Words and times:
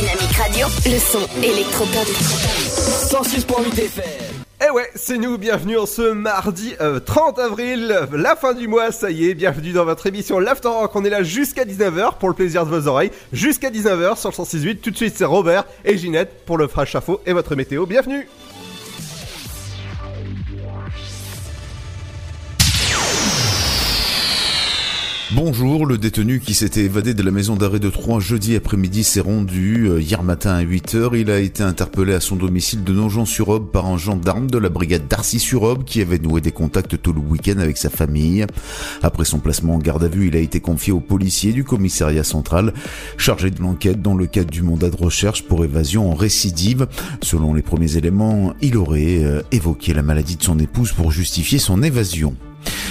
Dynamique 0.00 0.36
Radio. 0.36 0.66
Le 0.86 0.98
son 1.00 1.26
électropop. 1.42 2.06
106.8 2.06 3.80
FM. 3.80 4.04
Eh 4.64 4.70
ouais, 4.70 4.88
c'est 4.94 5.18
nous, 5.18 5.38
bienvenue 5.38 5.76
en 5.76 5.86
ce 5.86 6.12
mardi 6.12 6.74
euh, 6.80 7.00
30 7.00 7.40
avril, 7.40 8.06
la 8.12 8.36
fin 8.36 8.54
du 8.54 8.68
mois, 8.68 8.92
ça 8.92 9.10
y 9.10 9.28
est, 9.28 9.34
bienvenue 9.34 9.72
dans 9.72 9.84
votre 9.84 10.06
émission 10.06 10.38
L'After 10.38 10.68
Rock, 10.68 10.94
on 10.94 11.04
est 11.04 11.10
là 11.10 11.24
jusqu'à 11.24 11.64
19h 11.64 12.18
pour 12.18 12.28
le 12.28 12.34
plaisir 12.34 12.64
de 12.64 12.70
vos 12.70 12.86
oreilles, 12.86 13.10
jusqu'à 13.32 13.70
19h 13.70 14.16
sur 14.16 14.30
le 14.30 14.34
168, 14.34 14.80
tout 14.80 14.90
de 14.90 14.96
suite 14.96 15.14
c'est 15.16 15.24
Robert 15.24 15.64
et 15.84 15.96
Ginette 15.96 16.44
pour 16.44 16.58
le 16.58 16.68
Flash 16.68 16.94
Info 16.94 17.20
et 17.26 17.32
votre 17.32 17.56
météo, 17.56 17.86
bienvenue 17.86 18.28
Bonjour, 25.32 25.84
le 25.84 25.98
détenu 25.98 26.40
qui 26.40 26.54
s'était 26.54 26.84
évadé 26.84 27.12
de 27.12 27.22
la 27.22 27.30
maison 27.30 27.54
d'arrêt 27.54 27.80
de 27.80 27.90
Troyes 27.90 28.18
jeudi 28.18 28.56
après-midi 28.56 29.04
s'est 29.04 29.20
rendu 29.20 29.86
euh, 29.86 30.00
hier 30.00 30.22
matin 30.22 30.54
à 30.54 30.62
8h. 30.62 31.20
Il 31.20 31.30
a 31.30 31.38
été 31.38 31.62
interpellé 31.62 32.14
à 32.14 32.20
son 32.20 32.34
domicile 32.34 32.82
de 32.82 32.94
Nogent-sur-Aube 32.94 33.70
par 33.70 33.84
un 33.84 33.98
gendarme 33.98 34.50
de 34.50 34.56
la 34.56 34.70
brigade 34.70 35.06
d'Arcy-sur-Aube 35.06 35.84
qui 35.84 36.00
avait 36.00 36.18
noué 36.18 36.40
des 36.40 36.50
contacts 36.50 37.02
tout 37.02 37.12
le 37.12 37.20
week-end 37.20 37.58
avec 37.58 37.76
sa 37.76 37.90
famille. 37.90 38.46
Après 39.02 39.26
son 39.26 39.38
placement 39.38 39.74
en 39.74 39.78
garde 39.78 40.04
à 40.04 40.08
vue, 40.08 40.28
il 40.28 40.36
a 40.36 40.40
été 40.40 40.60
confié 40.60 40.94
aux 40.94 41.00
policiers 41.00 41.52
du 41.52 41.62
commissariat 41.62 42.24
central 42.24 42.72
chargé 43.18 43.50
de 43.50 43.60
l'enquête 43.60 44.00
dans 44.00 44.14
le 44.14 44.26
cadre 44.26 44.50
du 44.50 44.62
mandat 44.62 44.88
de 44.88 44.96
recherche 44.96 45.42
pour 45.42 45.62
évasion 45.62 46.10
en 46.10 46.14
récidive. 46.14 46.86
Selon 47.20 47.52
les 47.52 47.62
premiers 47.62 47.98
éléments, 47.98 48.54
il 48.62 48.78
aurait 48.78 49.22
euh, 49.24 49.42
évoqué 49.52 49.92
la 49.92 50.02
maladie 50.02 50.36
de 50.36 50.42
son 50.42 50.58
épouse 50.58 50.92
pour 50.92 51.12
justifier 51.12 51.58
son 51.58 51.82
évasion. 51.82 52.34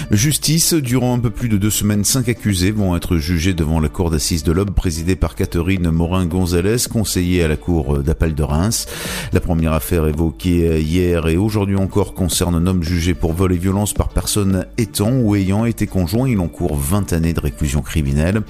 Justice, 0.10 0.74
durant 0.74 1.16
un 1.16 1.20
peu 1.20 1.30
plus 1.30 1.50
de 1.50 1.58
deux 1.58 1.70
semaines, 1.70 2.06
cinq 2.06 2.30
accusés 2.30 2.72
vont 2.72 2.96
être 2.96 3.18
jugés 3.18 3.54
devant 3.54 3.82
la 3.82 3.90
cour 3.90 4.10
d'assises 4.10 4.44
de 4.44 4.54
l'Aube 4.54 4.72
présidée 4.72 5.18
par 5.18 5.36
Catherine 5.36 5.90
Morin-Gonzalez, 5.90 6.88
conseillère 6.90 7.46
à 7.46 7.50
la 7.50 7.58
cour 7.58 8.00
d'appel 8.00 8.34
de 8.34 8.44
Reims. 8.44 8.88
La 9.34 9.42
première 9.42 9.74
affaire 9.74 10.08
évoquée 10.08 10.80
hier 10.82 11.28
et 11.28 11.36
aujourd'hui 11.36 11.76
encore 11.76 12.14
concerne 12.14 12.56
un 12.56 12.68
homme 12.68 12.84
jugé 12.84 13.16
pour 13.16 13.34
vol 13.34 13.52
et 13.52 13.58
violence 13.58 13.94
par 13.94 14.08
personne 14.08 14.66
étant 14.78 15.12
ou 15.12 15.36
ayant 15.36 15.66
été 15.66 15.88
conjoint. 15.88 16.30
Il 16.30 16.40
encourt 16.40 16.78
20 16.78 17.12
années 17.12 17.34
de 17.34 17.42
réclusion 17.42 17.82
criminelle. 17.82 18.44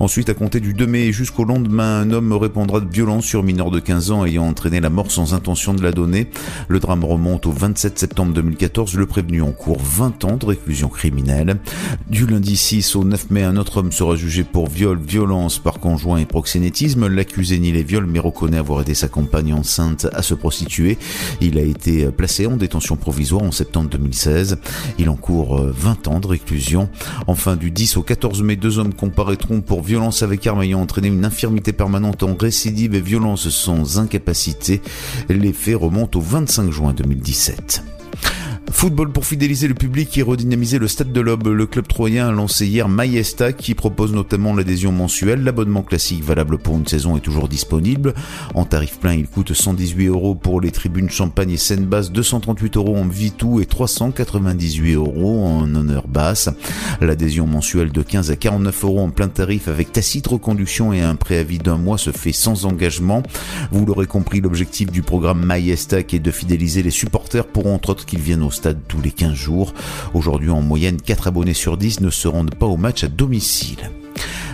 Ensuite, 0.00 0.30
à 0.30 0.34
compter 0.34 0.60
du 0.60 0.72
2 0.72 0.86
mai 0.86 1.12
jusqu'au 1.12 1.44
lendemain, 1.44 2.00
un 2.00 2.10
homme 2.10 2.32
répondra 2.32 2.80
de 2.80 2.90
violence 2.90 3.26
sur 3.26 3.42
mineur 3.42 3.70
de 3.70 3.80
15 3.80 4.12
ans 4.12 4.24
ayant 4.24 4.48
entraîné 4.48 4.80
la 4.80 4.88
mort 4.88 5.10
sans 5.10 5.34
intention 5.34 5.74
de 5.74 5.82
la 5.82 5.92
donner. 5.92 6.28
Le 6.68 6.80
drame 6.80 7.04
remonte 7.04 7.44
au 7.44 7.52
27 7.52 7.98
septembre 7.98 8.32
2014. 8.32 8.94
Le 8.94 9.04
prévenu 9.04 9.42
encourt 9.42 9.80
20 9.82 10.24
ans 10.24 10.36
de 10.38 10.46
réclusion 10.46 10.61
Du 12.08 12.26
lundi 12.26 12.56
6 12.56 12.96
au 12.96 13.04
9 13.04 13.30
mai, 13.30 13.42
un 13.42 13.56
autre 13.56 13.78
homme 13.78 13.92
sera 13.92 14.16
jugé 14.16 14.44
pour 14.44 14.68
viol, 14.68 14.98
violence 14.98 15.58
par 15.58 15.80
conjoint 15.80 16.18
et 16.18 16.26
proxénétisme. 16.26 17.06
L'accusé 17.08 17.58
nie 17.58 17.72
les 17.72 17.82
viols 17.82 18.06
mais 18.06 18.18
reconnaît 18.18 18.58
avoir 18.58 18.80
aidé 18.80 18.94
sa 18.94 19.08
compagne 19.08 19.54
enceinte 19.54 20.06
à 20.12 20.22
se 20.22 20.34
prostituer. 20.34 20.98
Il 21.40 21.58
a 21.58 21.62
été 21.62 22.06
placé 22.06 22.46
en 22.46 22.56
détention 22.56 22.96
provisoire 22.96 23.42
en 23.42 23.52
septembre 23.52 23.90
2016. 23.90 24.58
Il 24.98 25.08
encourt 25.10 25.60
20 25.62 26.08
ans 26.08 26.20
de 26.20 26.26
réclusion. 26.26 26.88
Enfin, 27.26 27.56
du 27.56 27.70
10 27.70 27.96
au 27.96 28.02
14 28.02 28.42
mai, 28.42 28.56
deux 28.56 28.78
hommes 28.78 28.94
comparaîtront 28.94 29.60
pour 29.60 29.82
violence 29.82 30.22
avec 30.22 30.46
arme 30.46 30.62
ayant 30.62 30.80
entraîné 30.80 31.08
une 31.08 31.24
infirmité 31.24 31.72
permanente 31.72 32.22
en 32.22 32.36
récidive 32.36 32.94
et 32.94 33.00
violence 33.00 33.48
sans 33.48 33.98
incapacité. 33.98 34.80
Les 35.28 35.52
faits 35.52 35.76
remontent 35.76 36.18
au 36.18 36.22
25 36.22 36.70
juin 36.70 36.92
2017. 36.92 37.91
Football 38.82 39.12
pour 39.12 39.26
fidéliser 39.26 39.68
le 39.68 39.74
public 39.74 40.18
et 40.18 40.22
redynamiser 40.22 40.78
le 40.78 40.88
stade 40.88 41.12
de 41.12 41.20
l'Aube. 41.20 41.46
Le 41.46 41.66
club 41.66 41.86
troyen 41.86 42.28
a 42.28 42.32
lancé 42.32 42.66
hier 42.66 42.88
Maïesta 42.88 43.52
qui 43.52 43.74
propose 43.74 44.12
notamment 44.12 44.56
l'adhésion 44.56 44.90
mensuelle. 44.90 45.44
L'abonnement 45.44 45.82
classique 45.82 46.24
valable 46.24 46.58
pour 46.58 46.76
une 46.76 46.86
saison 46.86 47.16
est 47.16 47.20
toujours 47.20 47.48
disponible. 47.48 48.12
En 48.54 48.64
tarif 48.64 48.98
plein, 48.98 49.12
il 49.12 49.28
coûte 49.28 49.52
118 49.52 50.06
euros 50.06 50.34
pour 50.34 50.60
les 50.60 50.72
tribunes 50.72 51.10
champagne 51.10 51.50
et 51.50 51.58
scène 51.58 51.84
basse, 51.84 52.10
238 52.10 52.76
euros 52.76 52.96
en 52.96 53.06
Vitou 53.06 53.60
et 53.60 53.66
398 53.66 54.94
euros 54.94 55.46
en 55.46 55.72
honneur 55.74 56.08
basse. 56.08 56.48
L'adhésion 57.00 57.46
mensuelle 57.46 57.92
de 57.92 58.02
15 58.02 58.32
à 58.32 58.36
49 58.36 58.84
euros 58.84 59.00
en 59.00 59.10
plein 59.10 59.28
tarif 59.28 59.68
avec 59.68 59.92
tacite 59.92 60.26
reconduction 60.26 60.92
et 60.92 61.02
un 61.02 61.14
préavis 61.14 61.58
d'un 61.58 61.78
mois 61.78 61.98
se 61.98 62.10
fait 62.10 62.32
sans 62.32 62.66
engagement. 62.66 63.22
Vous 63.70 63.86
l'aurez 63.86 64.06
compris, 64.06 64.40
l'objectif 64.40 64.90
du 64.90 65.02
programme 65.02 65.44
Maïesta 65.44 66.00
est 66.00 66.18
de 66.18 66.30
fidéliser 66.32 66.82
les 66.82 66.90
supporters 66.90 67.46
pour 67.46 67.68
entre 67.68 67.90
autres 67.90 68.06
qu'ils 68.12 68.20
viennent 68.20 68.42
au 68.42 68.50
stade 68.50 68.78
tous 68.88 69.00
les 69.00 69.10
15 69.10 69.32
jours. 69.32 69.72
Aujourd'hui, 70.12 70.50
en 70.50 70.60
moyenne, 70.60 71.00
4 71.00 71.28
abonnés 71.28 71.54
sur 71.54 71.78
10 71.78 72.02
ne 72.02 72.10
se 72.10 72.28
rendent 72.28 72.54
pas 72.54 72.66
au 72.66 72.76
match 72.76 73.04
à 73.04 73.08
domicile. 73.08 73.90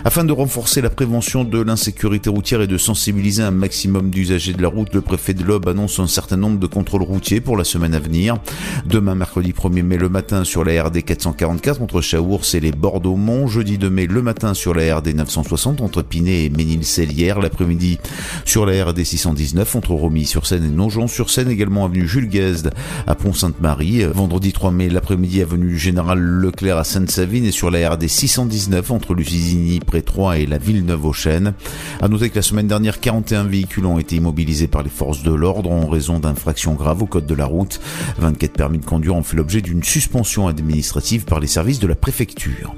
Afin 0.05 0.23
de 0.23 0.31
renforcer 0.31 0.81
la 0.81 0.89
prévention 0.89 1.43
de 1.43 1.61
l'insécurité 1.61 2.29
routière 2.29 2.61
et 2.61 2.67
de 2.67 2.77
sensibiliser 2.77 3.43
un 3.43 3.51
maximum 3.51 4.09
d'usagers 4.09 4.53
de 4.53 4.61
la 4.61 4.69
route, 4.69 4.93
le 4.93 5.01
préfet 5.01 5.33
de 5.33 5.43
l'Aube 5.43 5.67
annonce 5.67 5.99
un 5.99 6.07
certain 6.07 6.37
nombre 6.37 6.57
de 6.57 6.67
contrôles 6.67 7.03
routiers 7.03 7.41
pour 7.41 7.57
la 7.57 7.65
semaine 7.65 7.93
à 7.93 7.99
venir. 7.99 8.37
Demain, 8.85 9.15
mercredi 9.15 9.51
1er 9.51 9.83
mai, 9.83 9.97
le 9.97 10.07
matin 10.07 10.45
sur 10.45 10.63
la 10.63 10.85
RD 10.85 11.03
444 11.03 11.81
entre 11.81 11.99
Chaours 11.99 12.55
et 12.55 12.61
les 12.61 12.71
Bordeaux-Mont. 12.71 13.47
Jeudi 13.47 13.77
2 13.77 13.89
mai, 13.89 14.07
le 14.07 14.21
matin 14.21 14.53
sur 14.53 14.73
la 14.73 14.97
RD 14.97 15.15
960 15.15 15.81
entre 15.81 16.01
Pinet 16.01 16.45
et 16.45 16.49
Ménil-Célière. 16.49 17.39
L'après-midi 17.39 17.99
sur 18.45 18.65
la 18.65 18.85
RD 18.85 19.03
619 19.03 19.75
entre 19.75 19.91
Romilly-sur-Seine 19.91 20.63
et 20.63 20.69
Nogent-sur-Seine. 20.69 21.49
Également 21.49 21.83
avenue 21.83 22.07
Jules 22.07 22.29
Guesde 22.29 22.71
à 23.05 23.15
Pont-Sainte-Marie. 23.15 24.05
Vendredi 24.05 24.53
3 24.53 24.71
mai, 24.71 24.87
l'après-midi 24.89 25.41
avenue 25.41 25.77
Général 25.77 26.19
Leclerc 26.19 26.77
à 26.77 26.85
Sainte-Savine 26.85 27.43
et 27.43 27.51
sur 27.51 27.69
la 27.69 27.89
RD 27.89 28.07
619 28.07 28.91
entre 28.91 29.13
Lusigny 29.13 29.48
près 29.85 30.01
3 30.01 30.39
et 30.39 30.45
la 30.45 30.57
Villeneuve-aux-Chênes. 30.57 31.53
À 32.01 32.07
noter 32.07 32.29
que 32.29 32.35
la 32.35 32.41
semaine 32.41 32.67
dernière, 32.67 32.99
41 32.99 33.45
véhicules 33.45 33.85
ont 33.85 33.99
été 33.99 34.17
immobilisés 34.17 34.67
par 34.67 34.83
les 34.83 34.89
forces 34.89 35.23
de 35.23 35.31
l'ordre 35.31 35.71
en 35.71 35.87
raison 35.87 36.19
d'infractions 36.19 36.73
graves 36.73 37.03
au 37.03 37.05
code 37.05 37.25
de 37.25 37.35
la 37.35 37.45
route. 37.45 37.79
24 38.19 38.53
permis 38.53 38.79
de 38.79 38.85
conduire 38.85 39.15
ont 39.15 39.23
fait 39.23 39.37
l'objet 39.37 39.61
d'une 39.61 39.83
suspension 39.83 40.47
administrative 40.47 41.25
par 41.25 41.39
les 41.39 41.47
services 41.47 41.79
de 41.79 41.87
la 41.87 41.95
préfecture. 41.95 42.75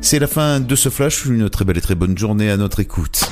C'est 0.00 0.18
la 0.18 0.26
fin 0.26 0.60
de 0.60 0.74
ce 0.74 0.88
flash, 0.88 1.26
une 1.26 1.50
très 1.50 1.64
belle 1.64 1.78
et 1.78 1.82
très 1.82 1.94
bonne 1.94 2.16
journée 2.16 2.50
à 2.50 2.56
notre 2.56 2.80
écoute. 2.80 3.30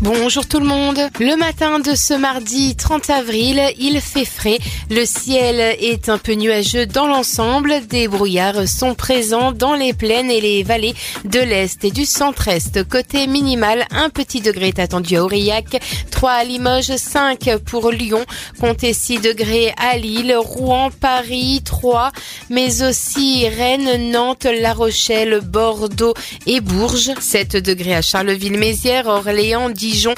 Bonjour 0.00 0.46
tout 0.46 0.60
le 0.60 0.66
monde. 0.66 0.98
Le 1.18 1.36
matin 1.36 1.78
de 1.78 1.94
ce 1.94 2.14
mardi 2.14 2.76
30 2.76 3.10
avril, 3.10 3.62
il 3.78 4.00
fait 4.00 4.24
frais. 4.24 4.58
Le 4.90 5.04
ciel 5.06 5.60
est 5.80 6.08
un 6.08 6.18
peu 6.18 6.32
nuageux 6.32 6.84
dans 6.84 7.06
l'ensemble. 7.06 7.86
Des 7.88 8.08
brouillards 8.08 8.68
sont 8.68 8.94
présents 8.94 9.52
dans 9.52 9.74
les 9.74 9.92
plaines 9.92 10.30
et 10.30 10.40
les 10.40 10.62
vallées 10.62 10.94
de 11.24 11.38
l'Est 11.40 11.84
et 11.84 11.90
du 11.90 12.04
centre-Est. 12.04 12.86
Côté 12.88 13.26
minimal, 13.26 13.86
un 13.90 14.10
petit 14.10 14.40
degré 14.40 14.68
est 14.68 14.78
attendu 14.78 15.16
à 15.16 15.24
Aurillac, 15.24 15.80
3 16.10 16.30
à 16.30 16.44
Limoges, 16.44 16.96
5 16.96 17.56
pour 17.64 17.90
Lyon, 17.90 18.24
comptez 18.60 18.92
6 18.92 19.20
degrés 19.20 19.72
à 19.78 19.96
Lille, 19.96 20.36
Rouen, 20.36 20.90
Paris, 20.90 21.62
3, 21.64 22.12
mais 22.50 22.82
aussi 22.82 23.48
Rennes, 23.48 24.10
Nantes, 24.10 24.46
La 24.60 24.74
Rochelle, 24.74 25.40
Bordeaux 25.40 26.14
et 26.46 26.60
Bourges, 26.60 27.12
7 27.18 27.56
degrés 27.56 27.94
à 27.94 28.02
Charleville-Mézières, 28.02 29.06
Orléans, 29.06 29.70
Dijon, 29.84 30.14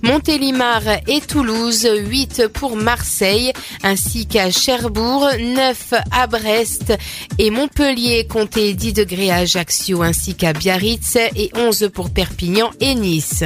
Montélimar 0.00 0.80
et 1.06 1.20
Toulouse, 1.20 1.86
8 1.94 2.48
pour 2.54 2.74
Marseille, 2.74 3.52
ainsi 3.82 4.24
qu'à 4.26 4.50
Cherbourg, 4.50 5.28
9 5.38 5.92
à 6.10 6.26
Brest 6.26 6.94
et 7.36 7.50
Montpellier, 7.50 8.26
comptez 8.26 8.72
10 8.72 8.94
degrés 8.94 9.30
à 9.30 9.36
Ajaccio 9.36 10.00
ainsi 10.00 10.34
qu'à 10.34 10.54
Biarritz 10.54 11.16
et 11.36 11.50
11 11.54 11.90
pour 11.92 12.08
Perpignan 12.08 12.70
et 12.80 12.94
Nice. 12.94 13.44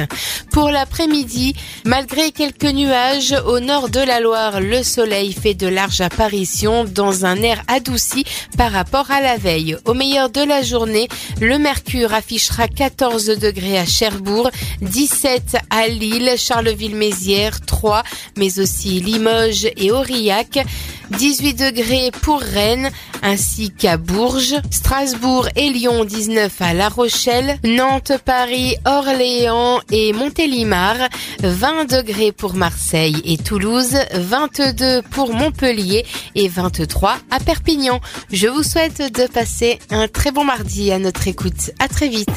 Pour 0.49 0.69
l'après-midi, 0.69 1.55
malgré 1.83 2.31
quelques 2.31 2.63
nuages 2.63 3.35
au 3.45 3.59
nord 3.59 3.89
de 3.89 3.99
la 3.99 4.21
Loire, 4.21 4.61
le 4.61 4.81
soleil 4.81 5.33
fait 5.33 5.55
de 5.55 5.67
larges 5.67 5.99
apparitions 5.99 6.85
dans 6.85 7.25
un 7.25 7.41
air 7.41 7.61
adouci 7.67 8.23
par 8.57 8.71
rapport 8.71 9.11
à 9.11 9.19
la 9.19 9.35
veille. 9.35 9.75
Au 9.83 9.93
meilleur 9.93 10.29
de 10.29 10.41
la 10.41 10.61
journée, 10.61 11.09
le 11.41 11.57
mercure 11.57 12.13
affichera 12.13 12.69
14 12.69 13.25
degrés 13.25 13.77
à 13.77 13.85
Cherbourg, 13.85 14.49
17 14.81 15.64
à 15.69 15.87
Lille, 15.87 16.33
Charleville-Mézières, 16.37 17.61
3, 17.61 18.03
mais 18.37 18.59
aussi 18.59 18.99
Limoges 18.99 19.67
et 19.77 19.91
Aurillac. 19.91 20.65
18 21.11 21.53
degrés 21.53 22.11
pour 22.21 22.41
Rennes 22.41 22.89
ainsi 23.21 23.71
qu'à 23.71 23.97
Bourges, 23.97 24.55
Strasbourg 24.71 25.47
et 25.55 25.69
Lyon 25.69 26.05
19 26.05 26.61
à 26.61 26.73
La 26.73 26.89
Rochelle, 26.89 27.59
Nantes, 27.63 28.13
Paris, 28.23 28.75
Orléans 28.85 29.79
et 29.91 30.13
Montélimar, 30.13 30.95
20 31.41 31.91
degrés 31.91 32.31
pour 32.31 32.53
Marseille 32.53 33.21
et 33.25 33.37
Toulouse, 33.37 33.97
22 34.13 35.01
pour 35.11 35.33
Montpellier 35.33 36.05
et 36.35 36.47
23 36.47 37.17
à 37.31 37.39
Perpignan. 37.39 37.99
Je 38.31 38.47
vous 38.47 38.63
souhaite 38.63 39.13
de 39.13 39.27
passer 39.27 39.79
un 39.89 40.07
très 40.07 40.31
bon 40.31 40.43
mardi 40.43 40.91
à 40.91 40.99
notre 40.99 41.27
écoute. 41.27 41.71
À 41.79 41.87
très 41.87 42.09
vite. 42.09 42.29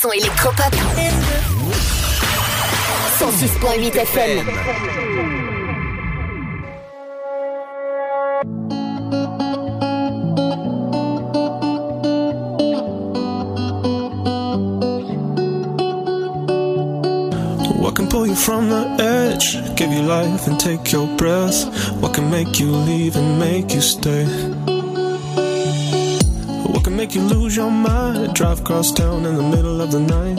Son 0.00 0.10
électropop. 0.12 0.74
106.8 3.18 3.96
FM. 3.98 4.46
What 17.78 17.94
can 17.96 18.08
pull 18.08 18.26
you 18.26 18.34
from 18.34 18.70
the 18.70 18.86
edge? 19.00 19.52
Give 19.76 19.92
you 19.92 20.00
life 20.00 20.46
and 20.46 20.58
take 20.58 20.90
your 20.92 21.14
breath. 21.18 21.66
What 22.00 22.14
can 22.14 22.30
make 22.30 22.58
you 22.58 22.70
leave 22.70 23.16
and 23.16 23.38
make 23.38 23.74
you 23.74 23.82
stay? 23.82 24.79
Can 26.90 26.96
make 26.96 27.14
you 27.14 27.22
lose 27.22 27.54
your 27.54 27.70
mind? 27.70 28.34
Drive 28.34 28.62
across 28.62 28.90
town 28.90 29.24
in 29.24 29.36
the 29.36 29.44
middle 29.44 29.80
of 29.80 29.92
the 29.92 30.00
night. 30.00 30.36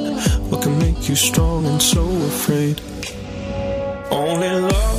What 0.50 0.62
can 0.62 0.78
make 0.80 1.08
you 1.08 1.16
strong 1.16 1.66
and 1.66 1.82
so 1.82 2.04
afraid? 2.04 2.82
Only 4.12 4.50
love, 4.50 4.91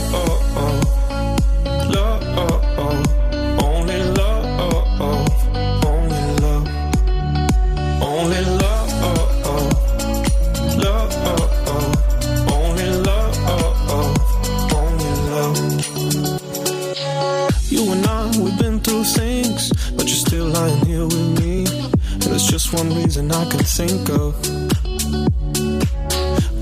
one 22.73 22.95
reason 22.95 23.31
I 23.31 23.45
can 23.51 23.65
think 23.65 24.09
of. 24.09 24.35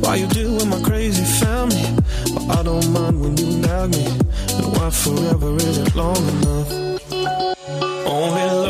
Why 0.03 0.17
you 0.17 0.27
deal 0.29 0.55
with 0.55 0.67
my 0.67 0.81
crazy 0.83 1.25
family, 1.25 1.85
but 2.35 2.59
I 2.59 2.63
don't 2.63 2.91
mind 2.93 3.21
when 3.21 3.37
you 3.37 3.59
nag 3.59 3.91
me. 3.91 4.05
And 4.07 4.77
why 4.77 4.91
forever 4.91 5.55
isn't 5.57 5.95
long 5.95 6.17
enough. 6.17 6.71
Only 8.07 8.47
love, 8.65 8.70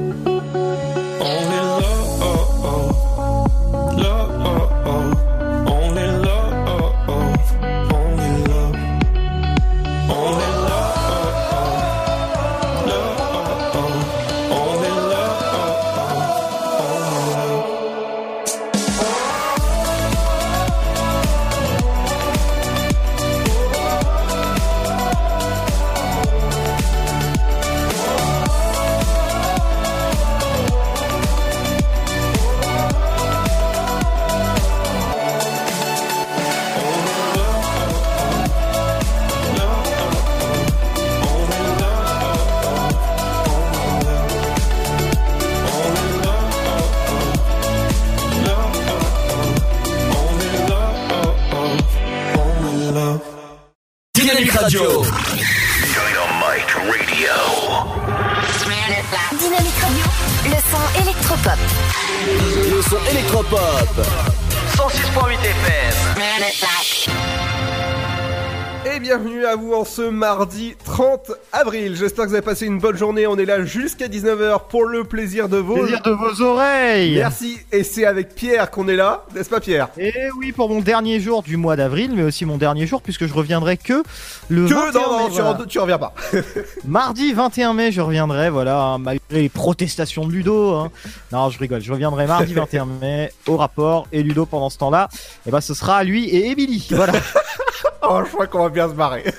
Ce 69.91 70.01
mardi 70.03 70.75
30 70.85 71.31
avril. 71.51 71.95
J'espère 71.97 72.23
que 72.25 72.29
vous 72.29 72.35
avez 72.35 72.45
passé 72.45 72.65
une 72.65 72.79
bonne 72.79 72.95
journée. 72.95 73.27
On 73.27 73.37
est 73.37 73.45
là 73.45 73.65
jusqu'à 73.65 74.07
19h 74.07 74.67
pour 74.69 74.85
le 74.85 75.03
plaisir 75.03 75.49
de 75.49 75.57
vos... 75.57 75.75
Plaisir 75.75 76.01
de 76.01 76.11
vos 76.11 76.41
oreilles 76.41 77.15
Merci. 77.15 77.57
Et 77.73 77.83
c'est 77.83 78.05
avec 78.05 78.33
Pierre 78.33 78.71
qu'on 78.71 78.87
est 78.87 78.95
là, 78.95 79.25
n'est-ce 79.35 79.49
pas 79.49 79.59
Pierre? 79.59 79.89
Et 79.97 80.13
oui, 80.37 80.53
pour 80.53 80.69
mon 80.69 80.79
dernier 80.79 81.19
jour 81.19 81.43
du 81.43 81.57
mois 81.57 81.75
d'avril, 81.75 82.11
mais 82.15 82.23
aussi 82.23 82.45
mon 82.45 82.57
dernier 82.57 82.87
jour, 82.87 83.01
puisque 83.01 83.25
je 83.27 83.33
reviendrai 83.33 83.75
que 83.77 84.01
le 84.49 84.67
Que 84.67 84.73
21 84.73 84.91
non, 85.01 85.11
non, 85.11 85.17
mai, 85.17 85.35
tu, 85.35 85.41
voilà. 85.41 85.57
re- 85.57 85.67
tu 85.67 85.79
reviens 85.79 85.97
pas. 85.97 86.13
Mardi 86.85 87.33
21 87.33 87.73
mai, 87.73 87.91
je 87.91 87.99
reviendrai, 88.01 88.49
voilà, 88.49 88.97
malgré 88.99 89.21
les 89.41 89.49
protestations 89.49 90.25
de 90.25 90.31
Ludo. 90.31 90.73
hein. 90.75 90.91
Non, 91.33 91.49
je 91.49 91.59
rigole, 91.59 91.81
je 91.81 91.91
reviendrai 91.91 92.27
mardi 92.27 92.53
21 92.53 92.85
mai 93.01 93.31
au 93.47 93.57
rapport, 93.57 94.07
et 94.13 94.23
Ludo 94.23 94.45
pendant 94.45 94.69
ce 94.69 94.77
temps-là, 94.77 95.09
et 95.45 95.51
ben 95.51 95.59
ce 95.61 95.73
sera 95.73 96.03
lui 96.03 96.29
et 96.29 96.49
Emily. 96.51 96.87
Voilà, 96.91 97.13
Oh, 98.03 98.21
je 98.25 98.31
crois 98.31 98.47
qu'on 98.47 98.63
va 98.63 98.69
bien 98.69 98.89
se 98.89 98.93
marrer. 98.93 99.23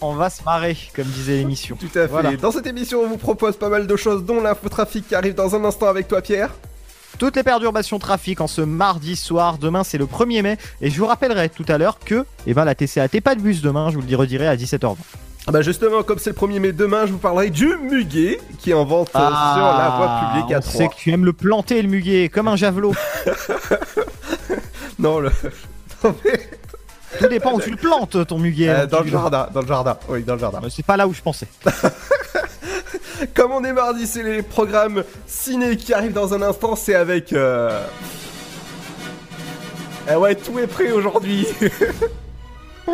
on 0.00 0.14
va 0.14 0.30
se 0.30 0.42
marrer, 0.44 0.76
comme 0.96 1.04
disait 1.04 1.36
l'émission. 1.36 1.76
Tout 1.76 1.86
à 1.94 2.02
fait. 2.02 2.06
Voilà. 2.06 2.36
Dans 2.36 2.50
cette 2.50 2.66
émission, 2.66 3.02
on 3.02 3.08
vous 3.08 3.18
propose 3.18 3.56
pas 3.56 3.68
mal 3.68 3.86
de 3.86 3.96
choses, 3.96 4.24
dont 4.24 4.40
l'infotrafic 4.40 5.06
qui 5.06 5.14
arrive 5.14 5.34
dans 5.34 5.54
un 5.54 5.64
instant 5.64 5.86
avec 5.86 6.08
toi, 6.08 6.22
Pierre. 6.22 6.50
Toutes 7.18 7.36
les 7.36 7.42
perturbations 7.42 7.98
trafic 7.98 8.40
en 8.40 8.46
ce 8.46 8.62
mardi 8.62 9.14
soir. 9.14 9.58
Demain, 9.58 9.84
c'est 9.84 9.98
le 9.98 10.06
1er 10.06 10.42
mai. 10.42 10.58
Et 10.80 10.90
je 10.90 10.98
vous 10.98 11.06
rappellerai 11.06 11.50
tout 11.50 11.66
à 11.68 11.76
l'heure 11.76 11.98
que 11.98 12.24
eh 12.46 12.54
ben, 12.54 12.64
la 12.64 12.74
TCAT 12.74 13.20
pas 13.22 13.34
de 13.34 13.40
bus 13.40 13.60
demain. 13.60 13.90
Je 13.90 13.98
vous 13.98 14.06
le 14.08 14.16
redirai 14.16 14.48
à 14.48 14.56
17h20. 14.56 14.96
Ah 15.46 15.52
bah 15.52 15.62
justement, 15.62 16.02
comme 16.02 16.18
c'est 16.18 16.30
le 16.30 16.36
1er 16.36 16.60
mai 16.60 16.72
demain, 16.72 17.06
je 17.06 17.12
vous 17.12 17.18
parlerai 17.18 17.50
du 17.50 17.74
muguet 17.82 18.40
qui 18.58 18.70
est 18.70 18.74
en 18.74 18.84
vente 18.84 19.10
euh, 19.14 19.18
sur 19.18 19.28
la 19.28 19.94
voie 19.96 20.20
publique 20.20 20.52
à 20.52 20.56
Ah, 20.56 20.66
on 20.66 20.70
sait 20.70 20.84
3. 20.84 20.88
que 20.88 20.94
tu 20.96 21.10
aimes 21.10 21.24
le 21.24 21.32
planter, 21.32 21.80
le 21.82 21.88
muguet, 21.88 22.28
comme 22.28 22.48
un 22.48 22.56
javelot. 22.56 22.94
Non, 24.98 25.18
le... 25.18 25.30
non, 26.04 26.14
mais, 26.24 26.40
Tout 27.18 27.28
dépend 27.28 27.54
où 27.54 27.60
tu 27.60 27.70
le 27.70 27.76
plantes, 27.76 28.26
ton 28.26 28.38
muguet. 28.38 28.68
euh, 28.68 28.86
dans 28.86 29.00
le 29.00 29.08
jardin, 29.08 29.48
dans 29.52 29.60
le 29.62 29.66
jardin. 29.66 29.96
Oui, 30.08 30.22
dans 30.22 30.34
le 30.34 30.40
jardin. 30.40 30.60
Bah, 30.60 30.68
C'est 30.70 30.84
pas 30.84 30.96
là 30.96 31.06
où 31.08 31.12
je 31.12 31.20
pensais. 31.22 31.46
Comme 33.34 33.52
on 33.52 33.62
est 33.64 33.72
mardi, 33.72 34.06
c'est 34.06 34.22
les 34.22 34.42
programmes 34.42 35.04
ciné 35.26 35.76
qui 35.76 35.92
arrivent 35.92 36.12
dans 36.12 36.32
un 36.34 36.42
instant. 36.42 36.76
C'est 36.76 36.94
avec. 36.94 37.32
Euh... 37.32 37.84
Eh 40.10 40.14
ouais, 40.16 40.34
tout 40.34 40.58
est 40.58 40.66
prêt 40.66 40.90
aujourd'hui. 40.92 41.46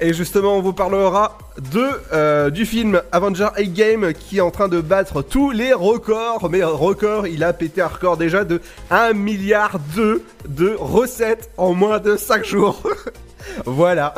Et 0.00 0.12
justement, 0.12 0.58
on 0.58 0.60
vous 0.60 0.74
parlera 0.74 1.38
de 1.72 1.88
euh, 2.12 2.50
du 2.50 2.66
film 2.66 3.00
Avenger 3.12 3.48
Game 3.58 4.12
qui 4.12 4.38
est 4.38 4.42
en 4.42 4.50
train 4.50 4.68
de 4.68 4.80
battre 4.80 5.22
tous 5.22 5.50
les 5.50 5.72
records. 5.72 6.50
Mais 6.50 6.62
record, 6.62 7.26
il 7.26 7.42
a 7.42 7.52
pété 7.54 7.80
un 7.80 7.86
record 7.86 8.18
déjà 8.18 8.44
de 8.44 8.60
1 8.90 9.14
milliard 9.14 9.78
de 9.96 10.22
de 10.48 10.76
recettes 10.78 11.50
en 11.56 11.72
moins 11.72 11.98
de 11.98 12.16
5 12.16 12.44
jours. 12.44 12.82
voilà. 13.64 14.14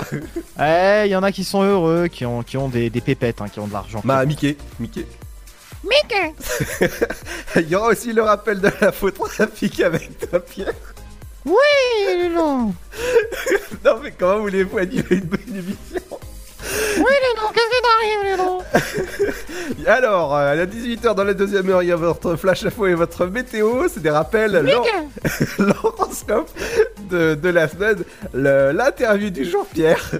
Eh, 0.61 1.05
il 1.07 1.11
y 1.11 1.17
en 1.17 1.23
a 1.23 1.31
qui 1.31 1.45
sont 1.45 1.63
heureux, 1.63 2.09
qui 2.09 2.27
ont, 2.27 2.43
qui 2.43 2.57
ont 2.57 2.69
des, 2.69 2.91
des 2.91 3.01
pépettes, 3.01 3.41
hein, 3.41 3.49
qui 3.49 3.61
ont 3.61 3.69
de 3.69 3.73
l'argent. 3.73 4.01
Bah, 4.05 4.25
Mickey. 4.27 4.57
Mickey. 4.81 5.07
Mickey 5.85 6.35
Il 7.57 7.69
y 7.69 7.77
aura 7.77 7.89
aussi 7.89 8.13
le 8.13 8.23
rappel 8.23 8.61
de 8.61 8.71
la 8.81 8.91
faute 8.91 9.15
trafic 9.29 9.81
avec 9.81 10.29
toi, 10.29 10.41
Pierre. 10.41 10.75
Oui, 11.45 12.28
non. 12.35 12.75
Non, 13.85 13.92
mais 14.02 14.12
comment 14.18 14.40
voulez-vous 14.40 14.78
animer 14.78 15.04
une 15.11 15.21
bonne 15.21 15.40
émission 15.57 16.02
Oui, 16.99 17.04
non, 17.37 17.49
qu'est-ce 17.54 17.71
qui 17.71 17.83
t'arrive, 17.83 18.38
non 18.38 18.59
Alors, 19.87 20.35
euh, 20.37 20.62
à 20.62 20.66
18h 20.66 21.14
dans 21.14 21.25
la 21.25 21.33
deuxième 21.35 21.68
heure, 21.71 21.83
il 21.83 21.88
y 21.88 21.92
a 21.92 21.97
votre 21.97 22.35
flash 22.37 22.64
info 22.66 22.87
et 22.88 22.95
votre 22.95 23.26
météo. 23.26 23.87
C'est 23.88 24.02
des 24.02 24.11
rappels. 24.11 24.50
l'hor- 24.52 24.87
L'horoscope 25.59 26.50
de, 27.09 27.35
de 27.37 27.49
la 27.49 27.68
semaine. 27.68 28.02
L'interview 28.35 29.30
du 29.30 29.45
jour, 29.45 29.64
Pierre. 29.73 30.11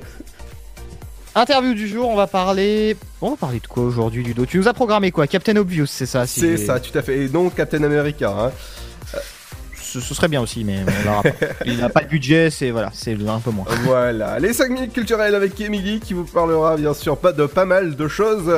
Interview 1.34 1.75
du 1.75 1.88
jour, 1.88 2.08
on 2.08 2.16
va 2.16 2.26
parler. 2.26 2.96
On 3.20 3.30
va 3.30 3.37
parler 3.37 3.60
de 3.60 3.66
quoi 3.66 3.82
aujourd'hui, 3.82 4.22
Ludo? 4.22 4.46
Tu 4.46 4.58
nous 4.58 4.68
as 4.68 4.72
programmé 4.72 5.10
quoi? 5.10 5.26
Captain 5.26 5.56
Obvious, 5.56 5.87
c'est 5.87 6.06
ça 6.06 6.26
si 6.26 6.40
C'est 6.40 6.56
ça, 6.58 6.78
tout 6.80 6.96
à 6.96 7.02
fait. 7.02 7.18
Et 7.18 7.28
donc, 7.28 7.54
Captain 7.56 7.82
America. 7.82 8.30
Hein. 8.38 8.52
Ce, 9.90 10.00
ce 10.00 10.14
serait 10.14 10.28
bien 10.28 10.42
aussi, 10.42 10.64
mais 10.64 10.80
on 10.87 11.02
verra 11.02 11.23
pas. 11.23 11.30
Il 11.64 11.78
n'a 11.78 11.88
pas 11.88 12.02
de 12.02 12.09
budget, 12.09 12.50
c'est 12.50 12.71
voilà, 12.71 12.90
c'est 12.92 13.14
un 13.14 13.38
peu 13.40 13.50
moins. 13.50 13.64
Voilà, 13.85 14.38
les 14.38 14.52
5 14.52 14.71
minutes 14.71 14.92
culturelles 14.92 15.35
avec 15.35 15.59
Emily 15.61 15.99
qui 15.99 16.12
vous 16.12 16.25
parlera 16.25 16.76
bien 16.76 16.92
sûr 16.92 17.16
pas 17.16 17.33
de 17.33 17.47
pas 17.47 17.64
mal 17.64 17.97
de 17.97 18.09
choses. 18.09 18.52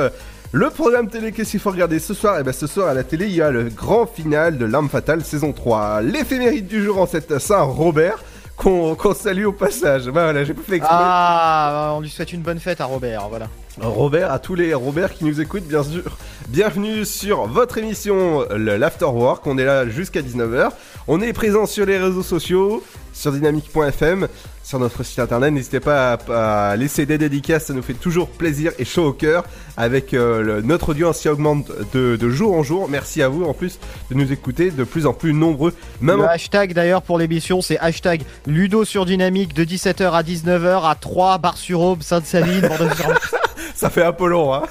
Le 0.51 0.69
programme 0.69 1.07
télé, 1.07 1.31
qu'est-ce 1.31 1.51
qu'il 1.51 1.61
faut 1.61 1.71
regarder 1.71 1.99
ce 1.99 2.13
soir? 2.13 2.37
Et 2.37 2.43
ben 2.43 2.51
ce 2.51 2.67
soir 2.67 2.89
à 2.89 2.93
la 2.93 3.05
télé, 3.05 3.27
il 3.27 3.35
y 3.35 3.41
a 3.41 3.49
le 3.49 3.69
grand 3.69 4.05
final 4.05 4.57
de 4.57 4.65
L'Arme 4.65 4.89
Fatale 4.89 5.23
saison 5.23 5.53
3. 5.53 6.01
L'éphéméride 6.01 6.67
du 6.67 6.83
jour 6.83 6.99
en 6.99 7.07
cette 7.07 7.39
Saint-Robert 7.39 8.21
qu'on 8.57 8.95
qu'on 8.95 9.13
salue 9.13 9.45
au 9.45 9.53
passage. 9.53 10.09
Voilà, 10.09 10.43
j'ai 10.43 10.53
fait 10.53 10.75
exprès. 10.75 10.95
Ah, 10.99 11.93
on 11.95 12.01
lui 12.01 12.09
souhaite 12.09 12.33
une 12.33 12.41
bonne 12.41 12.59
fête 12.59 12.81
à 12.81 12.85
Robert, 12.85 13.29
voilà. 13.29 13.47
Robert, 13.79 14.31
à 14.33 14.39
tous 14.39 14.55
les 14.55 14.73
Robert 14.73 15.13
qui 15.13 15.23
nous 15.23 15.39
écoutent, 15.39 15.67
bien 15.67 15.83
sûr. 15.83 16.17
Bienvenue 16.49 17.05
sur 17.05 17.47
votre 17.47 17.77
émission, 17.77 18.45
l'Afterwork. 18.51 19.47
On 19.47 19.57
est 19.57 19.63
là 19.63 19.87
jusqu'à 19.87 20.21
19h. 20.21 20.71
On 21.07 21.19
est 21.21 21.33
présent 21.33 21.65
sur 21.65 21.85
les 21.85 21.97
réseaux 21.97 22.21
sociaux, 22.23 22.83
sur 23.11 23.31
dynamique.fm, 23.31 24.27
sur 24.63 24.79
notre 24.79 25.03
site 25.03 25.19
internet. 25.19 25.51
N'hésitez 25.51 25.79
pas 25.79 26.13
à, 26.13 26.69
à 26.71 26.75
laisser 26.75 27.05
des 27.05 27.17
dédicaces, 27.17 27.65
ça 27.65 27.73
nous 27.73 27.81
fait 27.81 27.95
toujours 27.95 28.29
plaisir 28.29 28.71
et 28.79 28.85
chaud 28.85 29.07
au 29.07 29.13
cœur. 29.13 29.43
Avec 29.77 30.13
euh, 30.13 30.41
le- 30.41 30.61
notre 30.61 30.89
audience 30.89 31.19
qui 31.19 31.27
augmente 31.27 31.71
de, 31.93 32.15
de 32.15 32.29
jour 32.29 32.53
en 32.55 32.61
jour. 32.63 32.87
Merci 32.87 33.21
à 33.23 33.29
vous 33.29 33.43
en 33.45 33.53
plus 33.53 33.79
de 34.11 34.15
nous 34.15 34.31
écouter 34.31 34.69
de 34.69 34.83
plus 34.83 35.05
en 35.07 35.13
plus 35.13 35.33
nombreux. 35.33 35.73
Même 36.01 36.17
Le 36.17 36.23
en- 36.23 36.27
hashtag 36.27 36.73
d'ailleurs 36.73 37.01
pour 37.01 37.17
l'émission, 37.17 37.61
c'est 37.61 37.79
hashtag 37.79 38.21
Ludo 38.45 38.85
sur 38.85 39.05
Dynamique 39.05 39.53
de 39.53 39.65
17h 39.65 40.11
à 40.11 40.21
19h 40.23 40.87
à 40.89 40.95
3 40.95 41.39
bar 41.39 41.57
sur 41.57 41.81
Aube, 41.81 42.01
Bordeaux-sur- 42.03 43.19
ça 43.75 43.89
fait 43.89 44.03
un 44.03 44.13
peu 44.13 44.27
long, 44.27 44.53
hein. 44.53 44.63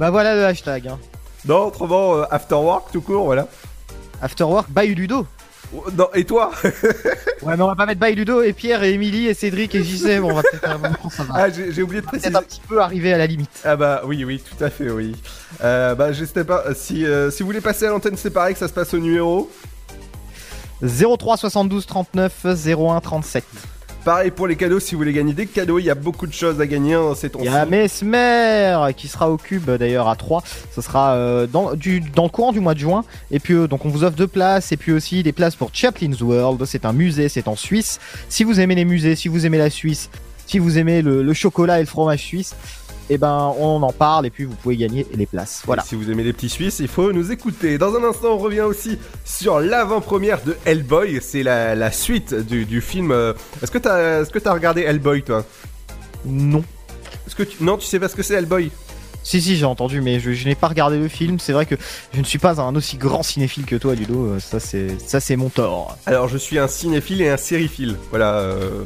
Bah 0.00 0.10
voilà 0.10 0.34
le 0.34 0.44
hashtag. 0.44 0.88
Hein. 0.88 0.98
Non, 1.46 1.66
autrement, 1.68 2.16
euh, 2.16 2.24
Afterwork 2.30 2.90
tout 2.92 3.00
court, 3.00 3.24
voilà. 3.24 3.46
Afterwork 4.20 4.68
by 4.70 4.94
Ludo. 4.94 5.26
Oh, 5.74 5.84
Non, 5.96 6.08
et 6.14 6.24
toi 6.24 6.50
Ouais, 7.42 7.56
mais 7.56 7.62
on 7.62 7.68
va 7.68 7.74
pas 7.76 7.86
mettre 7.86 8.00
by 8.00 8.14
Ludo 8.14 8.42
et 8.42 8.52
Pierre 8.52 8.82
et 8.82 8.92
Émilie 8.92 9.26
et 9.28 9.34
Cédric 9.34 9.74
et 9.74 9.82
JC. 9.84 10.20
Bon, 10.20 10.30
on 10.32 10.34
va 10.34 10.42
peut-être 10.42 10.78
bon, 10.78 11.10
ça 11.10 11.22
va. 11.24 11.34
Ah, 11.36 11.50
j'ai 11.50 11.82
oublié 11.82 12.00
de 12.02 12.06
préciser. 12.06 12.34
un 12.34 12.42
petit 12.42 12.60
peu 12.68 12.80
arriver 12.80 13.12
à 13.12 13.18
la 13.18 13.26
limite. 13.26 13.50
Ah 13.64 13.76
bah 13.76 14.02
oui 14.04 14.24
oui 14.24 14.40
tout 14.40 14.62
à 14.62 14.68
fait 14.70 14.90
oui. 14.90 15.14
Euh, 15.62 15.94
bah 15.94 16.12
j'espère 16.12 16.44
pas 16.46 16.64
si 16.74 17.06
euh, 17.06 17.30
si 17.30 17.42
vous 17.42 17.46
voulez 17.48 17.60
passer 17.60 17.86
à 17.86 17.90
l'antenne 17.90 18.16
c'est 18.16 18.30
pareil 18.30 18.54
que 18.54 18.60
ça 18.60 18.68
se 18.68 18.72
passe 18.72 18.92
au 18.94 18.98
numéro. 18.98 19.50
03 20.82 21.36
72 21.36 21.86
39 21.86 22.46
01 22.66 23.00
37. 23.00 23.44
Pareil 24.04 24.30
pour 24.30 24.46
les 24.46 24.56
cadeaux 24.56 24.80
si 24.80 24.94
vous 24.94 25.00
voulez 25.00 25.12
gagner 25.12 25.34
des 25.34 25.46
cadeaux 25.46 25.78
il 25.78 25.84
y 25.84 25.90
a 25.90 25.94
beaucoup 25.94 26.26
de 26.26 26.32
choses 26.32 26.58
à 26.60 26.66
gagner 26.66 26.94
hein, 26.94 27.12
c'est 27.14 27.30
ton 27.30 27.40
Il 27.40 27.44
y 27.44 27.48
a 27.48 27.66
Mesmer 27.66 28.92
qui 28.96 29.08
sera 29.08 29.30
au 29.30 29.36
cube 29.36 29.70
d'ailleurs 29.70 30.08
à 30.08 30.16
3. 30.16 30.42
Ce 30.74 30.80
sera 30.80 31.14
euh, 31.14 31.46
dans, 31.46 31.74
du, 31.74 32.00
dans 32.00 32.22
le 32.24 32.30
courant 32.30 32.52
du 32.52 32.60
mois 32.60 32.74
de 32.74 32.78
juin. 32.78 33.04
Et 33.30 33.40
puis 33.40 33.54
euh, 33.54 33.66
donc 33.66 33.84
on 33.84 33.90
vous 33.90 34.02
offre 34.04 34.16
deux 34.16 34.26
places 34.26 34.72
et 34.72 34.76
puis 34.76 34.92
aussi 34.92 35.22
des 35.22 35.32
places 35.32 35.54
pour 35.54 35.70
Chaplin's 35.72 36.20
World. 36.22 36.64
C'est 36.64 36.86
un 36.86 36.92
musée, 36.92 37.28
c'est 37.28 37.46
en 37.46 37.56
Suisse. 37.56 38.00
Si 38.28 38.42
vous 38.44 38.58
aimez 38.58 38.74
les 38.74 38.86
musées, 38.86 39.16
si 39.16 39.28
vous 39.28 39.44
aimez 39.44 39.58
la 39.58 39.70
Suisse, 39.70 40.08
si 40.46 40.58
vous 40.58 40.78
aimez 40.78 41.02
le 41.02 41.32
chocolat 41.32 41.78
et 41.78 41.82
le 41.82 41.86
fromage 41.86 42.20
suisse, 42.20 42.56
et 43.10 43.18
ben 43.18 43.52
on 43.58 43.82
en 43.82 43.92
parle 43.92 44.24
et 44.24 44.30
puis 44.30 44.44
vous 44.44 44.54
pouvez 44.54 44.76
gagner 44.78 45.06
les 45.14 45.26
places. 45.26 45.62
Voilà. 45.66 45.82
Et 45.82 45.86
Si 45.86 45.94
vous 45.96 46.10
aimez 46.10 46.22
les 46.22 46.32
petits 46.32 46.48
Suisses, 46.48 46.78
il 46.78 46.88
faut 46.88 47.12
nous 47.12 47.30
écouter. 47.32 47.76
Dans 47.76 47.94
un 47.96 48.04
instant, 48.04 48.28
on 48.34 48.38
revient 48.38 48.60
aussi 48.62 48.98
sur 49.24 49.60
l'avant-première 49.60 50.42
de 50.42 50.56
Hellboy. 50.64 51.18
C'est 51.20 51.42
la, 51.42 51.74
la 51.74 51.90
suite 51.92 52.32
du, 52.34 52.64
du 52.64 52.80
film. 52.80 53.10
euh, 53.10 53.34
Est-ce 53.62 53.70
que 53.70 53.78
t'as 53.78 54.22
est-ce 54.22 54.30
que 54.30 54.38
t'as 54.38 54.52
regardé 54.54 54.82
Hellboy 54.82 55.22
toi? 55.24 55.44
Non. 56.24 56.62
Est-ce 57.26 57.34
que 57.34 57.42
tu... 57.42 57.62
non 57.62 57.76
tu 57.76 57.86
sais 57.86 57.98
pas 58.00 58.08
ce 58.08 58.14
que 58.16 58.22
c'est 58.22 58.34
Hellboy? 58.34 58.70
Si 59.22 59.42
si 59.42 59.56
j'ai 59.56 59.66
entendu 59.66 60.00
mais 60.00 60.18
je, 60.18 60.32
je 60.32 60.46
n'ai 60.48 60.54
pas 60.54 60.68
regardé 60.68 60.98
le 60.98 61.08
film. 61.08 61.38
C'est 61.38 61.52
vrai 61.52 61.66
que 61.66 61.74
je 62.14 62.20
ne 62.20 62.24
suis 62.24 62.38
pas 62.38 62.58
un 62.60 62.74
aussi 62.74 62.96
grand 62.96 63.22
cinéphile 63.22 63.66
que 63.66 63.76
toi 63.76 63.94
Ludo. 63.94 64.14
Euh, 64.26 64.38
Ça 64.40 64.60
c'est 64.60 64.98
ça 65.00 65.20
c'est 65.20 65.36
mon 65.36 65.48
tort. 65.50 65.98
Alors 66.06 66.28
je 66.28 66.38
suis 66.38 66.58
un 66.58 66.68
cinéphile 66.68 67.20
et 67.22 67.28
un 67.28 67.36
sériephile. 67.36 67.96
Voilà. 68.10 68.34
euh, 68.36 68.82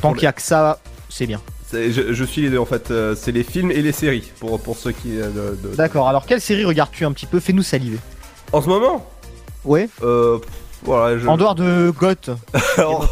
Tant 0.00 0.12
qu'il 0.12 0.24
y 0.24 0.26
a 0.26 0.32
que 0.32 0.42
ça, 0.42 0.80
c'est 1.08 1.26
bien. 1.26 1.40
Je, 1.74 2.12
je 2.12 2.24
suis 2.24 2.42
les 2.42 2.50
deux 2.50 2.58
en 2.58 2.64
fait. 2.64 2.90
euh, 2.90 3.14
c'est 3.16 3.32
les 3.32 3.42
films 3.42 3.70
et 3.70 3.82
les 3.82 3.92
séries 3.92 4.32
pour 4.40 4.60
pour 4.60 4.76
ceux 4.76 4.92
qui. 4.92 5.20
euh, 5.20 5.30
D'accord, 5.76 6.08
alors 6.08 6.26
quelle 6.26 6.40
série 6.40 6.64
regardes-tu 6.64 7.04
un 7.04 7.12
petit 7.12 7.26
peu? 7.26 7.40
Fais-nous 7.40 7.62
saliver. 7.62 7.98
En 8.52 8.60
ce 8.62 8.68
moment? 8.68 9.06
Ouais. 9.64 9.88
Euh, 10.02 10.38
pff, 10.38 10.50
voilà, 10.82 11.18
je... 11.18 11.26
En 11.26 11.36
dehors 11.36 11.54
de 11.54 11.92
Goth. 11.96 12.30
Oh, 12.78 13.04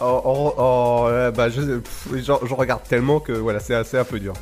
oh, 0.00 0.20
oh, 0.26 0.52
oh, 0.58 1.08
bah, 1.34 1.48
je, 1.48 1.80
j'en 2.22 2.38
regarde 2.56 2.82
tellement 2.88 3.18
que 3.18 3.32
voilà, 3.32 3.60
c'est 3.60 3.74
assez 3.74 3.96
un 3.98 4.04
peu 4.04 4.20
dur. 4.20 4.34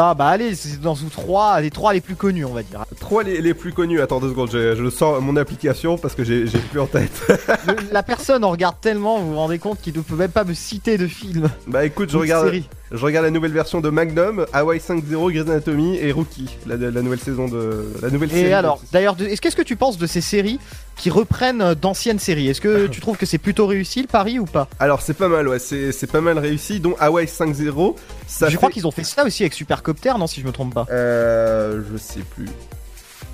Ah 0.00 0.14
bah 0.14 0.26
allez, 0.28 0.54
c'est 0.54 0.80
dans 0.80 0.94
ou 0.94 1.08
trois, 1.10 1.60
les 1.60 1.70
trois 1.70 1.92
les 1.92 2.00
plus 2.00 2.14
connus 2.14 2.44
on 2.44 2.52
va 2.52 2.62
dire. 2.62 2.84
Trois 3.00 3.24
les, 3.24 3.40
les 3.40 3.52
plus 3.52 3.72
connus. 3.72 4.00
Attends 4.00 4.20
deux 4.20 4.28
secondes, 4.28 4.48
je, 4.52 4.76
je 4.76 4.90
sors 4.90 5.20
mon 5.20 5.34
application 5.36 5.98
parce 5.98 6.14
que 6.14 6.22
j'ai 6.22 6.44
plus 6.70 6.78
en 6.78 6.86
tête. 6.86 7.10
Le- 7.66 7.74
la 7.92 8.04
personne 8.04 8.44
en 8.44 8.50
regarde 8.50 8.76
tellement, 8.80 9.18
vous 9.18 9.30
vous 9.32 9.36
rendez 9.36 9.58
compte 9.58 9.80
qu'il 9.80 9.96
ne 9.96 10.00
peut 10.02 10.14
même 10.14 10.30
pas 10.30 10.44
me 10.44 10.54
citer 10.54 10.98
de 10.98 11.08
film. 11.08 11.48
bah 11.66 11.84
écoute, 11.84 12.10
je 12.10 12.16
regarde, 12.18 12.44
série. 12.46 12.68
Je 12.90 13.04
regarde 13.04 13.24
la 13.24 13.30
nouvelle 13.30 13.52
version 13.52 13.80
de 13.80 13.90
Magnum, 13.90 14.46
Hawaii 14.52 14.78
5.0, 14.80 15.32
Grey's 15.32 15.42
Anatomy 15.48 15.96
et 15.96 16.12
Rookie, 16.12 16.56
la, 16.66 16.76
la 16.76 17.02
nouvelle 17.02 17.20
saison 17.20 17.48
de 17.48 17.84
la 18.00 18.10
nouvelle 18.10 18.30
série. 18.30 18.48
Et 18.48 18.52
alors, 18.52 18.80
d'ailleurs, 18.92 19.16
qu'est-ce 19.16 19.56
que 19.56 19.62
tu 19.62 19.76
penses 19.76 19.98
de 19.98 20.06
ces 20.06 20.20
séries 20.20 20.58
qui 20.96 21.10
reprennent 21.10 21.62
euh, 21.62 21.74
d'anciennes 21.74 22.18
séries? 22.18 22.48
Est-ce 22.48 22.60
que 22.60 22.86
tu 22.90 23.00
trouves 23.00 23.16
que 23.16 23.26
c'est 23.26 23.38
plutôt 23.38 23.66
réussi 23.66 24.00
le 24.02 24.08
pari 24.08 24.38
ou 24.38 24.44
pas? 24.44 24.68
Alors 24.78 25.02
c'est 25.02 25.14
pas 25.14 25.28
mal, 25.28 25.48
ouais, 25.48 25.58
c'est 25.58 26.10
pas 26.10 26.20
mal 26.20 26.38
réussi. 26.38 26.80
Dont 26.80 26.96
Hawaii 26.98 27.26
5.0, 27.26 27.94
ça 28.26 28.48
Je 28.48 28.56
crois 28.56 28.70
qu'ils 28.70 28.86
ont 28.86 28.90
fait 28.90 29.04
ça 29.04 29.24
aussi 29.24 29.42
avec 29.42 29.54
Supercopter, 29.54 30.12
non 30.18 30.26
si 30.26 30.40
je 30.40 30.46
me 30.46 30.52
trompe 30.52 30.74
pas? 30.74 30.86
Euh, 30.90 31.82
je 31.92 31.98
sais 31.98 32.20
plus. 32.20 32.46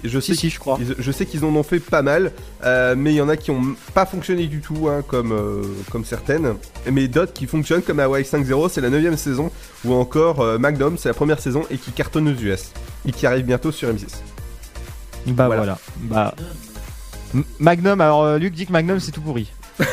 Je 0.04 0.20
sais 0.20 0.34
Si 0.34 0.38
si, 0.40 0.50
je 0.50 0.58
crois. 0.58 0.76
Ils- 0.80 0.94
je 0.98 1.10
sais 1.12 1.24
qu'ils 1.24 1.44
en 1.44 1.56
ont 1.56 1.62
fait 1.62 1.80
pas 1.80 2.02
mal, 2.02 2.32
euh, 2.62 2.94
mais 2.96 3.12
il 3.12 3.16
y 3.16 3.20
en 3.22 3.28
a 3.30 3.36
qui 3.38 3.50
ont 3.50 3.74
pas 3.94 4.04
fonctionné 4.04 4.46
du 4.46 4.60
tout, 4.60 4.88
hein, 4.88 5.02
comme, 5.06 5.32
euh, 5.32 5.62
comme 5.90 6.04
certaines. 6.04 6.54
Mais 6.90 7.08
d'autres 7.08 7.32
qui 7.32 7.46
fonctionnent, 7.46 7.82
comme 7.82 8.00
Hawaii 8.00 8.24
5.0, 8.24 8.68
c'est 8.68 8.80
la 8.82 8.90
9 8.90 9.16
saison, 9.16 9.50
ou 9.84 9.94
encore 9.94 10.40
euh, 10.40 10.58
Magnum, 10.58 10.98
c'est 10.98 11.08
la 11.08 11.14
première 11.14 11.40
saison 11.40 11.62
et 11.70 11.78
qui 11.78 11.90
cartonne 11.92 12.28
aux 12.28 12.32
US. 12.38 12.72
Et 13.06 13.12
qui 13.12 13.26
arrive 13.26 13.44
bientôt 13.46 13.72
sur 13.72 13.88
M6. 13.88 14.06
Bah 15.28 15.46
Voilà. 15.46 15.78
voilà. 16.02 16.34
Bah. 17.32 17.42
Magnum, 17.58 18.00
alors 18.00 18.22
euh, 18.24 18.38
Luc 18.38 18.52
dit 18.54 18.66
que 18.66 18.72
Magnum 18.72 19.00
c'est 19.00 19.10
tout 19.10 19.22
pourri. 19.22 19.50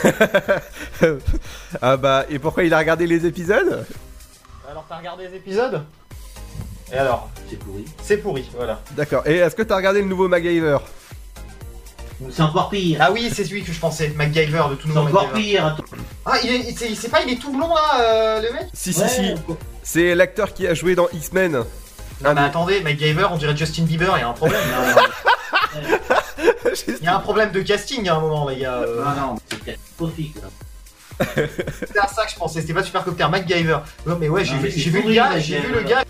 ah 1.81 1.97
bah, 1.97 2.25
et 2.29 2.37
pourquoi 2.39 2.63
il 2.63 2.73
a 2.73 2.77
regardé 2.77 3.07
les 3.07 3.25
épisodes? 3.25 3.85
Alors 4.69 4.85
t'as 4.87 4.97
regardé 4.97 5.27
les 5.27 5.37
épisodes? 5.37 5.83
Et 6.93 6.97
alors 6.97 7.29
C'est 7.49 7.57
pourri. 7.59 7.85
C'est 8.01 8.17
pourri, 8.17 8.49
voilà. 8.55 8.81
D'accord. 8.91 9.23
Et 9.25 9.37
est-ce 9.37 9.55
que 9.55 9.63
t'as 9.63 9.75
regardé 9.75 10.01
le 10.01 10.07
nouveau 10.07 10.27
MacGyver? 10.27 10.77
C'est 12.29 12.43
encore 12.43 12.69
pire. 12.69 12.99
Ah 13.01 13.11
oui, 13.11 13.31
c'est 13.33 13.43
celui 13.45 13.63
que 13.63 13.71
je 13.73 13.79
pensais, 13.79 14.09
MacGyver 14.15 14.61
de 14.69 14.75
tout 14.75 14.87
C'est 14.91 14.97
encore 14.97 15.31
pire. 15.31 15.65
attends. 15.65 15.83
Ah, 16.25 16.35
il 16.43 16.51
est, 16.53 16.77
c'est, 16.77 16.93
c'est 16.93 17.09
pas, 17.09 17.23
il 17.23 17.33
est 17.33 17.37
tout 17.37 17.51
blond 17.51 17.73
là, 17.73 17.99
euh, 18.01 18.41
le 18.41 18.53
mec? 18.53 18.65
Si, 18.73 18.93
si, 18.93 19.01
Ouais, 19.01 19.07
si. 19.07 19.33
C'est 19.81 20.13
l'acteur 20.13 20.53
qui 20.53 20.67
a 20.67 20.73
joué 20.75 20.93
dans 20.93 21.07
X-Men. 21.13 21.63
Non 22.23 22.35
mais 22.35 22.41
attendez, 22.41 22.81
MacGyver, 22.81 23.27
on 23.31 23.37
dirait 23.37 23.57
Justin 23.57 23.81
Bieber, 23.85 24.13
il 24.15 24.19
y 24.19 24.23
a 24.23 24.27
un 24.27 24.33
problème. 24.33 24.61
Il 26.99 27.03
y 27.03 27.07
a 27.07 27.15
un 27.15 27.19
problème 27.19 27.51
de 27.51 27.61
casting 27.61 28.07
à 28.07 28.15
un 28.15 28.19
moment, 28.19 28.47
les 28.49 28.57
gars. 28.57 28.75
euh. 28.75 29.03
Ah 29.03 29.15
non, 29.19 29.35
c'est 29.49 29.59
catastrophique. 29.65 30.35
là. 30.35 31.25
C'était 31.79 31.99
à 31.99 32.07
ça 32.07 32.25
que 32.25 32.31
je 32.31 32.35
pensais, 32.35 32.61
c'était 32.61 32.73
pas 32.75 32.83
Supercopter, 32.83 33.27
MacGyver. 33.29 33.77
Non 34.05 34.17
mais 34.19 34.29
ouais, 34.29 34.45
j'ai, 34.45 34.51
Non, 34.53 34.57
vu, 34.59 34.63
mais 34.65 34.71
c'est 34.71 34.79
j'ai 34.79 34.89
vu 34.91 34.97
le 34.97 35.01
pourri, 35.01 35.15
gars, 35.15 35.39
j'ai 35.39 35.59
vu 35.59 35.71
le 35.73 35.81
gars. 35.81 36.03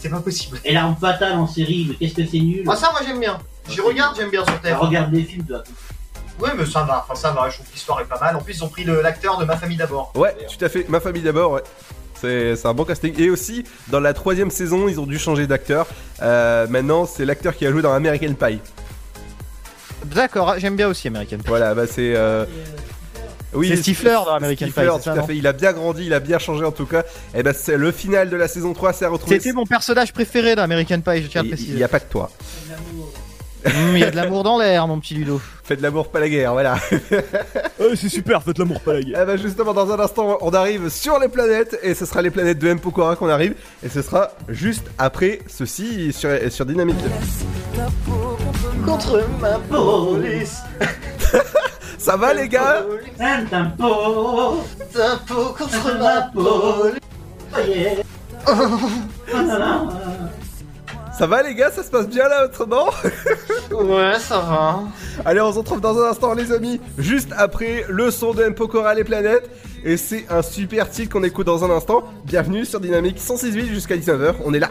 C'est 0.00 0.08
pas 0.08 0.20
possible. 0.20 0.58
Et 0.64 0.72
l'arme 0.72 0.96
fatale 1.00 1.34
en 1.34 1.46
série, 1.46 1.86
mais 1.88 1.94
qu'est-ce 1.96 2.14
que 2.14 2.26
c'est 2.26 2.38
nul. 2.40 2.64
Ah 2.68 2.74
ça 2.76 2.90
moi 2.90 3.00
j'aime 3.06 3.20
bien. 3.20 3.38
J'y 3.68 3.80
regarde, 3.80 4.16
j'aime 4.16 4.30
bien 4.30 4.44
sur 4.44 4.54
Bah, 4.54 4.70
TF1. 4.70 4.76
regarde 4.76 5.10
des 5.12 5.22
films, 5.22 5.44
toi. 5.44 5.62
Ouais 6.40 6.50
mais 6.56 6.64
ça 6.64 6.82
va, 6.84 7.04
enfin 7.06 7.14
ça 7.20 7.32
va, 7.32 7.50
je 7.50 7.56
trouve 7.56 7.68
que 7.68 7.74
l'histoire 7.74 8.00
est 8.00 8.04
pas 8.06 8.18
mal. 8.18 8.34
En 8.34 8.40
plus 8.40 8.54
ils 8.56 8.64
ont 8.64 8.68
pris 8.68 8.84
le- 8.84 9.02
l'acteur 9.02 9.36
de 9.36 9.44
Ma 9.44 9.56
Famille 9.58 9.76
d'abord. 9.76 10.10
Ouais, 10.14 10.34
tout 10.58 10.64
à 10.64 10.68
fait. 10.70 10.86
Ma 10.88 11.00
famille 11.00 11.22
d'abord, 11.22 11.52
ouais. 11.52 11.62
C'est 12.18 12.56
c'est 12.56 12.66
un 12.68 12.74
bon 12.74 12.84
casting. 12.84 13.14
Et 13.18 13.28
aussi, 13.30 13.64
dans 13.88 14.00
la 14.00 14.12
troisième 14.14 14.50
saison, 14.50 14.88
ils 14.88 14.98
ont 15.00 15.06
dû 15.06 15.18
changer 15.18 15.46
d'acteur. 15.46 15.86
Euh, 16.22 16.66
maintenant, 16.68 17.04
c'est 17.06 17.24
l'acteur 17.26 17.54
qui 17.56 17.66
a 17.66 17.70
joué 17.70 17.82
dans 17.82 17.92
American 17.92 18.32
Pie. 18.34 18.60
D'accord, 20.06 20.54
j'aime 20.58 20.76
bien 20.76 20.88
aussi 20.88 21.08
American 21.08 21.36
Pie. 21.38 21.44
Voilà, 21.46 21.74
bah 21.74 21.86
c'est. 21.86 22.14
euh, 22.16 22.44
C'est 23.64 23.76
Stifler 23.76 24.18
dans 24.24 24.34
American 24.34 24.66
Pie, 24.66 24.72
Stifler, 24.72 24.90
c'est 24.98 25.04
ça, 25.04 25.12
tout 25.14 25.18
à 25.20 25.22
fait. 25.24 25.36
Il 25.36 25.46
a 25.46 25.52
bien 25.52 25.72
grandi, 25.72 26.06
il 26.06 26.14
a 26.14 26.20
bien 26.20 26.38
changé 26.38 26.64
en 26.64 26.72
tout 26.72 26.86
cas. 26.86 27.02
Et 27.34 27.42
bah 27.42 27.52
c'est 27.52 27.76
le 27.76 27.90
final 27.92 28.30
de 28.30 28.36
la 28.36 28.48
saison 28.48 28.72
3, 28.72 28.92
c'est 28.92 29.04
à 29.04 29.08
retrouver. 29.08 29.38
C'était 29.40 29.52
mon 29.52 29.66
personnage 29.66 30.12
préféré 30.12 30.54
dans 30.54 30.62
American 30.62 31.00
Pie, 31.00 31.22
je 31.22 31.26
tiens 31.28 31.40
à 31.40 31.44
Il 31.44 31.50
préciser. 31.50 31.74
n'y 31.74 31.82
a 31.82 31.88
pas 31.88 32.00
que 32.00 32.10
toi. 32.10 32.30
Hum, 33.66 33.72
Il 33.92 33.98
y 33.98 34.04
a 34.04 34.10
de 34.10 34.16
l'amour 34.16 34.42
dans 34.42 34.58
l'air, 34.58 34.86
mon 34.88 34.98
petit 35.00 35.14
Ludo. 35.14 35.38
Faites 35.64 35.78
de 35.78 35.82
l'amour, 35.82 36.08
pas 36.10 36.20
la 36.20 36.28
guerre, 36.30 36.52
voilà. 36.52 36.78
c'est 37.94 38.08
super, 38.08 38.42
faites 38.42 38.56
l'amour, 38.58 38.80
pas 38.80 38.94
la 38.94 39.02
guerre. 39.02 39.18
Eh 39.22 39.26
ben 39.26 39.36
justement, 39.36 39.74
dans 39.74 39.90
un 39.92 40.00
instant, 40.00 40.38
on 40.40 40.50
arrive 40.54 40.88
sur 40.88 41.18
les 41.18 41.28
planètes 41.28 41.78
et 41.82 41.92
ce 41.94 42.06
sera 42.06 42.22
les 42.22 42.30
planètes 42.30 42.58
de 42.58 42.68
M. 42.68 42.80
Pokora 42.80 43.16
qu'on 43.16 43.28
arrive 43.28 43.54
et 43.84 43.88
ce 43.90 44.00
sera 44.00 44.30
juste 44.48 44.86
après 44.96 45.40
ceci 45.46 46.12
sur, 46.14 46.30
sur 46.50 46.64
Dynamique. 46.64 46.96
Contre 48.86 49.22
ma 49.40 49.58
police. 49.58 50.60
Ça 52.00 52.16
va 52.16 52.32
les 52.32 52.48
gars 52.48 52.82
Un 53.20 53.44
tempo, 53.44 54.64
Tempo 54.90 55.54
contre 55.58 55.98
ma. 55.98 56.30
Ça 61.18 61.26
va 61.26 61.42
les 61.42 61.54
gars 61.54 61.70
Ça 61.70 61.82
se 61.82 61.90
passe 61.90 62.08
bien 62.08 62.26
là 62.26 62.46
autrement 62.46 62.86
Ouais, 63.70 64.18
ça 64.18 64.38
va. 64.38 64.80
Allez, 65.26 65.42
on 65.42 65.52
se 65.52 65.58
retrouve 65.58 65.82
dans 65.82 65.98
un 65.98 66.08
instant 66.08 66.32
les 66.32 66.52
amis, 66.52 66.80
juste 66.96 67.34
après 67.36 67.84
le 67.90 68.10
son 68.10 68.32
de 68.32 68.44
M. 68.44 68.54
Pokora 68.54 68.94
les 68.94 69.04
planètes 69.04 69.50
et 69.84 69.98
c'est 69.98 70.24
un 70.30 70.40
super 70.40 70.88
titre 70.88 71.12
qu'on 71.12 71.22
écoute 71.22 71.46
dans 71.46 71.64
un 71.64 71.70
instant. 71.70 72.04
Bienvenue 72.24 72.64
sur 72.64 72.80
Dynamique 72.80 73.18
106.8 73.18 73.66
jusqu'à 73.66 73.96
19h, 73.98 74.36
on 74.46 74.54
est 74.54 74.58
là. 74.58 74.70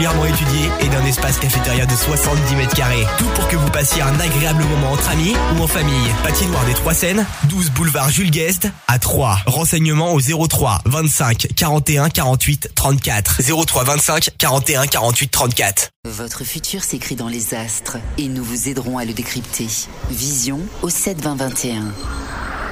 étudiée 0.00 0.70
et 0.80 0.88
d'un 0.88 1.04
espace 1.04 1.38
cafétéria 1.38 1.84
de 1.84 1.94
70 1.94 2.54
mètres 2.56 2.74
carrés. 2.74 3.04
Tout 3.18 3.26
pour 3.34 3.48
que 3.48 3.56
vous 3.56 3.70
passiez 3.70 4.00
un 4.00 4.18
agréable 4.18 4.64
moment 4.64 4.92
entre 4.92 5.10
amis 5.10 5.34
ou 5.54 5.62
en 5.62 5.66
famille. 5.66 6.08
Patinoire 6.22 6.64
des 6.64 6.72
Trois 6.72 6.94
Seines, 6.94 7.26
12 7.44 7.70
boulevard 7.72 8.10
Jules 8.10 8.30
Guest 8.30 8.68
à 8.88 8.98
3. 8.98 9.40
Renseignements 9.46 10.14
au 10.14 10.20
03 10.20 10.80
25 10.86 11.48
41 11.54 12.08
48 12.08 12.70
34. 12.74 13.42
03 13.66 13.84
25 13.84 14.30
41 14.38 14.86
48 14.86 15.30
34. 15.30 15.88
Votre 16.08 16.44
futur 16.44 16.82
s'écrit 16.82 17.16
dans 17.16 17.28
les 17.28 17.54
astres 17.54 17.98
et 18.16 18.28
nous 18.28 18.42
vous 18.42 18.68
aiderons 18.68 18.96
à 18.96 19.04
le 19.04 19.12
décrypter. 19.12 19.66
Vision 20.10 20.60
au 20.82 20.88
7 20.88 21.20
20 21.20 21.34
21. 21.34 21.92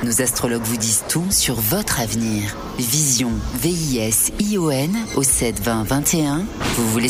Nos 0.05 0.23
astrologues 0.23 0.63
vous 0.63 0.77
disent 0.77 1.03
tout 1.09 1.27
sur 1.31 1.57
votre 1.57 2.01
avenir. 2.01 2.57
Vision, 2.79 3.33
V-I-S-I-O-N 3.61 4.97
au 5.17 5.25
7 5.25 5.61
20 5.61 5.83
21. 5.83 6.45
Vous 6.77 6.89
voulez 6.91 7.09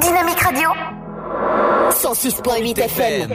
Dynamique 0.00 0.40
Radio. 0.40 0.68
106.8 1.90 2.78
FM. 2.78 3.28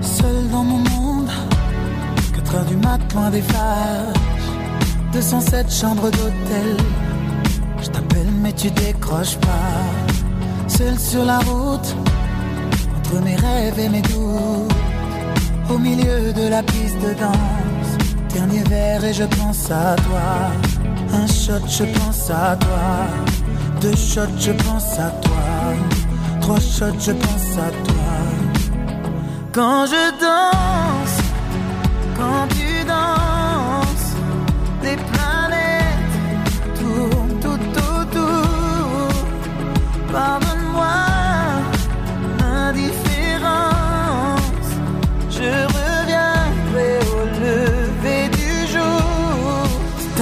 Seul 0.00 0.48
dans 0.50 0.64
mon 0.64 0.78
monde, 0.78 1.30
4 2.34 2.54
heures 2.54 2.64
du 2.64 2.76
matin 2.76 3.30
des 3.30 3.42
flashs, 3.42 4.16
207 5.12 5.70
chambres 5.70 6.10
d'hôtel. 6.10 6.76
Je 7.82 7.88
t'appelle 7.88 8.30
mais 8.42 8.52
tu 8.52 8.70
décroches 8.70 9.36
pas. 9.38 10.68
Seul 10.68 10.98
sur 10.98 11.24
la 11.24 11.38
route, 11.38 11.94
entre 12.98 13.22
mes 13.22 13.36
rêves 13.36 13.78
et 13.78 13.88
mes 13.88 14.02
doutes, 14.02 14.72
au 15.70 15.78
milieu 15.78 16.32
de 16.32 16.48
la 16.48 16.62
piste 16.62 16.98
de 17.00 17.12
danse. 17.14 17.90
Dernier 18.34 18.62
verre 18.64 19.04
et 19.04 19.12
je 19.12 19.24
pense 19.24 19.70
à 19.70 19.96
toi. 19.96 20.30
Un 21.12 21.26
shot, 21.26 21.66
je 21.68 21.84
pense 21.98 22.30
à 22.30 22.56
toi. 22.56 22.86
Deux 23.80 23.96
shots, 23.96 24.36
je 24.38 24.52
pense 24.52 24.98
à 24.98 25.10
toi. 25.24 25.46
Trois 26.40 26.60
shots, 26.60 27.00
je 27.00 27.12
pense 27.12 27.58
à 27.66 27.70
toi. 27.86 28.10
Quand 29.52 29.86
je 29.86 30.04
danse, 30.26 31.18
quand 32.16 32.46
tu 32.56 32.84
danses, 32.84 34.10
les 34.82 34.96
planètes 35.10 36.16
tournent 36.78 37.40
tout 37.40 37.64
autour. 37.90 39.08
Pardonne-moi 40.12 40.59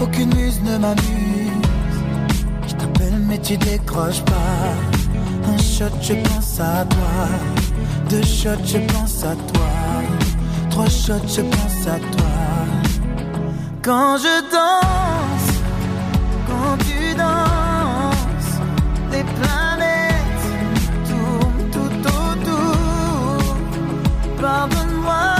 aucune 0.00 0.34
muse 0.34 0.60
ne 0.62 0.78
m'amuse, 0.78 2.00
je 2.66 2.74
t'appelle 2.74 3.18
mais 3.28 3.38
tu 3.38 3.56
décroches 3.56 4.22
pas. 4.22 4.74
Un 5.52 5.58
shot, 5.58 5.94
je 6.00 6.14
pense 6.14 6.60
à 6.60 6.84
toi. 6.84 7.28
Deux 8.08 8.22
shots, 8.22 8.64
je 8.64 8.78
pense 8.92 9.24
à 9.24 9.34
toi. 9.34 9.70
Trois 10.70 10.88
shots, 10.88 11.28
je 11.28 11.42
pense 11.42 11.86
à 11.86 11.98
toi. 11.98 12.36
Quand 13.82 14.16
je 14.18 14.34
danse, 14.50 15.50
quand 16.46 16.76
tu 16.86 17.14
danses, 17.14 18.54
les 19.12 19.24
planètes 19.38 20.46
tournent 21.08 21.70
tout 21.72 22.08
autour. 22.20 23.56
Pardonne-moi 24.40 25.39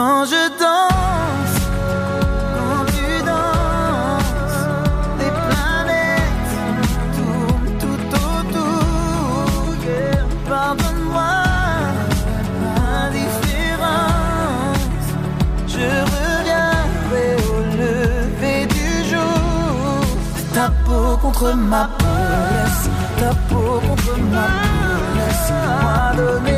Quand 0.00 0.24
je 0.26 0.42
danse, 0.62 1.58
quand 2.54 2.84
tu 2.94 3.08
danses, 3.30 4.60
les 5.18 5.32
planètes 5.48 6.52
tournent 7.16 7.74
tout 7.82 8.04
autour. 8.36 9.74
Pardonne-moi 10.48 11.34
l'indifférence. 12.62 13.26
Je 15.66 15.88
reviendrai 16.14 17.28
au 17.50 17.58
lever 17.82 18.60
du 18.76 18.88
jour. 19.10 19.98
Ta 20.54 20.66
peau 20.84 21.08
contre 21.20 21.48
ma 21.54 21.84
peau, 21.98 22.20
ta 23.18 23.30
peau 23.48 23.70
contre 23.88 24.12
ma 24.32 24.46
peau, 25.48 26.57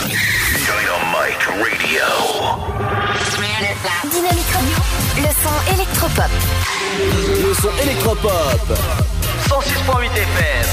Dynamique 4.11 4.51
Radio, 4.53 4.77
le 5.17 5.27
son 5.41 5.73
électropop. 5.73 6.31
Le 7.47 7.53
son 7.53 7.69
électropop. 7.83 8.31
106.8 9.47 10.05
FM. 10.17 10.67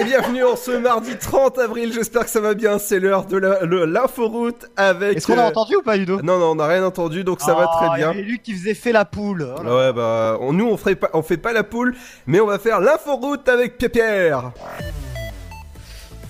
Et 0.00 0.04
bienvenue 0.04 0.44
en 0.44 0.56
ce 0.56 0.70
mardi 0.72 1.16
30 1.16 1.58
avril, 1.58 1.92
j'espère 1.92 2.24
que 2.24 2.30
ça 2.30 2.40
va 2.40 2.54
bien, 2.54 2.78
c'est 2.78 3.00
l'heure 3.00 3.24
de 3.26 3.36
l'inforoute 3.84 4.66
avec... 4.76 5.18
Est-ce 5.18 5.26
qu'on 5.26 5.38
a 5.38 5.42
euh, 5.42 5.48
entendu 5.48 5.76
ou 5.76 5.82
pas, 5.82 5.96
Ludo 5.96 6.20
Non, 6.22 6.38
non, 6.38 6.52
on 6.52 6.54
n'a 6.54 6.66
rien 6.66 6.84
entendu, 6.84 7.22
donc 7.24 7.40
ça 7.40 7.54
va 7.54 7.68
Ah, 7.70 7.76
très 7.76 7.86
il 7.88 7.92
y 7.92 7.96
bien. 8.02 8.10
avait 8.10 8.22
lui 8.22 8.38
qui 8.38 8.52
faisait 8.54 8.74
fait 8.74 8.92
la 8.92 9.04
poule. 9.04 9.46
Oh. 9.58 9.62
Ouais, 9.62 9.92
bah, 9.92 10.38
on- 10.40 10.52
nous 10.52 10.66
on, 10.68 10.76
ferait 10.76 10.94
pas, 10.96 11.10
on 11.12 11.22
fait 11.22 11.36
pas 11.36 11.52
la 11.52 11.64
poule, 11.64 11.94
mais 12.26 12.40
on 12.40 12.46
va 12.46 12.58
faire 12.58 12.80
l'inforoute 12.80 13.48
avec 13.48 13.76
Pierre. 13.78 14.52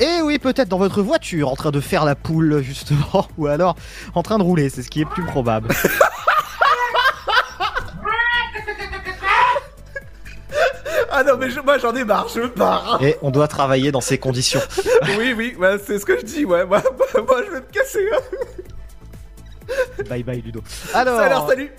Et 0.01 0.23
oui, 0.23 0.39
peut-être 0.39 0.69
dans 0.69 0.79
votre 0.79 1.03
voiture, 1.03 1.49
en 1.51 1.57
train 1.57 1.71
de 1.71 1.81
faire 1.81 2.05
la 2.07 2.15
poule, 2.15 2.63
justement, 2.63 3.27
ou 3.39 3.47
alors 3.47 3.77
en 4.15 4.23
train 4.23 4.39
de 4.39 4.43
rouler, 4.43 4.69
c'est 4.71 4.83
ce 4.83 4.89
qui 4.91 5.03
est 5.03 5.07
plus 5.07 5.25
probable. 5.25 5.69
Ah 11.13 11.25
non, 11.25 11.37
mais 11.39 11.51
je- 11.51 11.61
moi 11.61 11.77
j'en 11.79 11.95
ai 11.97 12.05
marre, 12.05 12.29
je 12.33 12.43
pars. 12.47 12.99
Et 13.03 13.17
on 13.21 13.31
doit 13.31 13.49
travailler 13.49 13.91
dans 13.93 14.01
ces 14.01 14.17
conditions. 14.19 14.61
oui, 15.19 15.35
oui, 15.37 15.57
ouais, 15.59 15.77
c'est 15.85 15.99
ce 15.99 16.07
que 16.07 16.17
je 16.19 16.25
dis, 16.25 16.45
ouais, 16.45 16.65
moi, 16.65 16.81
moi, 17.27 17.43
je 17.47 17.51
vais 17.51 17.61
me 17.61 17.67
casser. 17.73 18.09
bye 20.09 20.23
bye, 20.23 20.41
Ludo. 20.41 20.61
Alors, 20.95 21.19
Alors, 21.21 21.49
salut. 21.49 21.73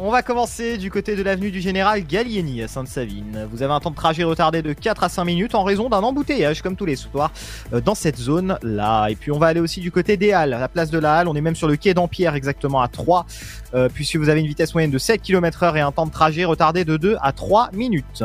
On 0.00 0.12
va 0.12 0.22
commencer 0.22 0.78
du 0.78 0.92
côté 0.92 1.16
de 1.16 1.24
l'avenue 1.24 1.50
du 1.50 1.60
Général 1.60 2.06
Gallieni 2.06 2.62
à 2.62 2.68
Sainte-Savine. 2.68 3.48
Vous 3.50 3.64
avez 3.64 3.72
un 3.72 3.80
temps 3.80 3.90
de 3.90 3.96
trajet 3.96 4.22
retardé 4.22 4.62
de 4.62 4.72
4 4.72 5.02
à 5.02 5.08
5 5.08 5.24
minutes 5.24 5.56
en 5.56 5.64
raison 5.64 5.88
d'un 5.88 6.02
embouteillage, 6.02 6.62
comme 6.62 6.76
tous 6.76 6.84
les 6.84 6.94
soirs, 6.94 7.32
euh, 7.72 7.80
dans 7.80 7.96
cette 7.96 8.16
zone-là. 8.16 9.08
Et 9.08 9.16
puis 9.16 9.32
on 9.32 9.40
va 9.40 9.48
aller 9.48 9.58
aussi 9.58 9.80
du 9.80 9.90
côté 9.90 10.16
des 10.16 10.30
Halles, 10.30 10.50
la 10.50 10.68
place 10.68 10.90
de 10.90 11.00
la 11.00 11.16
Halle. 11.16 11.26
On 11.26 11.34
est 11.34 11.40
même 11.40 11.56
sur 11.56 11.66
le 11.66 11.74
quai 11.74 11.94
d'Empierre, 11.94 12.36
exactement 12.36 12.80
à 12.80 12.86
3, 12.86 13.26
euh, 13.74 13.88
puisque 13.92 14.14
vous 14.14 14.28
avez 14.28 14.38
une 14.38 14.46
vitesse 14.46 14.72
moyenne 14.72 14.92
de 14.92 14.98
7 14.98 15.20
km 15.20 15.64
heure 15.64 15.76
et 15.76 15.80
un 15.80 15.90
temps 15.90 16.06
de 16.06 16.12
trajet 16.12 16.44
retardé 16.44 16.84
de 16.84 16.96
2 16.96 17.16
à 17.20 17.32
3 17.32 17.70
minutes. 17.72 18.22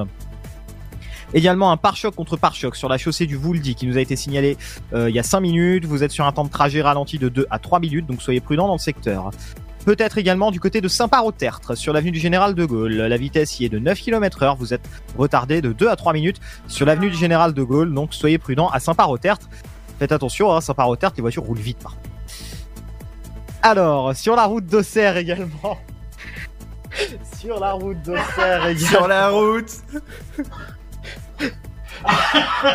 Également 1.33 1.71
un 1.71 1.77
pare-choc 1.77 2.13
contre 2.13 2.37
pare-choc 2.37 2.75
sur 2.75 2.87
la 2.87 2.99
chaussée 2.99 3.25
du 3.25 3.35
Vouldy 3.35 3.73
qui 3.73 3.87
nous 3.87 3.97
a 3.97 4.01
été 4.01 4.15
signalé 4.15 4.57
euh, 4.93 5.09
il 5.09 5.15
y 5.15 5.19
a 5.19 5.23
5 5.23 5.39
minutes. 5.39 5.85
Vous 5.85 6.03
êtes 6.03 6.11
sur 6.11 6.27
un 6.27 6.31
temps 6.31 6.43
de 6.43 6.51
trajet 6.51 6.83
ralenti 6.83 7.17
de 7.17 7.29
2 7.29 7.47
à 7.49 7.57
3 7.57 7.79
minutes, 7.79 8.05
donc 8.05 8.21
soyez 8.21 8.41
prudents 8.41 8.67
dans 8.67 8.73
le 8.73 8.79
secteur. 8.79 9.31
Peut-être 9.85 10.17
également 10.17 10.49
du 10.51 10.61
côté 10.61 10.79
de 10.79 10.87
Saint-Par-au-Tertre, 10.87 11.75
sur 11.75 11.91
l'avenue 11.91 12.11
du 12.11 12.19
Général 12.19 12.55
de 12.55 12.63
Gaulle. 12.63 12.93
La 12.93 13.17
vitesse 13.17 13.59
y 13.59 13.65
est 13.65 13.69
de 13.69 13.79
9 13.79 13.99
km 13.99 14.43
heure. 14.43 14.55
Vous 14.55 14.73
êtes 14.73 14.87
retardé 15.17 15.61
de 15.61 15.73
2 15.73 15.89
à 15.89 15.97
3 15.97 16.13
minutes 16.13 16.39
sur 16.67 16.85
l'avenue 16.85 17.09
du 17.09 17.17
Général 17.17 17.53
de 17.53 17.63
Gaulle. 17.63 17.93
Donc 17.93 18.13
soyez 18.13 18.37
prudents 18.37 18.69
à 18.69 18.79
Saint-Par-au-Tertre. 18.79 19.49
Faites 19.99 20.13
attention, 20.13 20.53
hein, 20.53 20.61
Saint-Par-au-Tertre, 20.61 21.15
les 21.17 21.21
voitures 21.21 21.43
roulent 21.43 21.57
vite. 21.57 21.79
par. 21.79 21.97
Alors, 23.61 24.15
sur 24.15 24.35
la 24.37 24.45
route 24.45 24.65
d'Auxerre 24.65 25.17
également. 25.17 25.77
sur 27.39 27.59
la 27.59 27.73
route 27.73 28.01
d'Auxerre 28.03 28.67
également. 28.67 28.87
Sur 28.89 29.07
la 29.07 29.29
route. 29.29 29.71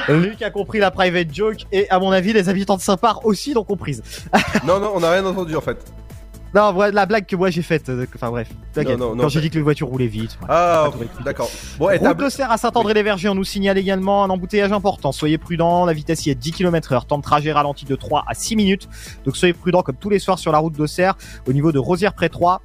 Luc 0.09 0.43
a 0.43 0.51
compris 0.51 0.79
la 0.79 0.91
private 0.91 1.35
joke 1.35 1.67
et 1.73 1.89
à 1.91 1.99
mon 1.99 2.11
avis 2.13 2.33
les 2.33 2.49
habitants 2.49 2.77
de 2.77 2.83
Saint-Par 2.83 3.25
aussi 3.25 3.55
l'ont 3.55 3.65
comprise. 3.65 4.03
non, 4.67 4.79
non, 4.79 4.93
on 4.95 5.01
n'a 5.01 5.11
rien 5.11 5.25
entendu 5.25 5.57
en 5.57 5.61
fait. 5.61 5.79
Non, 6.55 6.73
la 6.93 7.05
blague 7.07 7.27
que 7.27 7.37
moi 7.37 7.51
j'ai 7.51 7.61
faite, 7.63 7.89
euh, 7.91 8.07
enfin 8.15 8.31
bref, 8.31 8.49
t'inquiète. 8.73 8.99
Quand 8.99 9.29
j'ai 9.29 9.41
dit 9.41 9.51
que 9.51 9.57
les 9.57 9.63
voitures 9.63 9.89
roulaient 9.89 10.07
vite. 10.07 10.39
Ah, 10.49 10.89
d'accord. 11.25 11.51
Bon, 11.79 11.87
Route 11.89 12.01
t'as- 12.01 12.15
d'Auxerre 12.15 12.51
à 12.51 12.57
Saint-André-les-Vergers, 12.57 13.29
on 13.29 13.35
nous 13.35 13.45
signale 13.45 13.77
également 13.77 14.25
un 14.25 14.31
embouteillage 14.31 14.73
important. 14.73 15.13
Soyez 15.13 15.37
prudents, 15.37 15.85
la 15.85 15.93
vitesse 15.93 16.25
y 16.27 16.31
est 16.31 16.35
de 16.35 16.41
10 16.41 16.53
km 16.53 16.93
heure, 16.93 17.05
temps 17.07 17.19
de 17.19 17.23
trajet 17.23 17.53
ralenti 17.53 17.85
de 17.85 17.95
3 17.97 18.25
à 18.27 18.33
6 18.35 18.57
minutes. 18.57 18.89
Donc 19.27 19.37
soyez 19.37 19.53
prudents 19.53 19.83
comme 19.83 19.97
tous 19.97 20.09
les 20.11 20.19
soirs 20.19 20.39
sur 20.39 20.51
la 20.53 20.59
route 20.59 20.75
d'Auxerre, 20.75 21.17
au 21.47 21.53
niveau 21.53 21.71
de 21.71 21.79
Rosière-près-3 21.79 22.61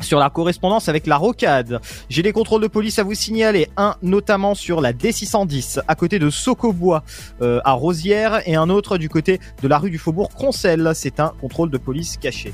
sur 0.00 0.20
la 0.20 0.30
correspondance 0.30 0.88
avec 0.88 1.06
la 1.08 1.16
rocade. 1.16 1.80
J'ai 2.08 2.22
des 2.22 2.32
contrôles 2.32 2.62
de 2.62 2.68
police 2.68 2.98
à 3.00 3.02
vous 3.02 3.14
signaler. 3.14 3.68
Un 3.76 3.96
notamment 4.02 4.54
sur 4.54 4.80
la 4.80 4.92
D610 4.92 5.80
à 5.88 5.94
côté 5.96 6.18
de 6.20 6.30
Socobois 6.30 7.02
euh, 7.42 7.60
à 7.64 7.72
Rosière 7.72 8.46
et 8.46 8.54
un 8.54 8.68
autre 8.70 8.96
du 8.98 9.08
côté 9.08 9.40
de 9.62 9.66
la 9.66 9.78
rue 9.78 9.90
du 9.90 9.98
Faubourg 9.98 10.28
Concel. 10.28 10.92
C'est 10.94 11.18
un 11.18 11.32
contrôle 11.40 11.70
de 11.70 11.78
police 11.78 12.16
caché. 12.16 12.52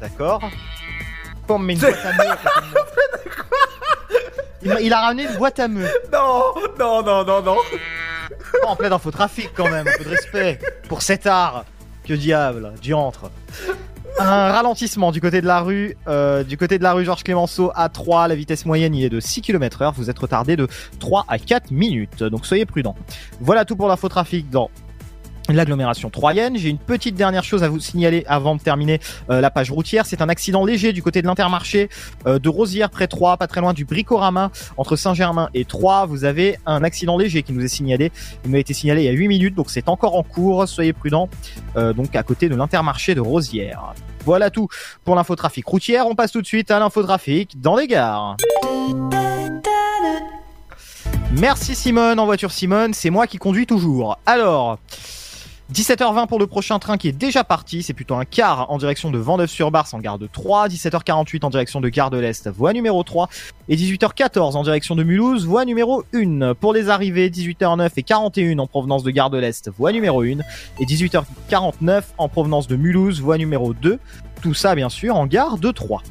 D'accord 0.00 0.42
Comme 1.46 1.68
une 1.70 1.78
boîte 1.78 2.04
à 2.04 2.12
meux. 2.12 2.34
Il, 4.82 4.92
a 4.92 5.00
ramené 5.00 5.24
une 5.24 5.36
boîte 5.36 5.58
à 5.58 5.68
meux. 5.68 5.88
Non, 6.12 6.54
non, 6.78 7.02
non, 7.02 7.24
non, 7.24 7.42
non. 7.42 7.56
En 8.66 8.76
plein 8.76 8.92
infotrafic 8.92 9.50
quand 9.54 9.70
même, 9.70 9.86
un 9.86 9.96
peu 9.96 10.04
de 10.04 10.10
respect 10.10 10.58
pour 10.88 11.02
cet 11.02 11.26
art. 11.26 11.64
Que 12.04 12.14
diable, 12.14 12.72
diantre. 12.80 13.30
Un 14.18 14.52
ralentissement 14.52 15.12
du 15.12 15.20
côté 15.20 15.40
de 15.40 15.46
la 15.46 15.60
rue, 15.60 15.96
euh, 16.08 16.42
du 16.42 16.56
côté 16.56 16.78
de 16.78 16.82
la 16.82 16.92
rue 16.92 17.04
Georges 17.04 17.22
Clémenceau 17.22 17.72
à 17.74 17.88
3, 17.88 18.28
la 18.28 18.34
vitesse 18.34 18.66
moyenne 18.66 18.94
y 18.94 19.04
est 19.04 19.08
de 19.08 19.20
6 19.20 19.40
km 19.40 19.82
heure, 19.82 19.92
vous 19.92 20.10
êtes 20.10 20.18
retardé 20.18 20.56
de 20.56 20.68
3 20.98 21.24
à 21.28 21.38
4 21.38 21.70
minutes, 21.70 22.22
donc 22.24 22.44
soyez 22.44 22.66
prudents. 22.66 22.96
Voilà 23.40 23.64
tout 23.64 23.76
pour 23.76 23.88
l'infotrafic 23.88 24.50
dans 24.50 24.70
l'agglomération 25.56 26.10
troyenne. 26.10 26.56
J'ai 26.56 26.68
une 26.68 26.78
petite 26.78 27.14
dernière 27.14 27.44
chose 27.44 27.62
à 27.62 27.68
vous 27.68 27.80
signaler 27.80 28.24
avant 28.26 28.56
de 28.56 28.60
terminer 28.60 29.00
euh, 29.30 29.40
la 29.40 29.50
page 29.50 29.70
routière. 29.70 30.06
C'est 30.06 30.22
un 30.22 30.28
accident 30.28 30.64
léger 30.64 30.92
du 30.92 31.02
côté 31.02 31.22
de 31.22 31.26
l'intermarché 31.26 31.88
euh, 32.26 32.38
de 32.38 32.48
Rosière 32.48 32.90
près 32.90 33.06
3, 33.06 33.36
pas 33.36 33.46
très 33.46 33.60
loin 33.60 33.72
du 33.72 33.84
Bricorama 33.84 34.50
entre 34.76 34.96
Saint-Germain 34.96 35.48
et 35.54 35.64
Troyes. 35.64 36.06
Vous 36.06 36.24
avez 36.24 36.58
un 36.66 36.84
accident 36.84 37.16
léger 37.16 37.42
qui 37.42 37.52
nous 37.52 37.64
est 37.64 37.68
signalé. 37.68 38.12
Il 38.44 38.50
m'a 38.50 38.58
été 38.58 38.74
signalé 38.74 39.02
il 39.02 39.06
y 39.06 39.08
a 39.08 39.12
8 39.12 39.28
minutes, 39.28 39.54
donc 39.54 39.70
c'est 39.70 39.88
encore 39.88 40.16
en 40.16 40.22
cours. 40.22 40.68
Soyez 40.68 40.92
prudents. 40.92 41.28
Euh, 41.76 41.92
donc 41.92 42.14
à 42.16 42.22
côté 42.22 42.48
de 42.48 42.54
l'intermarché 42.54 43.14
de 43.14 43.20
Rosière. 43.20 43.94
Voilà 44.24 44.50
tout 44.50 44.68
pour 45.04 45.14
l'infotrafic 45.14 45.66
routière. 45.66 46.06
On 46.06 46.14
passe 46.14 46.32
tout 46.32 46.42
de 46.42 46.46
suite 46.46 46.70
à 46.70 46.78
l'infotrafic 46.78 47.60
dans 47.60 47.76
les 47.76 47.86
gares. 47.86 48.36
Merci 51.32 51.76
Simone, 51.76 52.18
en 52.18 52.26
voiture 52.26 52.50
Simone, 52.50 52.92
c'est 52.92 53.08
moi 53.08 53.28
qui 53.28 53.38
conduis 53.38 53.66
toujours. 53.66 54.18
Alors, 54.26 54.78
17h20 55.72 56.26
pour 56.26 56.40
le 56.40 56.48
prochain 56.48 56.80
train 56.80 56.96
qui 56.96 57.06
est 57.06 57.12
déjà 57.12 57.44
parti, 57.44 57.84
c'est 57.84 57.92
plutôt 57.92 58.16
un 58.16 58.24
quart 58.24 58.70
en 58.72 58.78
direction 58.78 59.12
de 59.12 59.18
Vendeuvre-sur-Barse 59.18 59.94
en 59.94 60.00
gare 60.00 60.18
de 60.18 60.26
3, 60.26 60.66
17h48 60.66 61.44
en 61.44 61.50
direction 61.50 61.80
de 61.80 61.88
Gare 61.88 62.10
de 62.10 62.18
l'Est, 62.18 62.48
voie 62.48 62.72
numéro 62.72 63.04
3, 63.04 63.28
et 63.68 63.76
18h14 63.76 64.56
en 64.56 64.64
direction 64.64 64.96
de 64.96 65.04
Mulhouse, 65.04 65.46
voie 65.46 65.64
numéro 65.64 66.02
1. 66.12 66.54
Pour 66.54 66.72
les 66.72 66.88
arrivées, 66.88 67.30
18h09 67.30 67.90
et 67.96 68.02
41 68.02 68.58
en 68.58 68.66
provenance 68.66 69.04
de 69.04 69.12
Gare 69.12 69.30
de 69.30 69.38
l'Est, 69.38 69.70
voie 69.70 69.92
numéro 69.92 70.22
1, 70.22 70.38
et 70.80 70.84
18h49 70.84 72.02
en 72.18 72.28
provenance 72.28 72.66
de 72.66 72.74
Mulhouse, 72.74 73.20
voie 73.20 73.38
numéro 73.38 73.72
2. 73.72 74.00
Tout 74.42 74.54
ça, 74.54 74.74
bien 74.74 74.88
sûr, 74.88 75.16
en 75.16 75.26
gare 75.26 75.58
de 75.58 75.70
Troyes. 75.70 76.02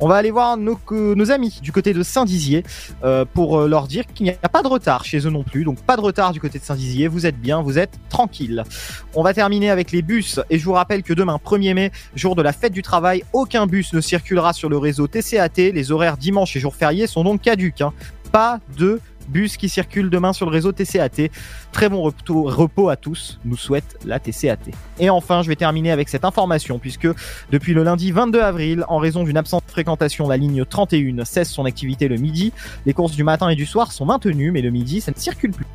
On 0.00 0.08
va 0.08 0.16
aller 0.16 0.30
voir 0.30 0.56
nos, 0.56 1.30
amis 1.30 1.58
du 1.62 1.72
côté 1.72 1.92
de 1.92 2.02
Saint-Dizier 2.02 2.62
euh, 3.02 3.24
pour 3.24 3.58
euh, 3.58 3.68
leur 3.68 3.88
dire 3.88 4.04
qu'il 4.06 4.24
n'y 4.24 4.30
a 4.30 4.48
pas 4.48 4.62
de 4.62 4.68
retard 4.68 5.04
chez 5.04 5.26
eux 5.26 5.30
non 5.30 5.42
plus. 5.42 5.64
Donc 5.64 5.80
pas 5.80 5.96
de 5.96 6.02
retard 6.02 6.32
du 6.32 6.40
côté 6.40 6.58
de 6.58 6.64
Saint-Dizier. 6.64 7.08
Vous 7.08 7.26
êtes 7.26 7.40
bien, 7.40 7.62
vous 7.62 7.78
êtes 7.78 7.98
tranquille. 8.08 8.62
On 9.14 9.22
va 9.22 9.34
terminer 9.34 9.70
avec 9.70 9.90
les 9.90 10.02
bus. 10.02 10.38
Et 10.50 10.58
je 10.58 10.64
vous 10.64 10.72
rappelle 10.72 11.02
que 11.02 11.14
demain, 11.14 11.40
1er 11.44 11.74
mai, 11.74 11.92
jour 12.14 12.36
de 12.36 12.42
la 12.42 12.52
fête 12.52 12.72
du 12.72 12.82
travail, 12.82 13.24
aucun 13.32 13.66
bus 13.66 13.92
ne 13.92 14.00
circulera 14.00 14.52
sur 14.52 14.68
le 14.68 14.78
réseau 14.78 15.08
TCAT. 15.08 15.72
Les 15.72 15.90
horaires 15.90 16.16
dimanche 16.16 16.54
et 16.56 16.60
jours 16.60 16.76
fériés 16.76 17.06
sont 17.06 17.24
donc 17.24 17.40
caduques. 17.42 17.80
hein. 17.80 17.92
Pas 18.30 18.60
de 18.76 19.00
bus 19.28 19.56
qui 19.56 19.68
circulent 19.68 20.10
demain 20.10 20.32
sur 20.32 20.46
le 20.46 20.52
réseau 20.52 20.72
TCAT. 20.72 21.30
Très 21.72 21.88
bon 21.88 22.02
repos, 22.02 22.44
repos 22.44 22.88
à 22.88 22.96
tous, 22.96 23.38
nous 23.44 23.56
souhaite 23.56 23.98
la 24.04 24.18
TCAT. 24.18 24.58
Et 24.98 25.10
enfin, 25.10 25.42
je 25.42 25.48
vais 25.48 25.56
terminer 25.56 25.90
avec 25.90 26.08
cette 26.08 26.24
information, 26.24 26.78
puisque 26.78 27.08
depuis 27.50 27.74
le 27.74 27.82
lundi 27.82 28.12
22 28.12 28.40
avril, 28.40 28.84
en 28.88 28.98
raison 28.98 29.24
d'une 29.24 29.36
absence 29.36 29.64
de 29.64 29.70
fréquentation, 29.70 30.28
la 30.28 30.36
ligne 30.36 30.64
31 30.64 31.24
cesse 31.24 31.50
son 31.50 31.64
activité 31.64 32.08
le 32.08 32.16
midi. 32.16 32.52
Les 32.86 32.92
courses 32.92 33.14
du 33.14 33.24
matin 33.24 33.48
et 33.48 33.56
du 33.56 33.66
soir 33.66 33.92
sont 33.92 34.06
maintenues, 34.06 34.50
mais 34.50 34.62
le 34.62 34.70
midi, 34.70 35.00
ça 35.00 35.12
ne 35.12 35.18
circule 35.18 35.52
plus. 35.52 35.66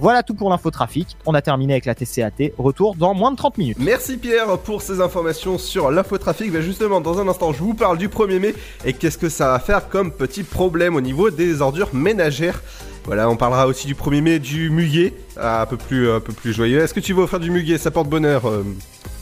Voilà 0.00 0.22
tout 0.22 0.34
pour 0.34 0.50
l'infotrafic. 0.50 1.16
On 1.26 1.34
a 1.34 1.42
terminé 1.42 1.74
avec 1.74 1.86
la 1.86 1.94
TCAT. 1.94 2.52
Retour 2.56 2.94
dans 2.94 3.14
moins 3.14 3.32
de 3.32 3.36
30 3.36 3.58
minutes. 3.58 3.78
Merci 3.80 4.16
Pierre 4.16 4.58
pour 4.58 4.82
ces 4.82 5.00
informations 5.00 5.58
sur 5.58 5.90
l'infotrafic. 5.90 6.52
Ben 6.52 6.62
justement, 6.62 7.00
dans 7.00 7.18
un 7.20 7.26
instant, 7.26 7.52
je 7.52 7.58
vous 7.58 7.74
parle 7.74 7.98
du 7.98 8.08
1er 8.08 8.38
mai 8.38 8.54
et 8.84 8.92
qu'est-ce 8.92 9.18
que 9.18 9.28
ça 9.28 9.48
va 9.48 9.58
faire 9.58 9.88
comme 9.88 10.12
petit 10.12 10.44
problème 10.44 10.94
au 10.94 11.00
niveau 11.00 11.30
des 11.30 11.62
ordures 11.62 11.94
ménagères. 11.94 12.62
Voilà, 13.04 13.28
on 13.28 13.36
parlera 13.36 13.66
aussi 13.66 13.86
du 13.86 13.94
1er 13.94 14.20
mai 14.20 14.38
du 14.38 14.70
muguet, 14.70 15.14
ah, 15.36 15.62
un 15.62 15.66
peu 15.66 15.78
plus, 15.78 16.10
un 16.10 16.20
peu 16.20 16.32
plus 16.32 16.52
joyeux. 16.52 16.80
Est-ce 16.80 16.92
que 16.92 17.00
tu 17.00 17.14
vas 17.14 17.22
offrir 17.22 17.40
du 17.40 17.50
muguet? 17.50 17.78
Ça 17.78 17.90
porte 17.90 18.08
bonheur, 18.08 18.46
euh, 18.46 18.62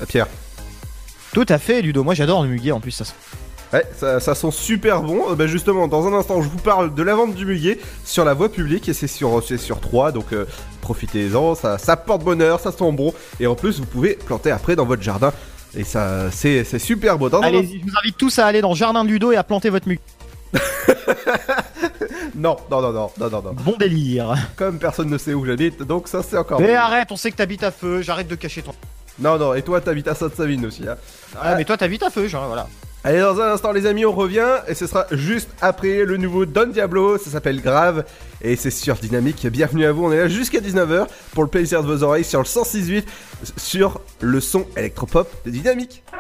Pierre. 0.09 0.27
Tout 1.33 1.47
à 1.49 1.59
fait, 1.59 1.83
Ludo. 1.83 2.03
Moi, 2.03 2.15
j'adore 2.15 2.43
le 2.43 2.49
muguet 2.49 2.73
en 2.73 2.81
plus. 2.81 2.91
Ça... 2.91 3.05
Ouais, 3.77 3.85
ça, 3.95 4.21
ça 4.21 4.35
sent 4.35 4.53
super 4.53 5.03
bon. 5.03 5.31
Euh, 5.31 5.35
bah, 5.35 5.47
justement, 5.47 5.87
dans 5.87 6.07
un 6.07 6.15
instant, 6.15 6.41
je 6.41 6.49
vous 6.49 6.57
parle 6.57 6.95
de 6.95 7.03
la 7.03 7.15
vente 7.15 7.35
du 7.35 7.45
muguet 7.45 7.79
sur 8.05 8.25
la 8.25 8.33
voie 8.33 8.51
publique 8.51 8.89
et 8.89 8.95
c'est 8.95 9.07
sur, 9.07 9.43
sur 9.43 9.81
3, 9.81 10.13
donc 10.13 10.33
euh, 10.33 10.47
profitez-en. 10.81 11.55
Ça, 11.55 11.77
ça 11.77 11.97
porte 11.97 12.25
bonheur, 12.25 12.59
ça 12.59 12.73
sent 12.73 12.93
bon 12.93 13.13
et 13.39 13.47
en 13.47 13.55
plus, 13.55 13.79
vous 13.79 13.85
pouvez 13.85 14.15
planter 14.15 14.51
après 14.51 14.77
dans 14.77 14.87
votre 14.87 15.03
jardin. 15.03 15.31
Et 15.77 15.85
ça, 15.85 16.31
c'est, 16.31 16.65
super 16.79 17.19
beau. 17.19 17.29
Dans 17.29 17.43
Allez, 17.43 17.63
je 17.65 17.85
vous 17.85 17.99
invite 18.03 18.17
tous 18.17 18.39
à 18.39 18.47
aller 18.47 18.63
dans 18.63 18.71
le 18.71 18.77
jardin 18.77 19.05
de 19.05 19.11
Ludo 19.11 19.31
et 19.33 19.37
à 19.37 19.45
planter 19.45 19.69
votre 19.69 19.87
muguet. 19.89 20.01
Non, 22.35 22.57
non, 22.71 22.83
non, 22.83 22.93
non, 22.93 23.11
non, 23.19 23.31
non. 23.31 23.53
Bon 23.65 23.77
délire. 23.79 24.35
Comme 24.57 24.79
personne 24.79 25.09
ne 25.09 25.17
sait 25.17 25.33
où 25.33 25.47
j'habite, 25.47 25.83
donc 25.83 26.07
ça 26.07 26.23
c'est 26.23 26.37
encore. 26.37 26.61
Mais 26.61 26.75
arrête, 26.75 27.11
on 27.11 27.17
sait 27.17 27.31
que 27.31 27.37
t'habites 27.37 27.63
à 27.63 27.71
feu. 27.71 28.03
J'arrête 28.03 28.29
de 28.29 28.35
cacher 28.35 28.61
ton. 28.61 28.75
Non, 29.19 29.39
non, 29.39 29.55
et 29.55 29.63
toi 29.63 29.81
t'habites 29.81 30.09
à 30.09 30.15
Sainte-Savine 30.15 30.67
aussi, 30.67 30.87
hein. 30.87 30.97
Ah, 31.41 31.55
mais 31.55 31.65
toi, 31.65 31.77
t'habites 31.77 32.03
à 32.03 32.11
feu, 32.11 32.29
genre, 32.29 32.47
voilà. 32.47 32.69
Allez, 33.07 33.21
dans 33.21 33.41
un 33.41 33.53
instant, 33.53 33.71
les 33.71 33.87
amis, 33.87 34.05
on 34.05 34.11
revient 34.11 34.57
et 34.67 34.75
ce 34.75 34.89
sera 34.89 35.07
juste 35.13 35.49
après 35.61 36.05
le 36.05 36.17
nouveau 36.17 36.45
Don 36.45 36.67
Diablo. 36.67 37.19
Ça 37.19 37.31
s'appelle 37.31 37.63
Grave 37.63 38.05
et 38.43 38.57
c'est 38.57 38.73
sur 38.73 38.97
Dynamique. 38.97 39.47
Bienvenue 39.47 39.87
à 39.87 39.93
vous. 39.93 40.07
On 40.07 40.11
est 40.11 40.17
là 40.17 40.27
jusqu'à 40.27 40.59
19h 40.59 41.07
pour 41.33 41.45
le 41.45 41.49
plaisir 41.49 41.85
de 41.85 41.87
vos 41.87 42.03
oreilles 42.03 42.25
sur 42.25 42.41
le 42.41 42.45
106.8 42.45 43.05
sur 43.57 44.01
le 44.21 44.41
son 44.41 44.67
électropop 44.77 45.31
de 45.45 45.53
Dynamique. 45.53 46.03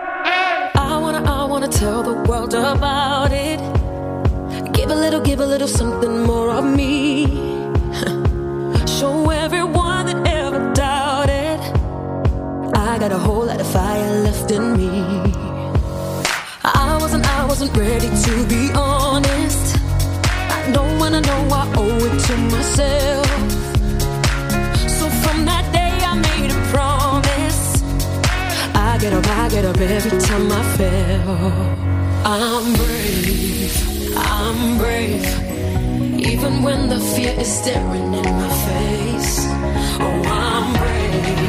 I 12.96 12.98
got 12.98 13.12
a 13.12 13.18
whole 13.18 13.44
lot 13.44 13.60
of 13.60 13.66
fire 13.72 14.22
left 14.22 14.50
in 14.52 14.76
me. 14.76 15.25
I 16.74 16.98
wasn't, 17.00 17.24
I 17.26 17.44
wasn't 17.46 17.76
ready 17.76 18.08
to 18.08 18.46
be 18.48 18.72
honest. 18.74 19.76
I 20.56 20.70
know 20.72 20.86
when 21.00 21.14
I 21.14 21.20
know 21.20 21.48
I 21.52 21.72
owe 21.76 22.04
it 22.08 22.18
to 22.26 22.36
myself. 22.54 23.26
So 24.98 25.08
from 25.22 25.44
that 25.44 25.64
day 25.72 25.94
I 26.10 26.14
made 26.28 26.50
a 26.50 26.60
promise. 26.74 27.82
I 28.74 28.98
get 28.98 29.12
up, 29.12 29.26
I 29.26 29.48
get 29.48 29.64
up 29.64 29.78
every 29.78 30.18
time 30.20 30.50
I 30.50 30.62
fail. 30.76 31.36
I'm 32.26 32.74
brave, 32.74 34.16
I'm 34.16 34.78
brave. 34.78 35.26
Even 36.18 36.62
when 36.62 36.88
the 36.88 36.98
fear 36.98 37.32
is 37.38 37.46
staring 37.46 38.12
in 38.12 38.24
my 38.42 38.50
face. 38.66 39.46
Oh, 40.00 40.22
I'm 40.26 40.72
brave, 40.80 41.45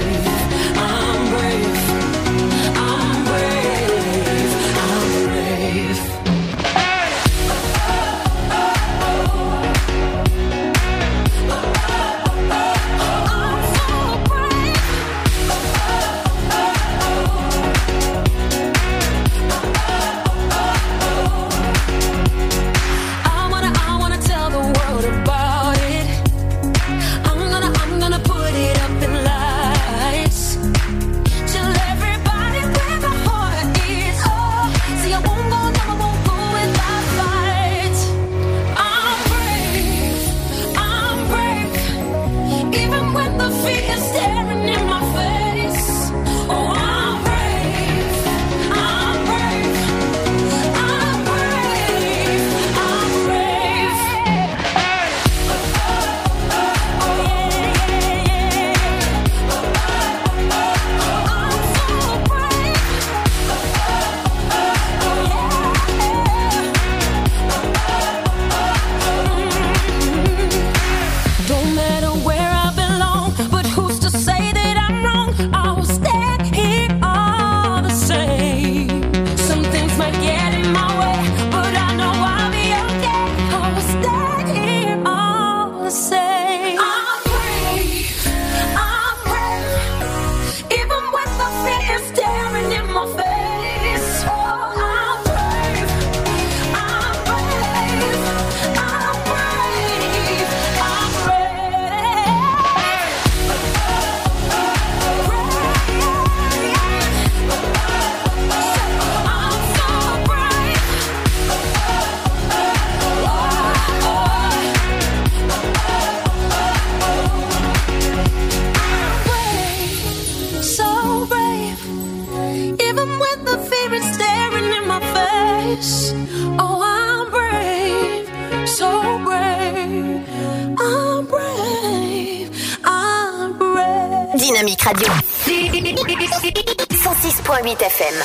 Radio. 134.87 135.11
106.8 135.43 137.83
FM. 137.83 138.15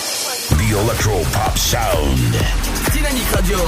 The 0.58 0.70
Electro 0.70 1.18
Pop 1.32 1.58
Sound. 1.58 2.36
Dynamique 2.92 3.26
Radio. 3.34 3.58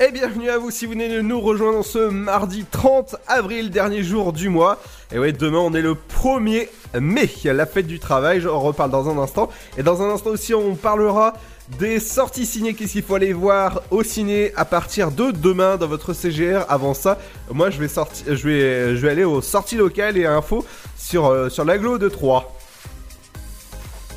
Et 0.00 0.10
bienvenue 0.10 0.48
à 0.48 0.56
vous 0.56 0.70
si 0.70 0.86
vous 0.86 0.92
venez 0.92 1.10
de 1.10 1.20
nous 1.20 1.38
rejoindre 1.38 1.84
ce 1.84 2.08
mardi 2.08 2.64
30 2.70 3.16
avril, 3.26 3.68
dernier 3.68 4.02
jour 4.02 4.32
du 4.32 4.48
mois. 4.48 4.80
Et 5.12 5.18
ouais, 5.18 5.32
demain 5.32 5.58
on 5.58 5.74
est 5.74 5.82
le 5.82 5.96
1er 5.96 6.70
mai, 6.98 7.28
la 7.44 7.66
fête 7.66 7.86
du 7.86 7.98
travail, 7.98 8.40
j'en 8.40 8.58
reparle 8.58 8.90
dans 8.90 9.10
un 9.10 9.18
instant. 9.18 9.50
Et 9.76 9.82
dans 9.82 10.00
un 10.00 10.08
instant 10.08 10.30
aussi 10.30 10.54
on 10.54 10.76
parlera 10.76 11.34
des 11.78 12.00
sorties 12.00 12.46
ciné, 12.46 12.74
qu'est-ce 12.74 12.92
qu'il 12.92 13.02
faut 13.02 13.14
aller 13.14 13.32
voir 13.32 13.82
au 13.90 14.02
ciné 14.02 14.52
à 14.56 14.64
partir 14.64 15.10
de 15.10 15.30
demain 15.30 15.76
dans 15.76 15.86
votre 15.86 16.12
CGR. 16.12 16.64
Avant 16.68 16.94
ça, 16.94 17.18
moi 17.52 17.70
je 17.70 17.78
vais, 17.78 17.88
sortir, 17.88 18.24
je 18.34 18.48
vais, 18.48 18.96
je 18.96 19.00
vais 19.02 19.10
aller 19.10 19.24
aux 19.24 19.42
sorties 19.42 19.76
locales 19.76 20.16
et 20.16 20.26
infos 20.26 20.64
sur, 20.96 21.26
euh, 21.26 21.48
sur 21.48 21.64
l'aglo 21.64 21.98
de 21.98 22.08
3. 22.08 22.54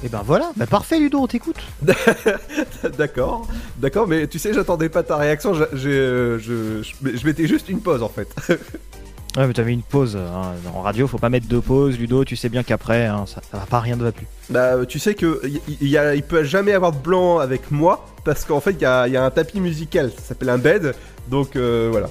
Et 0.03 0.09
ben 0.09 0.23
voilà, 0.25 0.51
bah 0.55 0.65
parfait 0.65 0.97
Ludo, 0.97 1.19
on 1.19 1.27
t'écoute. 1.27 1.57
D'accord, 2.97 3.47
d'accord, 3.77 4.07
mais 4.07 4.25
tu 4.25 4.39
sais, 4.39 4.51
j'attendais 4.51 4.89
pas 4.89 5.03
ta 5.03 5.15
réaction, 5.15 5.53
je, 5.53 5.65
je, 5.73 6.37
je, 6.39 7.15
je 7.15 7.25
mettais 7.25 7.45
juste 7.45 7.69
une 7.69 7.81
pause 7.81 8.01
en 8.01 8.09
fait. 8.09 8.33
Ouais, 9.37 9.47
mais 9.47 9.53
t'avais 9.53 9.71
une 9.71 9.81
pause. 9.81 10.17
Hein. 10.17 10.53
En 10.73 10.81
radio, 10.81 11.07
faut 11.07 11.17
pas 11.17 11.29
mettre 11.29 11.47
de 11.47 11.59
pause. 11.59 11.97
Ludo, 11.97 12.25
tu 12.25 12.35
sais 12.35 12.49
bien 12.49 12.63
qu'après, 12.63 13.05
hein, 13.05 13.25
ça, 13.27 13.41
ça 13.49 13.59
va 13.59 13.65
pas, 13.65 13.79
rien 13.79 13.95
ne 13.95 14.03
va 14.03 14.11
plus. 14.11 14.27
Bah, 14.49 14.85
tu 14.85 14.99
sais 14.99 15.15
que 15.15 15.41
il 15.79 15.87
y, 15.87 16.21
peut 16.21 16.43
jamais 16.43 16.73
avoir 16.73 16.91
de 16.91 16.97
blanc 16.97 17.39
avec 17.39 17.71
moi 17.71 18.05
parce 18.25 18.43
qu'en 18.43 18.59
fait, 18.59 18.71
il 18.71 18.81
y 18.81 18.85
a, 18.85 19.07
y 19.07 19.15
a, 19.15 19.23
un 19.23 19.31
tapis 19.31 19.61
musical. 19.61 20.11
Ça 20.11 20.21
s'appelle 20.21 20.49
un 20.49 20.57
bed. 20.57 20.95
Donc 21.29 21.55
euh, 21.55 21.87
voilà. 21.91 22.09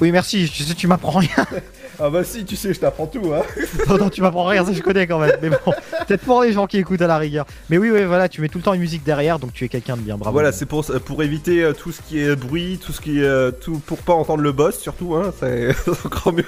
Oui, 0.00 0.12
merci. 0.12 0.48
Tu 0.52 0.62
sais, 0.62 0.74
tu 0.74 0.86
m'apprends 0.86 1.18
rien. 1.18 1.46
ah 1.98 2.10
bah 2.10 2.24
si, 2.24 2.44
tu 2.44 2.56
sais, 2.56 2.72
je 2.72 2.80
t'apprends 2.80 3.06
tout. 3.06 3.32
Hein. 3.34 3.42
non, 3.88 3.98
non, 3.98 4.08
tu 4.08 4.22
m'apprends 4.22 4.44
rien. 4.44 4.64
Ça, 4.64 4.72
je 4.72 4.80
connais 4.80 5.06
quand 5.06 5.18
même. 5.18 5.36
Mais 5.42 5.50
bon, 5.50 5.72
peut-être 6.06 6.24
pour 6.24 6.42
les 6.42 6.52
gens 6.52 6.66
qui 6.66 6.78
écoutent 6.78 7.02
à 7.02 7.06
la 7.06 7.18
rigueur. 7.18 7.46
Mais 7.70 7.78
oui, 7.78 7.90
oui, 7.90 8.04
voilà, 8.04 8.28
tu 8.28 8.40
mets 8.40 8.48
tout 8.48 8.58
le 8.58 8.64
temps 8.64 8.74
une 8.74 8.80
musique 8.80 9.04
derrière, 9.04 9.38
donc 9.38 9.52
tu 9.52 9.64
es 9.64 9.68
quelqu'un 9.68 9.96
de 9.96 10.02
bien. 10.02 10.16
Bravo. 10.16 10.32
Voilà, 10.32 10.52
c'est 10.52 10.66
pour 10.66 10.84
pour 11.04 11.22
éviter 11.22 11.62
euh, 11.62 11.72
tout 11.72 11.92
ce 11.92 12.00
qui 12.02 12.20
est 12.20 12.34
bruit, 12.34 12.78
tout 12.84 12.92
ce 12.92 13.00
qui 13.00 13.20
est 13.20 13.24
euh, 13.24 13.50
tout 13.50 13.78
pour 13.78 13.98
pas 13.98 14.14
entendre 14.14 14.42
le 14.42 14.52
boss 14.52 14.78
surtout. 14.78 15.14
Hein, 15.14 15.32
c'est 15.38 15.74
encore 16.04 16.32
mieux. 16.32 16.44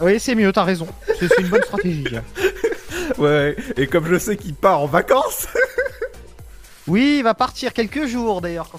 Oui, 0.00 0.18
c'est 0.18 0.34
mieux, 0.34 0.52
t'as 0.52 0.64
raison. 0.64 0.88
C'est 1.18 1.38
une 1.38 1.48
bonne 1.48 1.62
stratégie. 1.62 2.04
ouais, 3.18 3.56
et 3.76 3.86
comme 3.86 4.06
je 4.06 4.18
sais 4.18 4.36
qu'il 4.36 4.54
part 4.54 4.80
en 4.80 4.86
vacances. 4.86 5.46
oui, 6.88 7.16
il 7.18 7.22
va 7.22 7.34
partir 7.34 7.72
quelques 7.72 8.06
jours 8.06 8.40
d'ailleurs. 8.40 8.70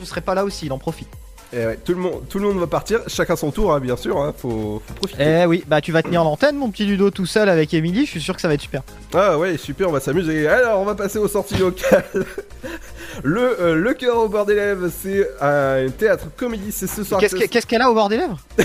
Je 0.00 0.04
serai 0.04 0.20
pas 0.20 0.34
là 0.34 0.44
aussi, 0.44 0.66
il 0.66 0.72
en 0.72 0.78
profite. 0.78 1.08
Et 1.52 1.64
ouais, 1.64 1.78
tout 1.84 1.92
le 1.92 1.98
monde, 1.98 2.22
tout 2.28 2.38
le 2.38 2.48
monde 2.48 2.58
va 2.58 2.66
partir, 2.66 3.00
chacun 3.06 3.36
son 3.36 3.50
tour, 3.50 3.72
hein, 3.72 3.80
bien 3.80 3.96
sûr. 3.96 4.20
Hein, 4.20 4.34
faut, 4.36 4.82
faut, 4.86 4.94
profiter. 4.94 5.22
Eh 5.42 5.46
oui, 5.46 5.64
bah 5.66 5.80
tu 5.80 5.92
vas 5.92 6.02
tenir 6.02 6.24
l'antenne, 6.24 6.56
mon 6.56 6.70
petit 6.70 6.84
Ludo, 6.84 7.10
tout 7.10 7.26
seul 7.26 7.48
avec 7.48 7.72
Emily. 7.72 8.04
Je 8.04 8.10
suis 8.10 8.20
sûr 8.20 8.34
que 8.34 8.40
ça 8.40 8.48
va 8.48 8.54
être 8.54 8.60
super. 8.60 8.82
Ah 9.14 9.38
ouais, 9.38 9.56
super, 9.56 9.88
on 9.88 9.92
va 9.92 10.00
s'amuser. 10.00 10.48
Alors, 10.48 10.80
on 10.80 10.84
va 10.84 10.94
passer 10.94 11.18
aux 11.18 11.28
sorties 11.28 11.58
locales. 11.58 12.04
le 13.22 13.60
euh, 13.60 13.74
le 13.74 13.94
cœur 13.94 14.18
au 14.18 14.28
bord 14.28 14.44
des 14.44 14.56
lèvres, 14.56 14.88
c'est 14.88 15.28
un 15.40 15.88
théâtre 15.90 16.26
comédie. 16.36 16.72
C'est 16.72 16.88
ce 16.88 17.04
soir. 17.04 17.20
Qu'est-ce 17.20 17.36
qu'elle 17.36 17.64
qu 17.64 17.76
a 17.76 17.90
au 17.90 17.94
bord 17.94 18.08
des 18.08 18.16
lèvres? 18.16 18.38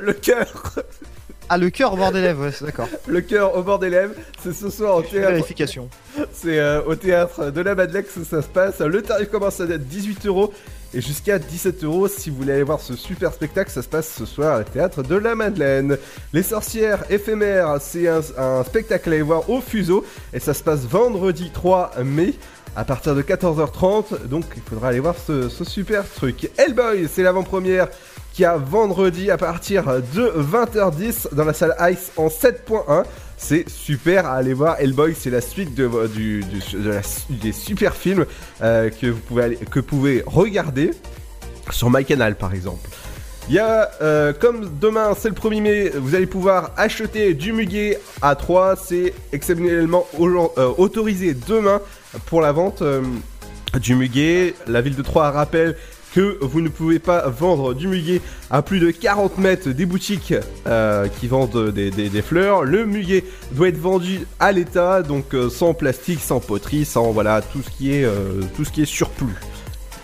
Le 0.00 0.14
cœur. 0.14 0.74
Ah, 1.52 1.58
le 1.58 1.68
cœur 1.68 1.92
au 1.94 1.96
bord 1.96 2.12
des 2.12 2.20
lèvres, 2.20 2.44
ouais, 2.44 2.52
d'accord. 2.60 2.86
Le 3.08 3.20
cœur 3.22 3.56
au 3.56 3.64
bord 3.64 3.80
des 3.80 3.90
lèvres, 3.90 4.14
c'est 4.40 4.52
ce 4.52 4.70
soir 4.70 4.94
au 4.94 5.02
théâtre. 5.02 5.32
Vérification. 5.32 5.88
C'est 6.32 6.60
euh, 6.60 6.80
au 6.84 6.94
théâtre 6.94 7.50
de 7.50 7.60
la 7.60 7.74
Madelex 7.74 8.14
que 8.14 8.22
ça 8.22 8.40
se 8.40 8.46
passe. 8.46 8.78
Le 8.78 9.02
tarif 9.02 9.30
commence 9.30 9.60
à 9.60 9.64
être 9.64 9.84
18 9.84 10.26
euros 10.26 10.52
et 10.94 11.00
jusqu'à 11.00 11.40
17 11.40 11.82
euros 11.82 12.06
si 12.06 12.30
vous 12.30 12.36
voulez 12.36 12.52
aller 12.52 12.62
voir 12.62 12.78
ce 12.78 12.94
super 12.94 13.32
spectacle. 13.32 13.68
Ça 13.68 13.82
se 13.82 13.88
passe 13.88 14.14
ce 14.16 14.26
soir 14.26 14.60
au 14.60 14.62
théâtre 14.62 15.02
de 15.02 15.16
la 15.16 15.34
Madeleine. 15.34 15.98
Les 16.32 16.44
sorcières 16.44 17.02
éphémères, 17.10 17.78
c'est 17.80 18.06
un, 18.06 18.20
un, 18.38 18.62
spectacle 18.62 19.08
à 19.08 19.12
aller 19.14 19.22
voir 19.22 19.50
au 19.50 19.60
Fuseau 19.60 20.04
et 20.32 20.38
ça 20.38 20.54
se 20.54 20.62
passe 20.62 20.82
vendredi 20.82 21.50
3 21.52 21.94
mai. 22.04 22.34
À 22.76 22.84
partir 22.84 23.16
de 23.16 23.22
14h30, 23.22 24.28
donc 24.28 24.44
il 24.54 24.62
faudra 24.62 24.90
aller 24.90 25.00
voir 25.00 25.16
ce, 25.26 25.48
ce 25.48 25.64
super 25.64 26.08
truc. 26.08 26.48
Hellboy, 26.56 27.08
c'est 27.12 27.24
l'avant-première 27.24 27.88
qui 28.32 28.44
a 28.44 28.56
vendredi 28.56 29.30
à 29.30 29.36
partir 29.36 29.84
de 30.14 30.32
20h10 30.36 31.34
dans 31.34 31.44
la 31.44 31.52
salle 31.52 31.74
Ice 31.90 32.12
en 32.16 32.28
7.1. 32.28 33.04
C'est 33.36 33.68
super 33.68 34.26
à 34.26 34.34
aller 34.34 34.52
voir. 34.52 34.76
Hellboy, 34.78 35.14
c'est 35.18 35.30
la 35.30 35.40
suite 35.40 35.74
de, 35.74 35.88
la, 36.74 37.00
des 37.30 37.52
super 37.52 37.94
films 37.94 38.26
euh, 38.62 38.90
que, 38.90 39.06
vous 39.06 39.20
pouvez 39.20 39.56
que 39.56 39.80
pouvez 39.80 40.22
regarder 40.26 40.90
sur 41.70 41.90
MyCanal 41.90 42.36
par 42.36 42.54
exemple. 42.54 42.88
Il 43.50 43.54
y 43.54 43.58
a, 43.58 43.90
euh, 44.00 44.32
comme 44.32 44.70
demain 44.80 45.12
c'est 45.18 45.28
le 45.28 45.34
1er 45.34 45.60
mai, 45.60 45.88
vous 45.96 46.14
allez 46.14 46.28
pouvoir 46.28 46.70
acheter 46.76 47.34
du 47.34 47.52
muguet 47.52 47.98
à 48.22 48.36
3. 48.36 48.76
C'est 48.76 49.12
exceptionnellement 49.32 50.06
euh, 50.20 50.72
autorisé 50.78 51.34
demain 51.34 51.80
pour 52.26 52.42
la 52.42 52.52
vente 52.52 52.82
euh, 52.82 53.02
du 53.80 53.96
muguet. 53.96 54.54
La 54.68 54.82
ville 54.82 54.94
de 54.94 55.02
Troyes 55.02 55.32
rappelle 55.32 55.76
que 56.14 56.38
vous 56.40 56.60
ne 56.60 56.68
pouvez 56.68 56.98
pas 56.98 57.28
vendre 57.28 57.74
du 57.74 57.88
muguet 57.88 58.20
à 58.50 58.62
plus 58.62 58.80
de 58.80 58.90
40 58.90 59.38
mètres 59.38 59.68
des 59.70 59.86
boutiques 59.86 60.34
euh, 60.66 61.08
qui 61.08 61.28
vendent 61.28 61.70
des, 61.70 62.22
fleurs. 62.22 62.64
Le 62.64 62.84
muguet 62.84 63.24
doit 63.52 63.68
être 63.68 63.78
vendu 63.78 64.20
à 64.38 64.52
l'état, 64.52 65.02
donc 65.02 65.34
euh, 65.34 65.48
sans 65.48 65.74
plastique, 65.74 66.20
sans 66.20 66.40
poterie, 66.40 66.84
sans 66.84 67.12
voilà 67.12 67.42
tout 67.42 67.62
ce 67.62 67.70
qui 67.70 67.92
est 67.92 68.04
euh, 68.04 68.42
tout 68.56 68.64
ce 68.64 68.70
qui 68.70 68.82
est 68.82 68.86
surplus. 68.86 69.36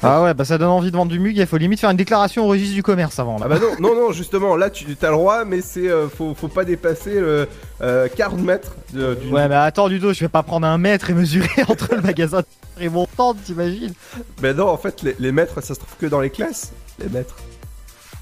Ah 0.03 0.23
ouais, 0.23 0.35
bah 0.35 0.45
ça 0.45 0.59
donne 0.59 0.69
envie 0.69 0.91
de 0.91 0.97
vendre 0.97 1.11
du 1.11 1.19
muguet. 1.19 1.43
Il 1.43 1.47
faut 1.47 1.57
limite 1.57 1.81
faire 1.81 1.91
une 1.91 1.97
déclaration 1.97 2.45
au 2.45 2.49
registre 2.49 2.75
du 2.75 2.83
commerce 2.83 3.19
avant. 3.19 3.39
Là. 3.39 3.47
Ah 3.47 3.49
bah 3.49 3.59
non, 3.59 3.89
non, 3.89 3.95
non, 3.95 4.13
justement, 4.13 4.57
là 4.57 4.71
tu 4.71 4.87
as 5.01 5.07
le 5.07 5.13
droit, 5.13 5.45
mais 5.45 5.61
c'est 5.61 5.89
euh, 5.89 6.09
faut, 6.09 6.35
faut 6.35 6.49
pas 6.49 6.65
dépasser 6.65 7.15
le 7.15 7.49
euh, 7.81 8.09
40 8.15 8.41
mètres. 8.41 8.77
De, 8.93 9.15
du... 9.15 9.29
Ouais, 9.29 9.49
mais 9.49 9.55
attends, 9.55 9.89
Ludo, 9.89 10.13
je 10.13 10.21
vais 10.21 10.29
pas 10.29 10.43
prendre 10.43 10.67
un 10.67 10.79
mètre 10.79 11.11
et 11.11 11.15
mesurer 11.15 11.49
entre 11.69 11.95
le 11.95 12.03
magasin 12.03 12.43
et 12.81 12.89
mon 12.89 13.07
tente, 13.07 13.43
t'imagines? 13.45 13.95
Mais 14.43 14.53
non, 14.53 14.69
en 14.69 14.77
fait, 14.77 15.03
les, 15.03 15.17
les, 15.19 15.33
mètres, 15.33 15.63
ça 15.63 15.75
se 15.75 15.81
trouve 15.81 15.97
que 15.99 16.07
dans 16.07 16.21
les 16.21 16.31
classes, 16.31 16.73
les 16.99 17.09
mètres. 17.09 17.37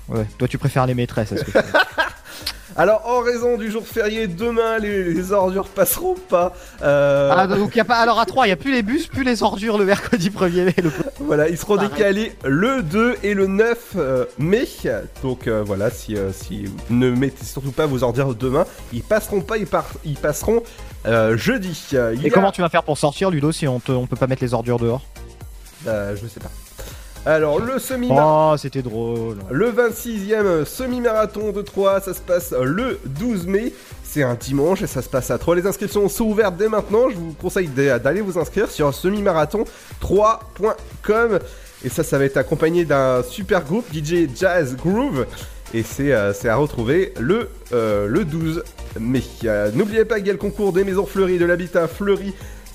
Ouais, 0.09 0.27
toi 0.39 0.47
tu 0.47 0.59
préfères 0.59 0.87
les 0.87 0.95
maîtresses, 0.95 1.33
est-ce 1.33 1.45
que 1.45 1.59
Alors, 2.77 3.03
en 3.07 3.21
raison 3.21 3.57
du 3.57 3.71
jour 3.71 3.87
férié, 3.87 4.27
demain, 4.27 4.79
les, 4.79 5.15
les 5.15 5.33
ordures 5.33 5.69
passeront 5.69 6.17
pas. 6.29 6.53
Euh... 6.83 7.31
Ah, 7.33 7.47
donc 7.47 7.77
y 7.77 7.81
a 7.81 7.85
pas. 7.85 7.99
Alors, 7.99 8.19
à 8.19 8.27
3, 8.27 8.47
il 8.47 8.51
y 8.51 8.53
a 8.53 8.57
plus 8.57 8.73
les 8.73 8.83
bus, 8.83 9.07
plus 9.07 9.23
les 9.23 9.45
ordures 9.45 9.79
le 9.79 9.85
mercredi 9.85 10.31
1er 10.31 10.65
mai. 10.65 10.75
Le... 10.83 10.91
Voilà, 11.21 11.49
ils 11.49 11.57
seront 11.57 11.77
décalés 11.77 12.33
le 12.45 12.83
2 12.83 13.17
et 13.23 13.35
le 13.35 13.47
9 13.47 13.93
euh, 13.97 14.25
mai. 14.39 14.67
Donc, 15.23 15.47
euh, 15.47 15.63
voilà, 15.65 15.91
si, 15.91 16.17
euh, 16.17 16.33
si 16.33 16.65
ne 16.91 17.11
mettez 17.11 17.45
surtout 17.45 17.73
pas 17.73 17.87
vos 17.87 18.03
ordures 18.03 18.35
demain, 18.35 18.65
ils 18.93 19.03
passeront 19.03 19.41
pas, 19.41 19.57
ils, 19.57 19.67
par... 19.67 19.87
ils 20.05 20.17
passeront 20.17 20.63
jeudi. 21.35 21.81
Il 21.93 22.27
et 22.27 22.29
a... 22.29 22.31
comment 22.31 22.51
tu 22.51 22.61
vas 22.61 22.69
faire 22.69 22.83
pour 22.83 22.99
sortir, 22.99 23.31
Ludo, 23.31 23.53
si 23.53 23.69
on, 23.69 23.79
te... 23.79 23.93
on 23.93 24.07
peut 24.07 24.17
pas 24.17 24.27
mettre 24.27 24.43
les 24.43 24.53
ordures 24.55 24.79
dehors? 24.79 25.03
Euh, 25.87 26.17
Je 26.17 26.27
sais 26.27 26.41
pas. 26.41 26.51
Alors, 27.27 27.59
le 27.59 27.79
semi 27.79 28.09
Oh, 28.11 28.55
c'était 28.59 28.83
drôle. 28.83 29.39
Le 29.51 29.71
26e 29.73 30.65
semi-marathon 30.67 31.53
de 31.53 31.63
Troyes, 31.63 32.01
ça 32.01 32.13
se 32.13 32.21
passe 32.21 32.53
le 32.53 32.99
12 33.07 33.47
mai. 33.47 33.73
C'est 34.03 34.23
un 34.23 34.35
dimanche 34.35 34.83
et 34.83 34.87
ça 34.87 35.01
se 35.01 35.09
passe 35.09 35.31
à 35.31 35.39
Troyes. 35.39 35.57
Les 35.57 35.67
inscriptions 35.67 36.09
sont 36.11 36.27
ouvertes 36.27 36.57
dès 36.57 36.69
maintenant. 36.69 37.09
Je 37.09 37.17
vous 37.17 37.35
conseille 37.41 37.69
d'aller 37.69 38.21
vous 38.21 38.39
inscrire 38.39 38.71
sur 38.71 38.93
semi-marathon 38.93 39.65
3.com. 40.03 41.39
Et 41.85 41.89
ça, 41.89 42.03
ça 42.05 42.19
va 42.19 42.25
être 42.25 42.37
accompagné 42.37 42.85
d'un 42.85 43.23
super 43.23 43.65
groupe, 43.65 43.87
DJ 43.93 44.29
Jazz 44.35 44.77
Groove. 44.77 45.27
Et 45.73 45.83
c'est 45.83 46.13
euh, 46.13 46.33
à 46.45 46.57
retrouver 46.57 47.15
le, 47.19 47.49
euh, 47.73 48.07
le 48.07 48.25
12 48.25 48.63
mai. 49.01 49.23
Euh, 49.45 49.71
N'oubliez 49.75 50.05
pas 50.05 50.19
qu'il 50.19 50.27
y 50.27 50.31
a 50.31 50.35
le 50.35 50.39
concours 50.39 50.73
des 50.73 50.85
maisons 50.85 51.07
fleuries, 51.07 51.39
de 51.39 51.47
l'habitat 51.47 51.89
fleuri 51.89 52.35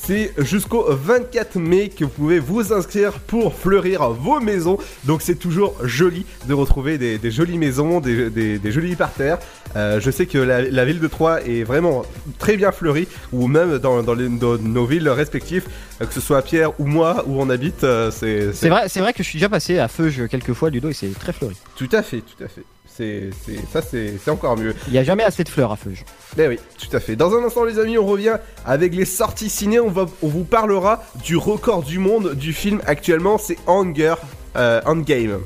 c'est 0.10 0.34
jusqu'au 0.39 0.88
24 0.89 1.58
mai 1.58 1.89
que 1.89 2.04
vous 2.04 2.10
pouvez 2.10 2.39
vous 2.39 2.74
inscrire 2.74 3.19
pour 3.19 3.54
fleurir 3.54 4.10
vos 4.10 4.39
maisons. 4.39 4.80
Donc 5.04 5.22
c'est 5.22 5.36
toujours 5.36 5.76
joli 5.84 6.26
de 6.48 6.54
retrouver 6.56 6.98
des, 6.98 7.19
des 7.19 7.30
jolies 7.30 7.60
maisons, 7.60 8.00
des, 8.00 8.32
des, 8.32 8.58
des, 8.58 8.72
jolis 8.72 8.95
parterres. 8.95 9.38
Euh, 9.76 10.00
je 10.00 10.10
sais 10.10 10.26
que 10.26 10.39
la, 10.39 10.63
la, 10.63 10.84
ville 10.84 11.00
de 11.00 11.08
Troyes 11.08 11.41
est 11.41 11.63
vraiment 11.63 12.06
très 12.39 12.58
bien 12.58 12.72
fleurie, 12.72 13.08
ou 13.32 13.45
même 13.48 13.78
dans, 13.78 14.02
dans, 14.02 14.15
les, 14.15 14.30
dans 14.30 14.58
nos 14.58 14.88
villes 14.88 15.10
respectives, 15.10 15.67
euh, 16.02 16.08
que 16.08 16.13
ce 16.15 16.22
soit 16.22 16.41
Pierre 16.41 16.80
ou 16.80 16.88
moi, 16.88 17.24
où 17.28 17.39
on 17.39 17.48
habite, 17.48 17.84
euh, 17.84 18.10
c'est... 18.10 18.52
C'est 18.54 18.69
vrai, 18.69 18.88
vrai 18.88 19.13
que 19.13 19.22
je 19.22 19.30
suis 19.30 19.38
déjà 19.38 19.50
passé 19.50 19.78
à 19.78 19.88
Feuge 19.88 20.24
quelques 20.28 20.54
fois, 20.54 20.72
Ludo, 20.72 20.89
et 20.89 20.93
c'est 20.93 21.13
très 21.19 21.34
fleuri. 21.34 21.56
Tout 21.76 21.89
à 21.91 22.02
fait, 22.02 22.22
tout 22.22 22.43
à 22.43 22.48
fait. 22.48 22.63
C'est, 22.99 23.29
ça, 23.71 23.81
c'est 23.81 24.29
encore 24.29 24.57
mieux. 24.57 24.75
Il 24.88 24.91
n'y 24.91 24.99
a 24.99 25.05
jamais 25.05 25.23
assez 25.23 25.45
de 25.45 25.49
fleurs 25.49 25.71
à 25.71 25.77
Feuge. 25.77 26.03
Eh 26.38 26.49
oui, 26.49 26.59
tout 26.77 26.93
à 26.93 26.99
fait. 26.99 27.15
Dans 27.15 27.33
un 27.33 27.45
instant, 27.45 27.63
les 27.63 27.79
amis, 27.79 27.97
on 27.97 28.05
revient 28.05 28.35
avec 28.65 28.93
les 28.93 29.05
sorties 29.05 29.49
ciné. 29.49 29.79
On, 29.79 29.89
va, 29.89 30.05
on 30.21 30.27
vous 30.27 30.43
parlera 30.43 31.01
du 31.23 31.38
record 31.38 31.83
du 31.83 31.97
monde 31.97 32.33
du 32.35 32.51
film 32.51 32.81
actuellement. 32.85 33.38
C'est 33.38 33.57
Hunger, 33.67 34.15
euh, 34.57 34.81
Endgame. 34.85 35.39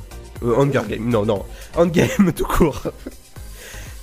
Euh, 0.43 0.55
Hunger 0.57 0.81
Game, 0.89 1.07
non, 1.07 1.25
non. 1.27 1.45
Endgame 1.75 2.33
tout 2.35 2.43
court. 2.45 2.81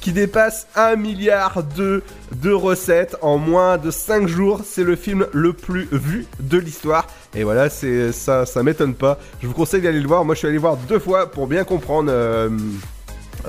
qui 0.00 0.12
dépasse 0.12 0.68
1 0.76 0.94
milliard 0.94 1.64
de, 1.76 2.04
de 2.36 2.52
recettes 2.52 3.16
en 3.20 3.36
moins 3.36 3.78
de 3.78 3.90
5 3.90 4.28
jours. 4.28 4.60
C'est 4.64 4.84
le 4.84 4.94
film 4.94 5.26
le 5.32 5.54
plus 5.54 5.88
vu 5.90 6.26
de 6.38 6.56
l'histoire. 6.56 7.08
Et 7.34 7.42
voilà, 7.42 7.68
c'est 7.68 8.12
ça, 8.12 8.46
ça 8.46 8.62
m'étonne 8.62 8.94
pas. 8.94 9.18
Je 9.42 9.48
vous 9.48 9.54
conseille 9.54 9.82
d'aller 9.82 10.00
le 10.00 10.06
voir. 10.06 10.24
Moi, 10.24 10.36
je 10.36 10.38
suis 10.38 10.46
allé 10.46 10.54
le 10.54 10.60
voir 10.60 10.76
deux 10.76 11.00
fois 11.00 11.32
pour 11.32 11.48
bien 11.48 11.64
comprendre. 11.64 12.12
Euh, 12.12 12.48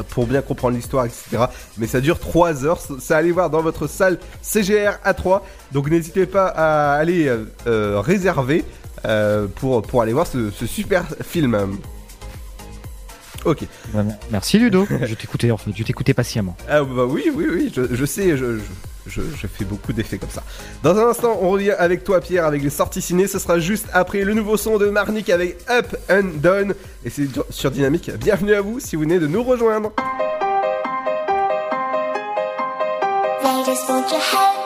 pour 0.10 0.28
bien 0.28 0.42
comprendre 0.42 0.76
l'histoire, 0.76 1.06
etc. 1.06 1.46
Mais 1.78 1.88
ça 1.88 2.02
dure 2.02 2.20
3 2.20 2.66
heures. 2.66 2.80
À 3.10 3.16
aller 3.16 3.32
voir 3.32 3.50
dans 3.50 3.62
votre 3.62 3.88
salle 3.88 4.18
CGR 4.42 5.00
A3. 5.06 5.42
Donc 5.72 5.90
n'hésitez 5.90 6.26
pas 6.26 6.48
à 6.48 6.94
aller 6.94 7.28
euh, 7.68 8.00
réserver 8.00 8.64
euh, 9.06 9.48
pour, 9.56 9.82
pour 9.82 10.02
aller 10.02 10.14
voir 10.14 10.28
ce 10.28 10.52
super 10.66 11.06
film. 11.24 11.78
Ok. 13.46 13.64
Merci 14.32 14.60
Ludo, 14.60 14.88
je 15.04 15.16
t'écoutais 15.16 15.52
en 15.52 15.58
fait, 15.58 15.72
je 15.76 15.84
t'écoutais 15.84 16.14
patiemment. 16.14 16.56
Ah 16.70 16.84
bah 16.84 17.06
oui, 17.06 17.32
oui, 17.34 17.46
oui, 17.52 17.72
je, 17.76 17.82
je 17.94 18.06
sais, 18.06 18.38
je, 18.38 18.58
je, 18.58 18.62
je, 19.08 19.22
je 19.36 19.48
fais 19.48 19.66
beaucoup 19.66 19.94
d'effets 19.94 20.18
comme 20.18 20.30
ça. 20.30 20.44
Dans 20.84 20.98
un 20.98 21.10
instant, 21.10 21.38
on 21.42 21.50
revient 21.50 21.72
avec 21.72 22.04
toi 22.04 22.22
Pierre 22.22 22.46
avec 22.46 22.62
les 22.62 22.70
sorties 22.70 23.02
ciné, 23.02 23.28
ce 23.28 23.40
sera 23.40 23.60
juste 23.60 23.88
après 23.94 24.24
le 24.24 24.34
nouveau 24.34 24.58
son 24.58 24.78
de 24.78 24.88
Marnik 24.90 25.30
avec 25.30 25.58
Up 25.70 25.96
and 26.10 26.36
Down, 26.36 26.74
et 27.04 27.10
c'est 27.10 27.28
sur 27.50 27.72
Dynamique. 27.72 28.12
Bienvenue 28.20 28.54
à 28.54 28.62
vous 28.62 28.80
si 28.80 28.96
vous 28.96 29.04
venez 29.04 29.20
de 29.20 29.28
nous 29.28 29.44
rejoindre. 29.44 29.92
They 33.44 33.64
just 33.66 33.90
want 33.90 34.10
your 34.12 34.20
head 34.20 34.62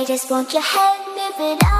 They 0.00 0.06
just 0.06 0.30
want 0.30 0.50
your 0.54 0.62
head 0.62 0.98
moving 1.08 1.58
up 1.62 1.79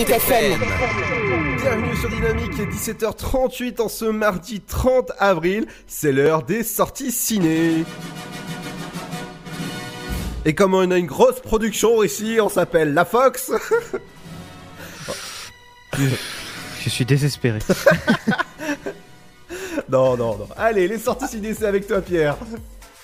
106.8 0.00 0.14
FM. 0.14 0.60
Bienvenue 1.58 1.96
sur 1.96 2.08
Dynamique, 2.08 2.52
17h38 2.52 3.82
en 3.82 3.88
ce 3.88 4.06
mardi 4.06 4.62
30 4.62 5.12
avril, 5.18 5.66
c'est 5.86 6.12
l'heure 6.12 6.42
des 6.42 6.62
sorties 6.62 7.12
ciné. 7.12 7.84
Et 10.46 10.54
comme 10.54 10.72
on 10.72 10.90
a 10.90 10.96
une 10.96 11.06
grosse 11.06 11.40
production 11.40 12.02
ici, 12.02 12.38
on 12.40 12.48
s'appelle 12.48 12.94
La 12.94 13.04
Fox. 13.04 13.52
Je 15.98 16.88
suis 16.88 17.04
désespéré. 17.04 17.58
non, 19.90 20.16
non, 20.16 20.38
non. 20.38 20.48
Allez, 20.56 20.88
les 20.88 20.98
sorties 20.98 21.28
ciné, 21.28 21.52
c'est 21.52 21.66
avec 21.66 21.86
toi, 21.86 22.00
Pierre. 22.00 22.38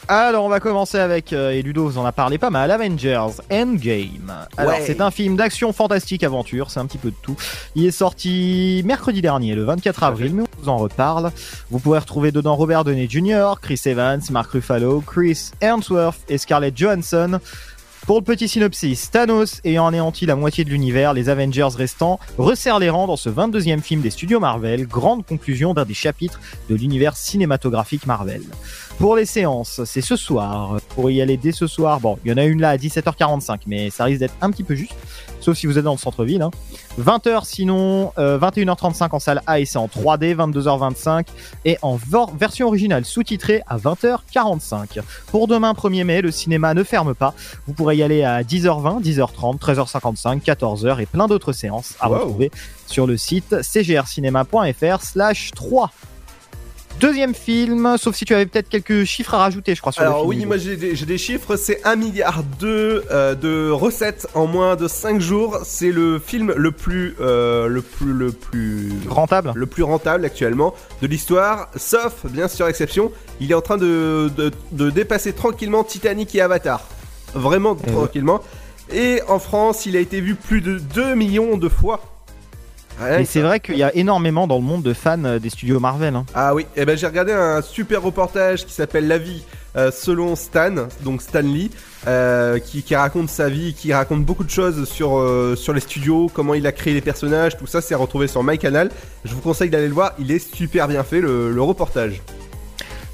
Alors 0.09 0.45
on 0.45 0.49
va 0.49 0.61
commencer 0.61 0.99
avec, 0.99 1.33
euh, 1.33 1.51
et 1.51 1.63
Ludo 1.63 1.85
vous 1.89 1.99
en 1.99 2.05
a 2.05 2.13
parlé 2.13 2.39
pas 2.39 2.51
mal, 2.51 2.71
Avengers 2.71 3.27
Endgame. 3.51 4.33
Alors 4.57 4.75
Ouais. 4.75 4.85
c'est 4.87 5.01
un 5.01 5.11
film 5.11 5.35
d'action 5.35 5.73
fantastique 5.73 6.23
aventure, 6.23 6.71
c'est 6.71 6.79
un 6.79 6.87
petit 6.87 6.99
peu 6.99 7.11
de 7.11 7.17
tout. 7.23 7.35
Il 7.75 7.85
est 7.87 7.91
sorti 7.91 8.83
mercredi 8.85 9.21
dernier, 9.21 9.57
le 9.57 9.65
24 9.65 10.05
avril, 10.05 10.33
mais 10.35 10.43
on 10.43 10.63
vous 10.63 10.69
en 10.69 10.77
reparle. 10.77 11.33
Vous 11.73 11.81
pourrez 11.81 11.99
retrouver 11.99 12.31
dedans 12.31 12.55
Robert 12.55 12.85
Downey 12.85 13.09
Jr., 13.11 13.55
Chris 13.61 13.81
Evans, 13.87 14.21
Mark 14.31 14.53
Ruffalo, 14.53 15.01
Chris 15.01 15.51
Hemsworth 15.61 16.21
et 16.29 16.39
Scarlett 16.39 16.77
Johansson. 16.79 17.41
Pour 18.07 18.19
le 18.19 18.23
petit 18.25 18.47
synopsis, 18.47 19.11
Thanos 19.11 19.61
ayant 19.65 19.89
anéanti 19.89 20.27
la 20.27 20.37
moitié 20.37 20.63
de 20.65 20.71
l'univers, 20.71 21.13
les 21.13 21.29
Avengers 21.29 21.67
restants 21.77 22.21
resserrent 22.39 22.79
les 22.79 22.91
rangs 22.91 23.09
dans 23.09 23.17
ce 23.17 23.29
22e 23.29 23.81
film 23.83 24.01
des 24.01 24.11
studios 24.11 24.39
Marvel, 24.39 24.87
grande 24.87 25.27
conclusion 25.27 25.75
d'un 25.75 25.85
des 25.85 25.95
chapitres 25.95 26.39
de 26.71 26.77
l'univers 26.77 27.17
cinématographique 27.17 28.07
Marvel. 28.07 28.43
Pour 28.99 29.15
les 29.15 29.27
séances, 29.27 29.83
c'est 29.85 30.01
ce 30.01 30.17
soir. 30.17 30.79
Pour 30.95 31.11
y 31.11 31.21
aller 31.21 31.37
dès 31.37 31.53
ce 31.53 31.67
soir, 31.67 32.01
bon, 32.01 32.19
il 32.25 32.31
y 32.31 32.35
en 32.35 32.39
a 32.39 32.45
une 32.45 32.63
là 32.63 32.71
à 32.71 32.77
17h45, 32.79 33.59
mais 33.67 33.91
ça 33.91 34.05
risque 34.05 34.21
d'être 34.21 34.35
un 34.41 34.51
petit 34.51 34.65
peu 34.65 34.75
juste, 34.75 34.95
sauf 35.41 35.55
si 35.59 35.67
vous 35.67 35.77
êtes 35.77 35.85
dans 35.85 35.93
le 35.93 35.99
centre-ville. 35.99 36.41
Hein. 36.41 36.51
20h 36.99 37.45
sinon, 37.45 38.13
euh, 38.17 38.39
21h35 38.39 39.09
en 39.15 39.19
salle 39.19 39.43
A 39.47 39.61
et 39.61 39.67
c'est 39.67 39.77
en 39.77 39.87
3D, 39.87 40.35
22h25 40.35 41.27
et 41.67 41.77
en 41.83 41.99
version 42.39 42.69
originale 42.69 43.05
sous-titrée 43.05 43.61
à 43.69 43.77
20h45. 43.77 45.01
Pour 45.27 45.47
demain 45.47 45.73
1er 45.75 46.05
mai, 46.05 46.23
le 46.23 46.31
cinéma 46.31 46.73
ne 46.73 46.83
ferme 46.83 47.15
pas. 47.15 47.35
Vous 47.67 47.75
pourrez 47.75 47.99
y 47.99 48.03
aller 48.03 48.25
à 48.25 48.43
10h20, 48.43 49.03
10h30, 49.03 49.59
13h55, 49.59 50.41
14h 50.43 51.01
et 51.03 51.07
plein 51.07 51.27
d'autres 51.27 51.53
séances 51.53 51.95
à 52.01 52.09
Wow. 52.09 52.15
retrouver 52.21 52.51
sur 52.87 53.07
le 53.07 53.19
site 53.19 53.57
cgrcinema.fr 53.61 55.03
slash 55.03 55.51
3. 55.55 55.91
Deuxième 57.01 57.35
film, 57.35 57.97
sauf 57.99 58.17
si 58.17 58.25
tu 58.25 58.35
avais 58.35 58.47
peut-être 58.47 58.71
quelques 58.71 59.05
chiffres 59.05 59.35
à 59.35 59.39
rajouter, 59.39 59.75
je 59.75 59.81
crois, 59.81 59.93
sur 59.93 60.03
le 60.03 60.09
Alors 60.09 60.21
film. 60.21 60.29
oui, 60.31 60.47
moi 60.47 60.57
j'ai 60.57 60.77
des, 60.77 61.19
chiffres, 61.19 61.57
c'est 61.57 61.85
1 61.85 61.97
milliard 61.97 62.43
2 62.59 63.05
euh, 63.11 63.35
de 63.35 63.71
recettes 63.71 64.27
en 64.35 64.47
moins 64.47 64.77
de 64.77 64.89
5 64.89 65.21
jours. 65.21 65.59
C'est 65.65 65.93
le 65.93 66.19
film 66.19 66.55
le 66.57 66.73
plus 66.73 67.15
euh, 67.21 67.69
le 67.69 67.83
plus 67.83 68.13
le 68.13 68.33
plus 68.33 68.93
Rentable 69.09 69.53
le 69.55 69.67
plus 69.67 69.83
rentable 69.83 70.25
actuellement 70.25 70.75
de 71.03 71.07
l'histoire, 71.07 71.69
sauf 71.77 72.25
bien 72.27 72.49
sûr 72.49 72.67
exception, 72.67 73.13
il 73.41 73.51
est 73.51 73.55
en 73.55 73.61
train 73.61 73.77
de, 73.77 74.31
de, 74.35 74.51
de 74.73 74.91
dépasser 74.91 75.35
tranquillement 75.35 75.85
Titanic 75.85 76.35
et 76.35 76.41
Avatar. 76.41 76.81
Vraiment 77.35 77.77
Eh 77.87 77.91
tranquillement. 77.91 78.41
Et 78.93 79.21
en 79.29 79.39
France, 79.39 79.85
il 79.85 79.97
a 79.97 80.01
été 80.01 80.21
vu 80.21 80.35
plus 80.35 80.61
de 80.63 80.79
2 80.79 81.15
millions 81.15 81.59
de 81.59 81.69
fois. 81.69 82.01
Que 82.99 83.25
c'est 83.25 83.43
vrai 83.43 83.61
qu'il 83.61 83.77
y 83.77 83.83
a 83.83 83.95
énormément 83.95 84.47
dans 84.47 84.57
le 84.57 84.63
monde 84.63 84.83
de 84.83 84.93
fans 84.95 85.23
euh, 85.25 85.39
des 85.39 85.51
studios 85.51 85.79
Marvel. 85.81 86.15
hein. 86.17 86.25
Ah 86.35 86.55
oui, 86.55 86.67
eh 86.77 86.85
ben 86.85 86.97
j'ai 86.97 87.07
regardé 87.07 87.33
un 87.33 87.61
super 87.63 88.03
reportage 88.03 88.65
qui 88.65 88.73
s'appelle 88.73 89.07
La 89.07 89.19
vie 89.19 89.43
euh, 89.77 89.91
selon 89.91 90.35
Stan, 90.37 90.71
donc 91.03 91.21
Stan 91.21 91.41
Lee. 91.41 91.71
euh, 92.09 92.59
qui, 92.59 92.83
qui 92.83 92.95
raconte 92.97 93.29
sa 93.29 93.49
vie, 93.51 93.75
qui 93.75 93.93
raconte 93.93 94.25
beaucoup 94.25 94.45
de 94.45 94.51
choses 94.51 94.89
sur, 94.89 95.19
euh, 95.19 95.55
sur 95.57 95.73
les 95.75 95.81
studios, 95.81 96.31
comment 96.33 96.55
il 96.55 96.67
a 96.67 96.73
créé 96.73 96.95
les 96.95 97.01
personnages, 97.03 97.57
tout 97.59 97.67
ça 97.67 97.81
c'est 97.83 97.95
retrouvé 97.95 98.29
sur 98.29 98.43
MyCanal. 98.43 98.91
Je 99.25 99.35
vous 99.35 99.41
conseille 99.41 99.69
d'aller 99.71 99.89
le 99.89 99.95
voir, 99.95 100.13
il 100.19 100.31
est 100.31 100.39
super 100.55 100.89
bien 100.89 101.03
fait 101.05 101.21
le, 101.21 101.51
le 101.53 101.63
reportage. 101.63 102.23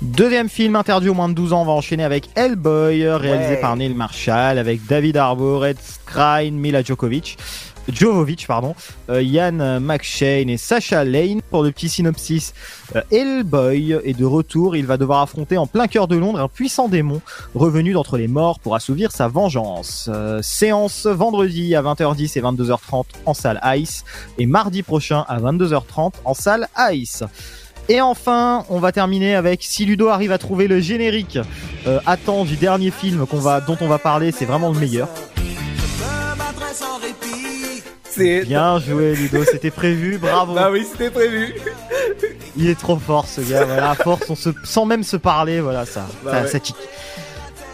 Deuxième 0.03 0.49
film 0.49 0.75
interdit 0.77 1.09
aux 1.09 1.15
moins 1.15 1.29
de 1.29 1.35
12 1.35 1.53
ans, 1.53 1.63
on 1.63 1.65
va 1.65 1.73
enchaîner 1.73 2.03
avec 2.05 2.29
Hellboy, 2.35 3.09
réalisé 3.09 3.51
Ouais. 3.55 3.61
par 3.61 3.77
Neil 3.77 3.95
Marshall, 3.95 4.59
avec 4.59 4.85
David 4.87 5.17
Harbour, 5.17 5.65
Ed 5.65 5.77
Skrein, 5.81 6.51
Mila 6.53 6.83
Djokovic. 6.83 7.39
Jovovic, 7.89 8.47
pardon, 8.47 8.75
euh, 9.11 9.23
Ian 9.23 9.81
McShane 9.81 10.49
et 10.49 10.57
Sacha 10.57 11.05
Lane. 11.05 11.41
Pour 11.51 11.63
le 11.63 11.73
petit 11.73 11.89
synopsis, 11.89 12.55
euh, 12.97 13.03
Hellboy 13.11 13.93
est 14.05 14.17
de 14.17 14.25
retour. 14.25 14.77
Il 14.77 14.87
va 14.87 14.97
devoir 14.97 15.21
affronter 15.21 15.59
en 15.59 15.67
plein 15.67 15.87
cœur 15.87 16.09
de 16.09 16.17
Londres 16.17 16.41
un 16.41 16.49
puissant 16.49 16.89
démon 16.89 17.21
revenu 17.55 17.93
d'entre 17.93 18.19
les 18.19 18.29
morts 18.29 18.59
pour 18.61 18.75
assouvir 18.75 19.13
sa 19.13 19.29
vengeance. 19.29 20.09
Euh, 20.13 20.41
séance 20.43 21.07
vendredi 21.07 21.75
à 21.75 21.83
20h10 21.83 22.39
et 22.39 22.43
22h30 22.43 23.05
en 23.27 23.35
salle 23.35 23.61
Ice 23.77 24.05
et 24.39 24.47
mardi 24.47 24.83
prochain 24.83 25.25
à 25.29 25.39
22h30 25.39 26.13
en 26.25 26.35
salle 26.35 26.69
Ice. 26.93 27.25
Et 27.89 28.01
enfin, 28.01 28.65
on 28.69 28.79
va 28.79 28.93
terminer 28.93 29.35
avec 29.35 29.63
si 29.63 29.85
Ludo 29.85 30.09
arrive 30.09 30.33
à 30.33 30.39
trouver 30.39 30.69
le 30.69 30.81
générique 30.81 31.39
euh, 31.87 32.01
temps 32.25 32.45
du 32.45 32.57
dernier 32.57 32.91
film 32.91 33.27
dont 33.67 33.77
on 33.81 33.89
va 33.89 33.99
parler, 33.99 34.31
c'est 34.31 34.45
vraiment 34.45 34.71
le 34.71 34.79
meilleur. 34.79 35.09
C'est 38.15 38.45
Bien 38.45 38.79
joué 38.79 39.15
Ludo, 39.15 39.43
c'était 39.45 39.71
prévu, 39.71 40.19
bravo. 40.19 40.55
Bah 40.55 40.69
oui, 40.71 40.87
c'était 40.91 41.11
prévu. 41.11 41.55
Il 42.57 42.69
est 42.69 42.79
trop 42.79 42.99
fort 42.99 43.27
ce 43.27 43.41
gars, 43.41 43.65
voilà, 43.65 43.91
à 43.93 43.95
force, 43.95 44.29
on 44.29 44.35
se, 44.35 44.51
sans 44.65 44.85
même 44.85 45.03
se 45.03 45.17
parler, 45.17 45.61
voilà, 45.61 45.87
ça, 45.87 46.07
Bah 46.23 46.31
ça, 46.33 46.43
ouais. 46.43 46.49
ça 46.49 46.61
tique. 46.61 46.77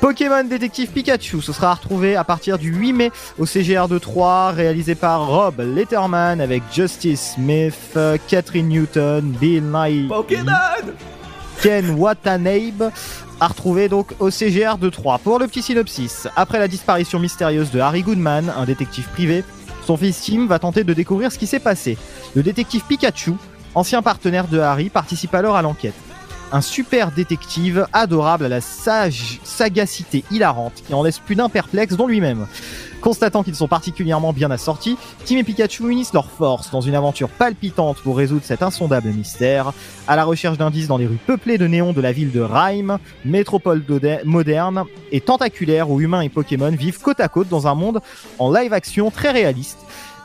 Pokémon 0.00 0.44
Détective 0.44 0.90
Pikachu, 0.90 1.42
ce 1.42 1.52
sera 1.52 1.72
à 1.72 1.74
retrouver 1.74 2.14
à 2.14 2.22
partir 2.22 2.56
du 2.56 2.72
8 2.72 2.92
mai 2.92 3.10
au 3.36 3.46
CGR 3.46 3.88
de 3.88 3.98
3, 3.98 4.52
réalisé 4.52 4.94
par 4.94 5.26
Rob 5.26 5.58
Letterman 5.58 6.40
avec 6.40 6.62
Justice 6.72 7.32
Smith, 7.34 7.98
Catherine 8.28 8.68
Newton, 8.68 9.34
Bill 9.40 9.64
Nye, 9.64 10.06
Pokémon 10.06 10.52
Ken 11.60 11.90
Watanabe, 11.90 12.92
à 13.40 13.48
retrouver 13.48 13.88
donc 13.88 14.12
au 14.20 14.30
CGR 14.30 14.78
de 14.78 14.88
3. 14.88 15.18
Pour 15.18 15.40
le 15.40 15.48
petit 15.48 15.62
synopsis, 15.62 16.28
après 16.36 16.60
la 16.60 16.68
disparition 16.68 17.18
mystérieuse 17.18 17.72
de 17.72 17.80
Harry 17.80 18.02
Goodman, 18.02 18.52
un 18.56 18.64
détective 18.66 19.08
privé, 19.12 19.42
son 19.88 19.96
fils 19.96 20.20
Tim 20.20 20.44
va 20.46 20.58
tenter 20.58 20.84
de 20.84 20.92
découvrir 20.92 21.32
ce 21.32 21.38
qui 21.38 21.46
s'est 21.46 21.60
passé. 21.60 21.96
Le 22.34 22.42
détective 22.42 22.82
Pikachu, 22.86 23.32
ancien 23.74 24.02
partenaire 24.02 24.46
de 24.46 24.58
Harry, 24.58 24.90
participe 24.90 25.34
alors 25.34 25.56
à 25.56 25.62
l'enquête. 25.62 25.94
Un 26.50 26.62
super 26.62 27.12
détective 27.12 27.86
adorable 27.92 28.46
à 28.46 28.48
la 28.48 28.62
sage 28.62 29.38
sagacité 29.44 30.24
hilarante 30.30 30.82
qui 30.86 30.94
en 30.94 31.02
laisse 31.02 31.18
plus 31.18 31.34
d'un 31.34 31.50
perplexe 31.50 31.94
dont 31.94 32.06
lui-même. 32.06 32.46
Constatant 33.02 33.42
qu'ils 33.42 33.54
sont 33.54 33.68
particulièrement 33.68 34.32
bien 34.32 34.50
assortis, 34.50 34.96
Tim 35.26 35.36
et 35.36 35.44
Pikachu 35.44 35.90
unissent 35.90 36.14
leurs 36.14 36.30
forces 36.30 36.70
dans 36.70 36.80
une 36.80 36.94
aventure 36.94 37.28
palpitante 37.28 37.98
pour 37.98 38.16
résoudre 38.16 38.44
cet 38.44 38.62
insondable 38.62 39.10
mystère, 39.10 39.72
à 40.08 40.16
la 40.16 40.24
recherche 40.24 40.56
d'indices 40.56 40.88
dans 40.88 40.96
les 40.96 41.06
rues 41.06 41.18
peuplées 41.24 41.58
de 41.58 41.66
néons 41.66 41.92
de 41.92 42.00
la 42.00 42.12
ville 42.12 42.32
de 42.32 42.40
Rhyme, 42.40 42.98
métropole 43.26 43.84
moderne 44.24 44.84
et 45.12 45.20
tentaculaire 45.20 45.90
où 45.90 46.00
humains 46.00 46.22
et 46.22 46.28
Pokémon 46.30 46.70
vivent 46.70 47.00
côte 47.00 47.20
à 47.20 47.28
côte 47.28 47.48
dans 47.48 47.68
un 47.68 47.74
monde 47.74 48.00
en 48.38 48.50
live 48.50 48.72
action 48.72 49.10
très 49.10 49.30
réaliste. 49.30 49.78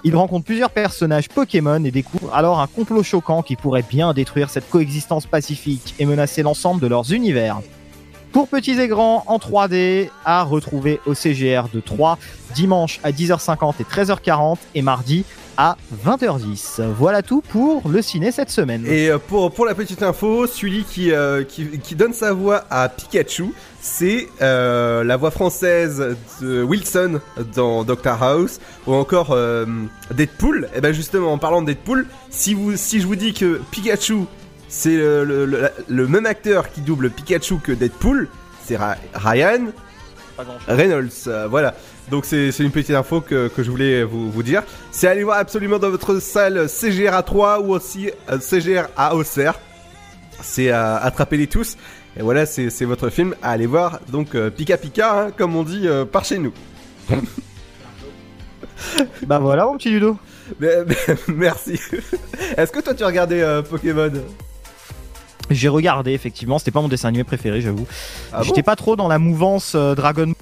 Ils 0.06 0.16
rencontrent 0.16 0.46
plusieurs 0.46 0.70
personnages 0.70 1.30
Pokémon 1.30 1.82
et 1.84 1.92
découvrent 1.92 2.34
alors 2.34 2.60
un 2.60 2.68
complot 2.68 3.04
choquant 3.04 3.42
qui 3.42 3.56
pourrait 3.56 3.86
bien 3.88 4.14
détruire 4.14 4.50
cette 4.50 4.70
coexistence 4.70 5.26
pacifique 5.26 5.96
et 5.98 6.06
menacer 6.06 6.44
l'ensemble 6.44 6.82
de 6.82 6.88
leurs 6.88 7.14
univers. 7.14 7.62
Pour 8.34 8.50
petits 8.50 8.80
et 8.82 8.88
grands 8.88 9.24
en 9.28 9.38
3D 9.38 10.10
à 10.26 10.44
retrouver 10.44 11.00
au 11.06 11.14
CGR 11.14 11.70
de 11.74 11.80
3 11.80 12.18
dimanche 12.54 13.00
à 13.04 13.12
10h50 13.12 13.76
et 13.80 13.84
13h40 13.84 14.58
et 14.76 14.82
mardi 14.82 15.24
à 15.58 15.78
20h10. 16.06 16.82
Voilà 16.98 17.22
tout 17.22 17.42
pour 17.42 17.88
le 17.88 18.02
ciné 18.02 18.32
cette 18.32 18.50
semaine. 18.50 18.86
Et 18.88 19.10
euh, 19.10 19.18
pour, 19.18 19.52
pour 19.52 19.66
la 19.66 19.76
petite 19.76 20.04
info, 20.04 20.48
celui 20.48 20.84
qui, 20.84 21.12
euh, 21.12 21.44
qui, 21.44 21.80
qui 21.80 21.96
donne 21.96 22.14
sa 22.14 22.34
voix 22.34 22.66
à 22.70 22.90
Pikachu, 22.90 23.54
c'est 23.82 24.28
euh, 24.42 25.04
la 25.04 25.18
voix 25.18 25.32
française 25.32 26.16
de 26.42 26.64
Wilson 26.64 27.20
dans 27.56 27.84
Doctor 27.84 28.22
House, 28.22 28.60
ou 28.88 28.94
encore 28.94 29.38
Deadpool. 30.12 30.70
Et 30.76 30.82
ben 30.82 30.94
justement, 30.94 31.34
en 31.34 31.38
parlant 31.38 31.62
de 31.62 31.68
Deadpool, 31.68 32.06
si, 32.30 32.54
vous, 32.54 32.76
si 32.78 33.02
je 33.02 33.08
vous 33.08 33.16
dis 33.16 33.34
que 33.34 33.62
Pikachu, 33.72 34.26
c'est 34.70 34.96
le, 34.96 36.08
même 36.08 36.26
acteur 36.26 36.72
qui 36.72 36.82
double 36.82 37.10
Pikachu 37.10 37.58
que 37.58 37.72
Deadpool, 37.72 38.28
c'est 38.66 38.78
Reynolds. 40.68 41.10
euh, 41.28 41.48
voilà. 41.48 41.76
Donc 42.12 42.26
c'est 42.26 42.52
c'est 42.52 42.64
une 42.64 42.72
petite 42.72 42.96
info 42.96 43.22
que, 43.22 43.48
que 43.48 43.64
je 43.64 43.70
voulais 43.72 44.04
vous, 44.04 44.32
vous 44.32 44.44
dire. 44.44 44.64
C'est 44.92 45.08
aller 45.08 45.24
voir 45.24 45.38
absolument 45.38 45.80
dans 45.80 45.90
votre 45.90 46.20
salle 46.20 46.68
CGR 46.68 47.14
à 47.14 47.24
3 47.24 47.60
ou 47.62 47.74
aussi 47.74 48.10
euh, 48.30 48.40
CGR 48.40 48.88
à 48.98 49.16
Auxerre. 49.16 49.60
C'est 50.42 50.70
à 50.72 50.98
attraper 50.98 51.38
les 51.38 51.48
tous. 51.48 51.78
Et 52.18 52.22
voilà, 52.22 52.46
c'est 52.46 52.70
c'est 52.70 52.86
votre 52.86 53.10
film 53.10 53.36
à 53.42 53.52
aller 53.52 53.66
voir. 53.68 54.00
Donc 54.10 54.36
euh, 54.36 54.50
Pika 54.50 54.78
Pika, 54.78 55.20
hein, 55.20 55.32
comme 55.36 55.56
on 55.56 55.64
dit 55.64 55.88
euh, 55.88 56.06
par 56.06 56.26
chez 56.26 56.38
nous. 56.40 56.54
Bah 59.28 59.40
voilà 59.40 59.66
mon 59.66 59.78
petit 59.78 59.90
Ludo. 59.92 60.18
Mais- 60.60 60.84
mais- 60.86 61.16
merci. 61.34 61.80
Est-ce 62.58 62.72
que 62.72 62.80
toi 62.82 62.94
tu 62.94 63.04
regardais 63.06 63.42
euh, 63.42 63.62
Pokémon? 63.62 64.12
J'ai 65.50 65.68
regardé 65.68 66.12
effectivement, 66.14 66.58
c'était 66.58 66.72
pas 66.72 66.82
mon 66.82 66.88
dessin 66.88 67.10
animé 67.10 67.24
préféré, 67.24 67.62
j'avoue. 67.62 67.86
Ah 68.32 68.42
J'étais 68.44 68.62
bon 68.62 68.66
pas 68.66 68.76
trop 68.76 68.96
dans 68.96 69.08
la 69.08 69.20
mouvance 69.20 69.74
euh, 69.76 69.94
Dragon 69.94 70.34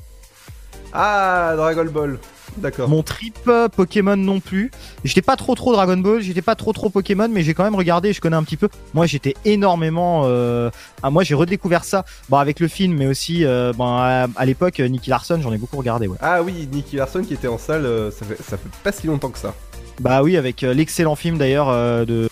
Ah, 0.94 1.54
Dragon 1.58 1.86
Ball. 1.86 2.20
D'accord. 2.58 2.90
Mon 2.90 3.02
trip 3.02 3.38
euh, 3.48 3.70
Pokémon 3.70 4.18
non 4.18 4.42
plus. 4.42 4.72
J'étais 5.06 5.22
pas 5.22 5.38
trop 5.38 5.56
trop 5.56 5.72
Dragon 5.74 5.98
Ball, 5.98 6.22
j'étais 6.22 6.42
pas 6.42 6.56
trop 6.56 6.74
trop 6.74 6.90
Pokémon, 6.90 7.30
mais 7.32 7.44
j'ai 7.44 7.54
quand 7.54 7.64
même 7.64 7.76
regardé, 7.76 8.12
je 8.12 8.20
connais 8.20 8.36
un 8.36 8.44
petit 8.44 8.58
peu. 8.58 8.68
Moi 8.94 9.06
j'étais 9.06 9.36
énormément. 9.46 10.24
Euh... 10.26 10.70
Ah, 11.02 11.10
moi 11.10 11.24
j'ai 11.24 11.34
redécouvert 11.34 11.84
ça, 11.86 12.04
bon 12.30 12.38
avec 12.38 12.60
le 12.60 12.68
film, 12.68 12.98
mais 12.98 13.08
aussi 13.08 13.46
euh, 13.46 13.72
bon, 13.74 13.86
à, 13.86 14.28
à 14.36 14.46
l'époque 14.46 14.80
Nicky 14.80 15.10
Larson, 15.10 15.40
j'en 15.42 15.54
ai 15.54 15.58
beaucoup 15.58 15.78
regardé. 15.78 16.08
Ouais. 16.08 16.18
Ah 16.22 16.44
oui, 16.44 16.68
Nicky 16.72 16.98
Larson 16.98 17.24
qui 17.24 17.34
était 17.34 17.48
en 17.48 17.58
salle, 17.58 17.88
ça, 18.12 18.26
fait, 18.26 18.38
ça 18.44 18.58
fait 18.58 18.70
pas 18.84 18.92
si 18.92 19.08
longtemps 19.08 19.30
que 19.30 19.40
ça. 19.40 19.56
Bah 20.02 20.22
oui, 20.22 20.36
avec 20.36 20.62
l'excellent 20.62 21.16
film 21.16 21.38
d'ailleurs 21.38 22.06
de. 22.06 22.30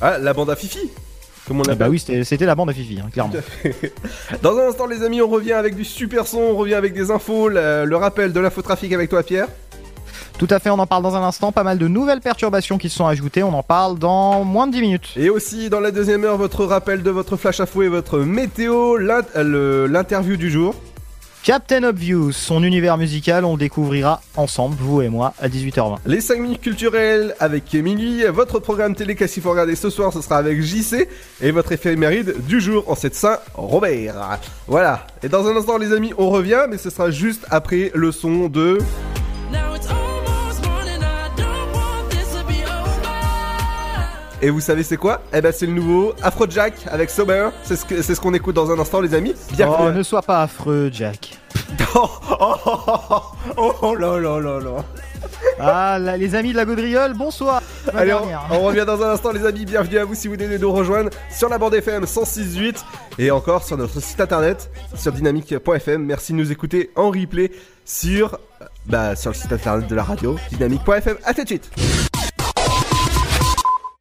Ah, 0.00 0.18
la 0.18 0.32
bande 0.32 0.50
à 0.50 0.56
Fifi 0.56 0.90
Comme 1.50 1.62
on 1.62 1.64
Ah, 1.68 1.74
bah 1.74 1.88
oui, 1.88 1.98
c'était 1.98 2.46
la 2.46 2.54
bande 2.54 2.70
à 2.70 2.72
Fifi, 2.72 3.00
hein, 3.00 3.08
clairement. 3.12 3.34
Dans 4.40 4.56
un 4.56 4.68
instant, 4.68 4.86
les 4.86 5.02
amis, 5.02 5.20
on 5.20 5.26
revient 5.26 5.54
avec 5.54 5.74
du 5.74 5.84
super 5.84 6.28
son, 6.28 6.38
on 6.38 6.54
revient 6.54 6.74
avec 6.74 6.94
des 6.94 7.10
infos, 7.10 7.48
le, 7.48 7.84
le 7.86 7.96
rappel 7.96 8.32
de 8.32 8.38
l'infotrafic 8.38 8.92
avec 8.92 9.10
toi, 9.10 9.24
Pierre. 9.24 9.48
Tout 10.38 10.46
à 10.48 10.60
fait, 10.60 10.70
on 10.70 10.78
en 10.78 10.86
parle 10.86 11.02
dans 11.02 11.16
un 11.16 11.22
instant. 11.24 11.50
Pas 11.50 11.64
mal 11.64 11.76
de 11.76 11.88
nouvelles 11.88 12.20
perturbations 12.20 12.78
qui 12.78 12.88
se 12.88 12.96
sont 12.96 13.06
ajoutées. 13.08 13.42
On 13.42 13.52
en 13.52 13.64
parle 13.64 13.98
dans 13.98 14.44
moins 14.44 14.68
de 14.68 14.72
10 14.74 14.80
minutes. 14.80 15.12
Et 15.16 15.28
aussi, 15.28 15.70
dans 15.70 15.80
la 15.80 15.90
deuxième 15.90 16.24
heure, 16.24 16.36
votre 16.36 16.64
rappel 16.64 17.02
de 17.02 17.10
votre 17.10 17.36
flash 17.36 17.58
info 17.58 17.82
et 17.82 17.88
votre 17.88 18.20
météo, 18.20 18.96
l'interview 18.96 20.36
du 20.36 20.52
jour. 20.52 20.76
Captain 21.42 21.84
Obvious, 21.84 22.32
son 22.32 22.62
univers 22.62 22.98
musical, 22.98 23.46
on 23.46 23.52
le 23.52 23.58
découvrira 23.58 24.20
ensemble, 24.36 24.76
vous 24.78 25.00
et 25.00 25.08
moi, 25.08 25.32
à 25.40 25.48
18h20. 25.48 25.96
Les 26.04 26.20
5 26.20 26.38
minutes 26.38 26.60
culturelles 26.60 27.34
avec 27.40 27.74
Émilie. 27.74 28.24
Votre 28.24 28.58
programme 28.58 28.94
télé 28.94 29.14
qu'est-ce 29.14 29.34
qu'il 29.34 29.42
faut 29.42 29.50
regarder 29.50 29.74
ce 29.74 29.88
soir, 29.88 30.12
ce 30.12 30.20
sera 30.20 30.36
avec 30.36 30.60
JC. 30.60 31.08
Et 31.40 31.50
votre 31.50 31.72
éphéméride 31.72 32.44
du 32.46 32.60
jour 32.60 32.84
en 32.90 32.94
cette 32.94 33.14
Saint-Robert. 33.14 34.38
Voilà. 34.66 35.06
Et 35.22 35.30
dans 35.30 35.46
un 35.46 35.56
instant, 35.56 35.78
les 35.78 35.94
amis, 35.94 36.12
on 36.18 36.28
revient, 36.28 36.66
mais 36.68 36.76
ce 36.76 36.90
sera 36.90 37.10
juste 37.10 37.46
après 37.50 37.90
le 37.94 38.12
son 38.12 38.48
de. 38.48 38.78
Et 44.42 44.48
vous 44.50 44.60
savez 44.60 44.82
c'est 44.82 44.96
quoi? 44.96 45.20
Eh 45.34 45.40
ben 45.40 45.52
c'est 45.52 45.66
le 45.66 45.72
nouveau 45.72 46.14
Afrojack 46.22 46.72
avec 46.90 47.10
Sober. 47.10 47.50
C'est 47.62 47.76
ce 47.76 47.84
que- 47.84 48.00
c'est 48.02 48.14
ce 48.14 48.20
qu'on 48.20 48.32
écoute 48.32 48.54
dans 48.56 48.70
un 48.70 48.78
instant 48.78 49.00
les 49.00 49.14
amis. 49.14 49.34
Oh, 49.36 49.52
Bienvenue. 49.54 49.98
ne 49.98 50.02
sois 50.02 50.22
pas 50.22 50.42
affreux, 50.42 50.90
Jack. 50.92 51.38
Oh, 51.94 52.08
oh, 52.30 52.54
oh, 52.66 52.80
oh, 53.10 53.22
oh, 53.56 53.74
oh 53.82 53.94
là 53.96 54.18
là 54.18 54.38
là 54.40 54.60
là. 54.60 54.84
Ah, 55.58 55.98
là, 55.98 56.16
les 56.16 56.34
amis 56.34 56.52
de 56.52 56.56
la 56.56 56.64
gaudriole, 56.64 57.14
bonsoir. 57.14 57.60
Ma 57.92 58.00
Allez, 58.00 58.14
on 58.50 58.60
revient 58.60 58.84
dans 58.86 59.02
un 59.02 59.10
instant 59.10 59.32
les 59.32 59.44
amis. 59.44 59.64
Bienvenue 59.64 59.98
à 59.98 60.04
vous 60.04 60.14
si 60.14 60.28
vous 60.28 60.34
venez 60.34 60.46
de 60.48 60.58
nous 60.58 60.72
rejoindre 60.72 61.10
sur 61.30 61.48
la 61.48 61.58
bande 61.58 61.74
FM 61.74 62.04
106.8 62.04 62.76
et 63.18 63.30
encore 63.30 63.64
sur 63.64 63.76
notre 63.76 64.00
site 64.00 64.20
internet 64.20 64.70
sur 64.94 65.12
dynamique.fm. 65.12 66.04
Merci 66.04 66.32
de 66.32 66.38
nous 66.38 66.52
écouter 66.52 66.90
en 66.96 67.10
replay 67.10 67.50
sur 67.84 68.38
bah 68.86 69.16
sur 69.16 69.30
le 69.30 69.36
site 69.36 69.52
internet 69.52 69.88
de 69.88 69.94
la 69.94 70.04
radio 70.04 70.36
dynamique.fm. 70.52 71.16
À 71.24 71.34
tout 71.34 71.42
de 71.42 71.48
suite. 71.48 71.70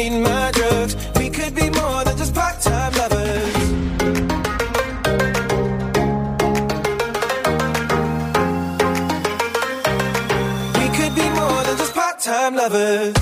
Need 0.00 0.20
my 0.22 0.50
drugs. 0.52 0.96
We 1.18 1.28
could 1.28 1.54
be 1.54 1.68
more 1.68 2.04
than 2.04 2.16
just 2.16 2.34
part-time 2.34 2.92
lovers. 2.94 3.54
We 10.78 10.86
could 10.96 11.14
be 11.14 11.28
more 11.38 11.62
than 11.66 11.76
just 11.76 11.94
part-time 11.94 12.54
lovers. 12.54 13.19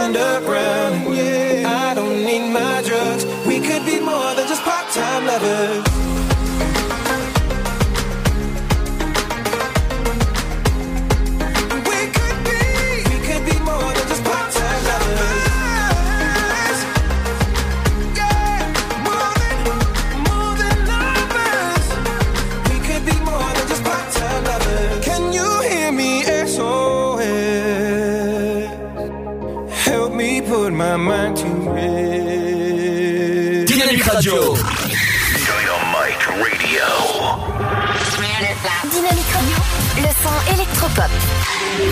Underground. 0.00 0.79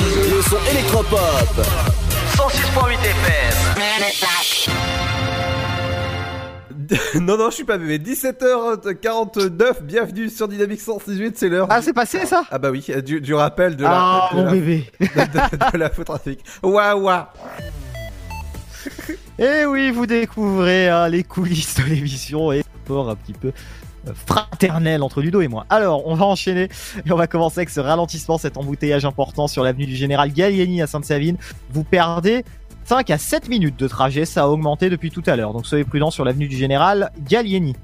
Le 0.03 0.41
son 0.43 0.59
électropop. 0.71 1.19
106.8 2.37 2.99
FM. 3.01 3.55
non, 7.23 7.37
non, 7.37 7.51
je 7.51 7.55
suis 7.57 7.65
pas 7.65 7.79
bébé. 7.79 7.99
17h49, 7.99 9.83
bienvenue 9.83 10.29
sur 10.31 10.47
Dynamique 10.47 10.81
168, 10.81 11.37
c'est 11.37 11.49
l'heure. 11.49 11.67
Ah, 11.69 11.83
c'est 11.83 11.93
passé 11.93 12.25
ça 12.27 12.45
Ah 12.53 12.59
bah 12.59 12.71
oui, 12.71 12.87
du, 13.05 13.21
du 13.21 13.35
rappel 13.35 13.75
de 13.75 13.83
la. 13.83 13.91
Ah, 13.93 14.29
de 14.33 14.37
mon 14.39 14.45
la- 14.45 14.53
bébé. 14.53 14.85
de, 15.01 15.07
de- 15.07 15.73
de 15.73 15.79
la 15.79 15.89
trafic. 15.91 16.45
Waouh, 16.63 17.01
waouh. 17.03 17.25
Et 19.41 19.65
oui, 19.67 19.91
vous 19.91 20.07
découvrez 20.07 20.89
hein, 20.89 21.09
les 21.09 21.25
coulisses 21.25 21.75
de 21.75 21.83
l'émission 21.83 22.53
et 22.53 22.63
sport 22.85 23.11
un 23.11 23.17
petit 23.17 23.33
peu 23.35 23.51
euh, 24.09 24.13
fraternel 24.15 25.03
entre 25.03 25.21
Ludo 25.21 25.41
et 25.41 25.49
moi. 25.49 25.67
Alors, 25.71 26.07
on 26.07 26.15
va 26.15 26.27
enchaîner 26.27 26.69
et 27.05 27.13
on 27.13 27.17
va 27.17 27.27
commencer 27.27 27.61
avec 27.61 27.71
ce 27.71 27.81
ralentissement, 27.81 28.39
cet 28.39 28.57
embouteillage 28.57 29.05
important 29.05 29.49
sur 29.49 29.63
l'avenue 29.63 29.87
du 29.87 29.97
Général 29.97 30.33
Gallieni 30.33 30.83
à 30.83 30.87
Sainte-Savine. 30.87 31.37
Vous 31.71 31.85
perdez 31.85 32.45
5 32.89 33.11
à 33.11 33.19
7 33.19 33.51
minutes 33.51 33.79
de 33.79 33.87
trajet, 33.87 34.25
ça 34.25 34.45
a 34.45 34.47
augmenté 34.47 34.89
depuis 34.89 35.11
tout 35.11 35.23
à 35.27 35.37
l'heure. 35.37 35.53
Donc 35.53 35.67
soyez 35.67 35.85
prudents 35.85 36.11
sur 36.11 36.25
l'avenue 36.25 36.49
du 36.49 36.57
Général 36.57 37.11
Gallieni. 37.21 37.77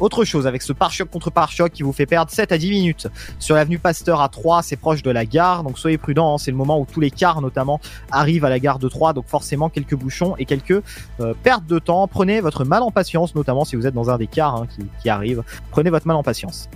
Autre 0.00 0.24
chose 0.24 0.48
avec 0.48 0.62
ce 0.62 0.72
pare-choc 0.72 1.08
contre 1.08 1.30
pare-choc 1.30 1.70
qui 1.70 1.84
vous 1.84 1.92
fait 1.92 2.06
perdre 2.06 2.32
7 2.32 2.50
à 2.50 2.58
10 2.58 2.70
minutes. 2.70 3.06
Sur 3.38 3.54
l'avenue 3.54 3.78
Pasteur 3.78 4.20
à 4.20 4.28
3, 4.28 4.64
c'est 4.64 4.74
proche 4.74 5.04
de 5.04 5.12
la 5.12 5.26
gare, 5.26 5.62
donc 5.62 5.78
soyez 5.78 5.96
prudents, 5.96 6.34
hein, 6.34 6.38
c'est 6.38 6.50
le 6.50 6.56
moment 6.56 6.80
où 6.80 6.86
tous 6.92 6.98
les 6.98 7.12
cars 7.12 7.40
notamment 7.40 7.80
arrivent 8.10 8.44
à 8.44 8.50
la 8.50 8.58
gare 8.58 8.80
de 8.80 8.88
3, 8.88 9.12
donc 9.12 9.28
forcément 9.28 9.68
quelques 9.68 9.94
bouchons 9.94 10.34
et 10.40 10.44
quelques 10.44 10.82
euh, 11.20 11.34
pertes 11.40 11.66
de 11.66 11.78
temps. 11.78 12.08
Prenez 12.08 12.40
votre 12.40 12.64
mal 12.64 12.82
en 12.82 12.90
patience, 12.90 13.36
notamment 13.36 13.64
si 13.64 13.76
vous 13.76 13.86
êtes 13.86 13.94
dans 13.94 14.10
un 14.10 14.18
des 14.18 14.26
cars 14.26 14.56
hein, 14.56 14.66
qui, 14.74 14.84
qui 15.00 15.08
arrive. 15.08 15.44
Prenez 15.70 15.90
votre 15.90 16.08
mal 16.08 16.16
en 16.16 16.24
patience. 16.24 16.68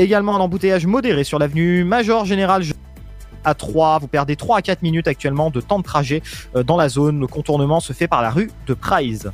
Également 0.00 0.34
un 0.34 0.40
embouteillage 0.40 0.84
modéré 0.86 1.22
sur 1.22 1.38
l'avenue 1.38 1.84
Major 1.84 2.24
Général 2.24 2.64
à 3.48 3.54
3. 3.54 3.98
Vous 3.98 4.08
perdez 4.08 4.36
3 4.36 4.58
à 4.58 4.62
4 4.62 4.82
minutes 4.82 5.08
actuellement 5.08 5.50
de 5.50 5.60
temps 5.60 5.78
de 5.78 5.84
trajet 5.84 6.22
euh, 6.54 6.62
dans 6.62 6.76
la 6.76 6.88
zone. 6.88 7.20
Le 7.20 7.26
contournement 7.26 7.80
se 7.80 7.92
fait 7.92 8.08
par 8.08 8.22
la 8.22 8.30
rue 8.30 8.50
de 8.66 8.74
Prize. 8.74 9.30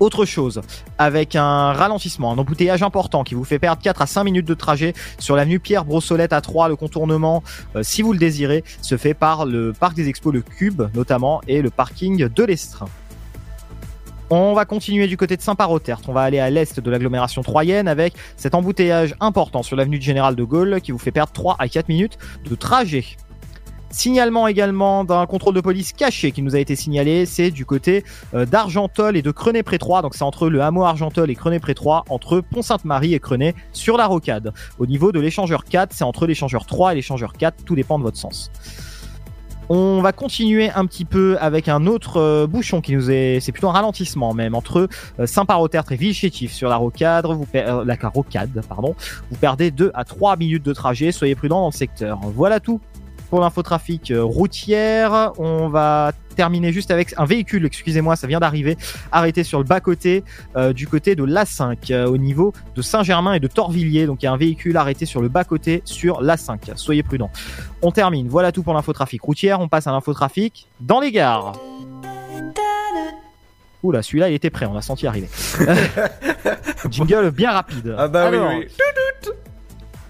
Autre 0.00 0.24
chose, 0.24 0.60
avec 0.98 1.36
un 1.36 1.72
ralentissement, 1.72 2.32
un 2.32 2.38
embouteillage 2.38 2.82
important 2.82 3.22
qui 3.22 3.34
vous 3.34 3.44
fait 3.44 3.60
perdre 3.60 3.80
4 3.80 4.02
à 4.02 4.06
5 4.06 4.24
minutes 4.24 4.46
de 4.46 4.54
trajet 4.54 4.92
sur 5.18 5.36
l'avenue 5.36 5.60
Pierre 5.60 5.84
Brossolette 5.84 6.32
à 6.32 6.40
3, 6.40 6.68
le 6.68 6.74
contournement, 6.74 7.44
euh, 7.76 7.84
si 7.84 8.02
vous 8.02 8.12
le 8.12 8.18
désirez, 8.18 8.64
se 8.82 8.96
fait 8.96 9.14
par 9.14 9.46
le 9.46 9.72
parc 9.72 9.94
des 9.94 10.08
expos, 10.08 10.34
le 10.34 10.42
Cube 10.42 10.82
notamment, 10.94 11.40
et 11.46 11.62
le 11.62 11.70
parking 11.70 12.28
de 12.28 12.44
l'Estrin. 12.44 12.88
On 14.36 14.52
va 14.52 14.64
continuer 14.64 15.06
du 15.06 15.16
côté 15.16 15.36
de 15.36 15.42
Saint-Parotert. 15.42 16.00
On 16.08 16.12
va 16.12 16.22
aller 16.22 16.40
à 16.40 16.50
l'est 16.50 16.80
de 16.80 16.90
l'agglomération 16.90 17.42
troyenne 17.42 17.86
avec 17.86 18.14
cet 18.36 18.56
embouteillage 18.56 19.14
important 19.20 19.62
sur 19.62 19.76
l'avenue 19.76 20.00
du 20.00 20.04
Général 20.04 20.34
de 20.34 20.42
Gaulle 20.42 20.80
qui 20.80 20.90
vous 20.90 20.98
fait 20.98 21.12
perdre 21.12 21.30
3 21.30 21.54
à 21.60 21.68
4 21.68 21.88
minutes 21.88 22.18
de 22.44 22.56
trajet. 22.56 23.04
Signalement 23.90 24.48
également 24.48 25.04
d'un 25.04 25.24
contrôle 25.26 25.54
de 25.54 25.60
police 25.60 25.92
caché 25.92 26.32
qui 26.32 26.42
nous 26.42 26.56
a 26.56 26.58
été 26.58 26.74
signalé, 26.74 27.26
c'est 27.26 27.52
du 27.52 27.64
côté 27.64 28.02
euh, 28.34 28.44
d'Argentol 28.44 29.16
et 29.16 29.22
de 29.22 29.30
Crenay-Pré-Troyes, 29.30 30.02
donc 30.02 30.16
c'est 30.16 30.24
entre 30.24 30.48
le 30.48 30.62
hameau 30.62 30.82
Argentol 30.82 31.30
et 31.30 31.36
Crenay-Pré-Troyes, 31.36 32.02
entre 32.08 32.40
Pont-Sainte-Marie 32.40 33.14
et 33.14 33.20
Crenay, 33.20 33.54
sur 33.72 33.96
la 33.96 34.06
rocade. 34.06 34.52
Au 34.80 34.86
niveau 34.86 35.12
de 35.12 35.20
l'échangeur 35.20 35.64
4, 35.64 35.92
c'est 35.92 36.02
entre 36.02 36.26
l'échangeur 36.26 36.66
3 36.66 36.90
et 36.90 36.94
l'échangeur 36.96 37.34
4, 37.34 37.62
tout 37.64 37.76
dépend 37.76 38.00
de 38.00 38.02
votre 38.02 38.18
sens. 38.18 38.50
On 39.70 40.02
va 40.02 40.12
continuer 40.12 40.70
un 40.70 40.84
petit 40.84 41.06
peu 41.06 41.38
avec 41.40 41.68
un 41.68 41.86
autre 41.86 42.18
euh, 42.18 42.46
bouchon 42.46 42.82
qui 42.82 42.94
nous 42.94 43.10
est, 43.10 43.38
c'est 43.40 43.50
plutôt 43.52 43.68
un 43.68 43.72
ralentissement 43.72 44.34
même 44.34 44.54
entre 44.54 44.88
euh, 45.18 45.26
Saint-Parotert 45.26 45.84
et 45.90 45.96
Villechétif 45.96 46.52
sur 46.52 46.68
la 46.68 46.76
rocade, 46.76 47.24
vous 47.26 47.46
per- 47.46 47.64
euh, 47.66 47.84
la 47.84 47.96
rocade, 48.08 48.50
pardon. 48.68 48.94
Vous 49.30 49.36
perdez 49.38 49.70
2 49.70 49.90
à 49.94 50.04
3 50.04 50.36
minutes 50.36 50.64
de 50.64 50.72
trajet, 50.74 51.12
soyez 51.12 51.34
prudents 51.34 51.60
dans 51.62 51.68
le 51.68 51.72
secteur. 51.72 52.20
Voilà 52.34 52.60
tout 52.60 52.78
pour 53.34 53.40
l'infotrafic 53.40 54.12
euh, 54.12 54.22
routière. 54.22 55.32
On 55.38 55.68
va 55.68 56.12
terminer 56.36 56.72
juste 56.72 56.92
avec 56.92 57.14
un 57.16 57.24
véhicule, 57.24 57.66
excusez-moi, 57.66 58.14
ça 58.14 58.28
vient 58.28 58.38
d'arriver, 58.38 58.78
arrêté 59.10 59.42
sur 59.42 59.58
le 59.58 59.64
bas-côté 59.64 60.22
euh, 60.54 60.72
du 60.72 60.86
côté 60.86 61.16
de 61.16 61.24
l'A5 61.24 61.92
euh, 61.92 62.06
au 62.06 62.16
niveau 62.16 62.52
de 62.76 62.80
Saint-Germain 62.80 63.32
et 63.32 63.40
de 63.40 63.48
Torvilliers. 63.48 64.06
Donc 64.06 64.22
il 64.22 64.26
y 64.26 64.28
a 64.28 64.32
un 64.32 64.36
véhicule 64.36 64.76
arrêté 64.76 65.04
sur 65.04 65.20
le 65.20 65.26
bas-côté 65.26 65.82
sur 65.84 66.22
l'A5. 66.22 66.76
Soyez 66.76 67.02
prudents. 67.02 67.32
On 67.82 67.90
termine. 67.90 68.28
Voilà 68.28 68.52
tout 68.52 68.62
pour 68.62 68.74
l'infotrafic 68.74 69.20
routière. 69.20 69.58
On 69.58 69.66
passe 69.66 69.88
à 69.88 69.90
l'infotrafic 69.90 70.68
dans 70.80 71.00
les 71.00 71.10
gares. 71.10 71.54
Oula, 73.82 74.02
celui-là, 74.02 74.30
il 74.30 74.34
était 74.34 74.50
prêt, 74.50 74.66
on 74.66 74.74
l'a 74.74 74.80
senti 74.80 75.08
arriver. 75.08 75.28
Jingle 76.88 77.32
bien 77.32 77.50
rapide. 77.50 77.96
Ah 77.98 78.06
bah 78.06 78.30
oui, 78.30 78.38
oui. 78.38 78.68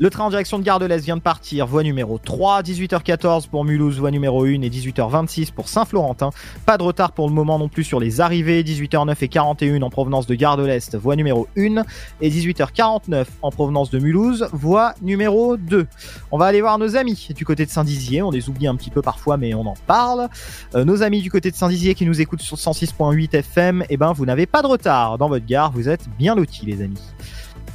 Le 0.01 0.11
train 0.11 0.24
en 0.24 0.30
direction 0.30 0.59
de 0.59 0.64
Gare 0.64 0.80
de 0.80 0.86
l'Est 0.86 1.05
vient 1.05 1.16
de 1.16 1.22
partir, 1.22 1.68
voie 1.68 1.84
numéro 1.84 2.18
3, 2.18 2.62
18h14 2.62 3.49
pour 3.49 3.64
Mulhouse, 3.64 3.99
voie 3.99 4.11
numéro 4.11 4.45
1 4.45 4.62
et 4.62 4.68
18h26 4.68 5.53
pour 5.53 5.68
Saint-Florentin. 5.68 6.30
Pas 6.66 6.78
de 6.78 6.82
retard 6.82 7.12
pour 7.12 7.28
le 7.28 7.34
moment 7.34 7.61
non 7.61 7.68
plus 7.68 7.84
sur 7.84 8.01
les 8.01 8.20
arrivées, 8.20 8.64
18h09 8.64 9.14
et 9.20 9.28
41 9.28 9.82
en 9.82 9.90
provenance 9.90 10.26
de 10.26 10.34
Gare 10.34 10.57
de 10.57 10.64
l'Est, 10.64 10.97
voie 10.97 11.14
numéro 11.14 11.47
1 11.57 11.84
et 12.20 12.28
18h49 12.28 13.26
en 13.42 13.51
provenance 13.53 13.90
de 13.90 14.01
Mulhouse, 14.01 14.49
voie 14.53 14.95
numéro 15.01 15.57
2. 15.57 15.86
On 16.32 16.38
va 16.38 16.47
aller 16.47 16.61
voir 16.61 16.76
nos 16.78 16.97
amis 16.97 17.28
du 17.36 17.45
côté 17.45 17.64
de 17.64 17.70
Saint-Dizier, 17.70 18.20
on 18.22 18.32
les 18.32 18.49
oublie 18.49 18.66
un 18.66 18.74
petit 18.74 18.90
peu 18.90 19.01
parfois 19.01 19.36
mais 19.36 19.55
on 19.55 19.66
en 19.66 19.76
parle. 19.86 20.28
Euh, 20.74 20.84
nos 20.84 21.05
amis 21.05 21.22
du 21.22 21.30
côté 21.30 21.53
de 21.53 21.57
Saint-Dizier 21.57 21.95
qui 21.95 22.05
nous 22.05 22.20
écoutent 22.20 22.42
sur 22.42 22.57
106.8 22.57 23.36
FM, 23.36 23.84
eh 23.88 23.97
ben 23.97 24.12
vous 24.12 24.26
n'avez 24.26 24.47
pas 24.47 24.62
de 24.62 24.66
retard 24.66 25.18
dans 25.18 25.28
votre 25.28 25.47
gare, 25.47 25.70
vous 25.70 25.88
êtes 25.88 26.09
bien 26.18 26.34
lotis 26.34 26.66
les 26.66 26.82
amis. 26.82 27.01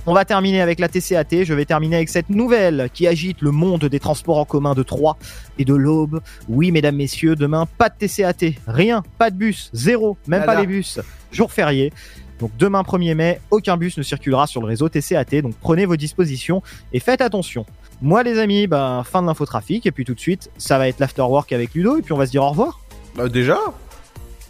On 0.10 0.14
va 0.16 0.26
terminer 0.26 0.60
avec 0.60 0.80
la 0.80 0.88
TCAT. 0.88 1.44
Je 1.44 1.54
vais 1.54 1.66
terminer 1.66 1.98
avec 1.98 2.10
cette 2.10 2.32
nouvelle 2.32 2.90
qui 2.92 3.06
agite 3.06 3.42
le 3.42 3.52
monde 3.52 3.86
des 3.86 4.00
transports 4.00 4.40
en 4.40 4.44
commun 4.44 4.74
de 4.74 4.82
Troyes 4.82 5.18
et 5.60 5.66
de 5.66 5.76
l'Aube. 5.76 6.22
Oui, 6.48 6.72
mesdames, 6.72 6.96
messieurs, 6.96 7.36
demain, 7.36 7.68
pas 7.78 7.90
de 7.90 8.08
TCAT. 8.08 8.56
Rien, 8.66 9.04
pas 9.20 9.30
de 9.30 9.36
bus, 9.36 9.70
zéro, 9.72 10.18
même 10.26 10.46
pas 10.46 10.60
les 10.60 10.66
bus. 10.66 11.00
Jour 11.32 11.52
férié. 11.52 11.94
Donc 12.40 12.50
demain 12.58 12.82
1er 12.82 13.14
mai, 13.14 13.40
aucun 13.52 13.78
bus 13.78 14.00
ne 14.00 14.02
circulera 14.02 14.48
sur 14.48 14.62
le 14.62 14.66
réseau 14.66 14.90
TCAT. 14.90 15.44
Donc 15.44 15.54
prenez 15.62 15.86
vos 15.86 15.96
dispositions 15.96 16.64
et 16.92 17.00
faites 17.00 17.22
attention. 17.22 17.68
Moi 18.02 18.24
les 18.24 18.40
amis, 18.40 18.66
ben, 18.66 19.04
fin 19.04 19.22
de 19.22 19.28
l'infotrafic 19.28 19.86
et 19.86 19.92
puis 19.92 20.06
tout 20.06 20.16
de 20.16 20.20
suite, 20.20 20.50
ça 20.58 20.80
va 20.80 20.88
être 20.88 21.00
l'afterwork 21.00 21.54
avec 21.54 21.76
Ludo 21.76 22.00
et 22.00 22.02
puis 22.02 22.14
on 22.14 22.18
va 22.18 22.26
se 22.26 22.32
dire 22.32 22.42
au 22.42 22.50
revoir. 22.50 22.80
Bah 23.16 23.30
déjà 23.30 23.60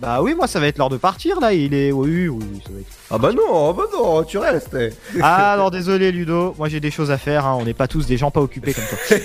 Bah 0.02 0.22
oui, 0.22 0.34
moi 0.34 0.48
ça 0.48 0.60
va 0.62 0.68
être 0.68 0.78
l'heure 0.78 0.90
de 0.90 0.96
partir 0.98 1.40
là, 1.42 1.52
il 1.54 1.74
est 1.74 1.92
oui 1.92 2.28
oui, 2.30 2.62
ça 2.66 2.72
va 2.74 2.80
être 2.80 2.88
Ah 3.12 3.18
bah 3.18 3.32
non, 3.34 3.70
ah 3.70 3.74
bah 3.74 3.84
non, 3.94 4.24
tu 4.24 4.38
restes. 4.38 4.78
Ah 5.22 5.56
non, 5.58 5.70
désolé 5.70 6.12
Ludo, 6.12 6.56
moi 6.58 6.70
j'ai 6.70 6.80
des 6.80 6.90
choses 6.92 7.12
à 7.12 7.18
faire, 7.18 7.46
hein. 7.46 7.58
on 7.60 7.66
n'est 7.66 7.74
pas 7.74 7.88
tous 7.88 8.06
des 8.06 8.16
gens 8.18 8.32
pas 8.32 8.40
occupés 8.40 8.74
comme 8.74 8.86
toi. 8.86 9.18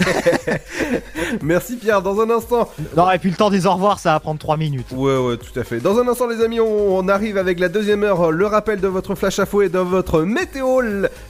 Merci 1.42 1.76
Pierre, 1.76 2.02
dans 2.02 2.20
un 2.20 2.28
instant. 2.30 2.68
Non, 2.96 3.10
et 3.10 3.18
puis 3.18 3.30
le 3.30 3.36
temps 3.36 3.50
des 3.50 3.66
au 3.66 3.72
revoir, 3.74 3.98
ça 3.98 4.12
va 4.12 4.20
prendre 4.20 4.38
3 4.40 4.56
minutes. 4.56 4.86
Ouais, 4.92 5.16
ouais, 5.16 5.36
tout 5.36 5.58
à 5.58 5.64
fait. 5.64 5.78
Dans 5.78 5.98
un 5.98 6.08
instant, 6.08 6.26
les 6.28 6.42
amis, 6.42 6.60
on, 6.60 6.98
on 6.98 7.08
arrive 7.08 7.38
avec 7.38 7.58
la 7.60 7.68
deuxième 7.68 8.02
heure, 8.02 8.30
le 8.32 8.46
rappel 8.46 8.80
de 8.80 8.88
votre 8.88 9.14
flash 9.14 9.38
info 9.38 9.62
et 9.62 9.68
de 9.68 9.78
votre 9.78 10.22
météo, 10.22 10.80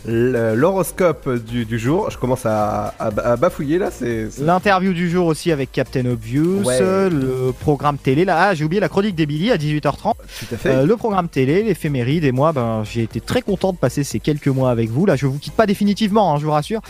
l'horoscope 0.06 1.28
du, 1.44 1.64
du 1.64 1.78
jour. 1.78 2.10
Je 2.10 2.18
commence 2.18 2.46
à, 2.46 2.94
à- 2.98 3.06
à 3.32 3.36
bafouiller 3.36 3.78
là, 3.78 3.90
c'est. 3.90 4.28
L'interview 4.40 4.92
du 4.92 5.08
jour 5.10 5.26
aussi 5.26 5.52
avec 5.52 5.72
Captain 5.72 6.06
Obvious, 6.06 6.62
Ouais. 6.64 6.78
euh, 6.80 7.10
le 7.10 7.52
programme 7.52 7.98
télé, 7.98 8.24
là, 8.24 8.48
ah, 8.48 8.54
j'ai 8.54 8.64
oublié 8.64 8.80
la 8.80 8.88
chronique 8.88 9.14
des 9.14 9.26
Billy 9.34 9.50
à 9.50 9.56
18h30. 9.56 10.12
Tout 10.14 10.54
à 10.54 10.56
fait. 10.56 10.68
Euh, 10.70 10.86
le 10.86 10.96
programme 10.96 11.28
télé, 11.28 11.62
l'éphéméride, 11.64 12.22
et 12.24 12.30
moi, 12.32 12.52
ben, 12.52 12.84
j'ai 12.84 13.02
été 13.02 13.20
très 13.20 13.42
content 13.42 13.72
de 13.72 13.76
passer 13.78 14.04
ces 14.04 14.20
quelques 14.20 14.46
mois 14.48 14.70
avec 14.70 14.90
vous. 14.90 15.06
Là, 15.06 15.16
je 15.16 15.26
vous 15.26 15.38
quitte 15.38 15.54
pas 15.54 15.66
définitivement, 15.66 16.32
hein, 16.34 16.38
je 16.38 16.44
vous 16.44 16.52
rassure. 16.52 16.80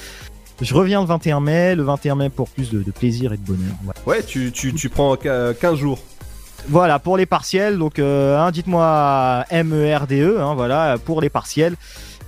Je 0.61 0.75
reviens 0.75 1.01
le 1.01 1.07
21 1.07 1.41
mai, 1.41 1.75
le 1.75 1.83
21 1.83 2.15
mai 2.17 2.29
pour 2.29 2.49
plus 2.51 2.71
de, 2.71 2.83
de 2.83 2.91
plaisir 2.91 3.33
et 3.33 3.37
de 3.39 3.43
bonheur. 3.43 3.75
Ouais, 4.07 4.23
tu, 4.23 4.53
tu, 4.53 4.73
tu 4.75 4.89
prends 4.91 5.17
qu- 5.17 5.29
15 5.61 5.77
jours. 5.79 5.99
Voilà, 6.69 6.99
pour 6.99 7.17
les 7.17 7.27
partiels, 7.27 7.77
donc 7.79 7.99
euh, 7.99 8.39
hein, 8.39 8.51
dites-moi 8.51 9.45
M-E-R-D-E, 9.51 10.41
hein, 10.41 10.55
voilà, 10.55 10.97
pour 11.05 11.21
les 11.21 11.29
partiels. 11.31 11.75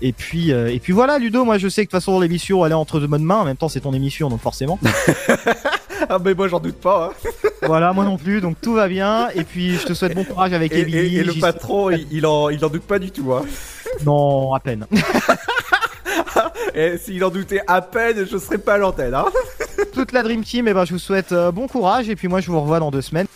Et 0.02 0.12
puis, 0.12 0.52
euh, 0.52 0.70
et 0.70 0.78
puis 0.78 0.92
voilà, 0.92 1.18
Ludo, 1.18 1.44
moi 1.44 1.56
je 1.56 1.68
sais 1.68 1.82
que 1.86 1.90
de 1.90 1.96
toute 1.96 2.00
façon 2.04 2.20
l'émission 2.20 2.66
elle 2.66 2.72
est 2.72 2.74
entre 2.74 3.00
de 3.00 3.06
bonnes 3.06 3.22
mains, 3.24 3.36
en 3.38 3.44
même 3.46 3.56
temps 3.56 3.70
c'est 3.70 3.80
ton 3.80 3.94
émission 3.94 4.28
donc 4.28 4.40
forcément. 4.42 4.78
ah, 6.09 6.18
mais 6.24 6.34
moi 6.34 6.49
j'en 6.49 6.61
doute 6.61 6.76
pas. 6.80 7.12
hein. 7.12 7.30
voilà, 7.62 7.92
moi 7.92 8.05
non 8.05 8.16
plus, 8.16 8.40
donc 8.40 8.57
tout 8.61 8.74
va 8.74 8.88
bien. 8.88 9.28
Et 9.34 9.44
puis 9.44 9.76
je 9.76 9.86
te 9.86 9.94
souhaite 9.94 10.14
bon 10.14 10.24
courage 10.24 10.53
avec 10.53 10.72
Et, 10.72 10.80
Emily. 10.80 11.16
et- 11.16 11.20
et 11.20 11.24
le 11.24 11.34
patron, 11.40 11.90
il, 11.90 12.07
il 12.11 12.26
en, 12.26 12.49
il 12.51 12.64
en 12.64 12.68
doute 12.68 12.82
pas 12.84 12.99
du 12.99 13.11
tout. 13.11 13.32
Hein. 13.32 13.42
Non, 14.05 14.53
à 14.53 14.61
peine. 14.61 14.86
Et 16.74 16.99
s'il 16.99 17.24
en 17.24 17.30
doutait 17.30 17.62
à 17.66 17.80
peine, 17.80 18.26
je 18.30 18.36
serais 18.36 18.59
pas 18.59 18.74
à 18.74 18.78
l'antenne. 18.78 19.14
Hein. 19.14 19.24
Toute 19.94 20.12
la 20.12 20.22
Dream 20.22 20.44
Team, 20.44 20.68
et 20.68 20.74
ben 20.74 20.84
je 20.84 20.92
vous 20.92 20.99
souhaite 20.99 21.32
euh, 21.32 21.51
bon 21.51 21.66
courage 21.66 22.09
et 22.11 22.16
puis 22.16 22.28
moi 22.28 22.40
je 22.40 22.51
vous 22.51 22.61
revois 22.61 22.78
dans 22.78 22.90
deux 22.90 23.01
semaines. 23.01 23.26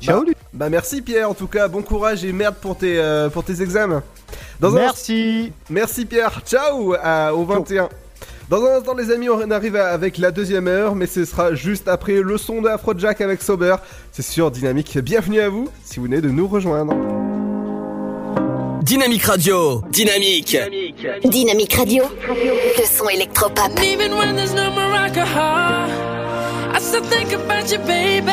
Ciao, 0.00 0.24
bah, 0.24 0.32
bah 0.52 0.68
merci 0.70 1.00
Pierre, 1.02 1.30
en 1.30 1.34
tout 1.34 1.46
cas, 1.46 1.68
bon 1.68 1.82
courage 1.82 2.24
et 2.24 2.32
merde 2.32 2.56
pour 2.60 2.76
tes, 2.76 2.98
euh, 2.98 3.28
pour 3.28 3.44
tes 3.44 3.62
examens. 3.62 4.02
Dans 4.58 4.74
un 4.74 4.80
Merci. 4.80 5.52
Merci 5.70 6.04
Pierre, 6.06 6.40
ciao 6.44 6.94
au 7.34 7.44
21. 7.44 7.88
Dans 8.50 8.62
un 8.62 8.76
instant 8.76 8.94
les 8.94 9.10
amis, 9.10 9.30
on 9.30 9.50
arrive 9.50 9.76
avec 9.76 10.18
la 10.18 10.30
deuxième 10.30 10.68
heure, 10.68 10.94
mais 10.94 11.06
ce 11.06 11.24
sera 11.24 11.54
juste 11.54 11.88
après 11.88 12.20
le 12.20 12.36
son 12.36 12.60
de 12.60 12.68
Afrojack 12.68 13.22
avec 13.22 13.42
Sober. 13.42 13.76
C'est 14.12 14.22
sur 14.22 14.50
Dynamique. 14.50 14.98
Bienvenue 14.98 15.40
à 15.40 15.48
vous 15.48 15.70
si 15.82 15.96
vous 15.98 16.04
venez 16.04 16.20
de 16.20 16.28
nous 16.28 16.46
rejoindre. 16.46 16.92
Dynamique 18.82 19.22
Radio, 19.24 19.80
Dynamique. 19.90 20.58
Dynamique 21.24 21.72
Radio, 21.72 22.04
le 22.28 22.84
son 22.84 23.08
électropop. 23.08 23.80
Even 23.82 24.12
when 24.12 24.36
there's 24.36 24.54
no 24.54 24.70
more 24.70 24.94
alcohol, 24.94 25.88
I 26.74 26.78
still 26.80 27.02
think 27.04 27.32
about 27.32 27.72
you, 27.72 27.78
baby. 27.86 28.30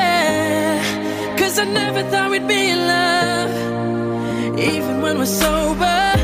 Cause 1.37 1.57
I 1.57 1.63
never 1.63 2.03
thought 2.11 2.29
we'd 2.29 2.45
be 2.49 2.71
in 2.71 2.85
love. 2.85 4.59
Even 4.59 5.01
when 5.01 5.17
we're 5.17 5.25
sober. 5.25 6.20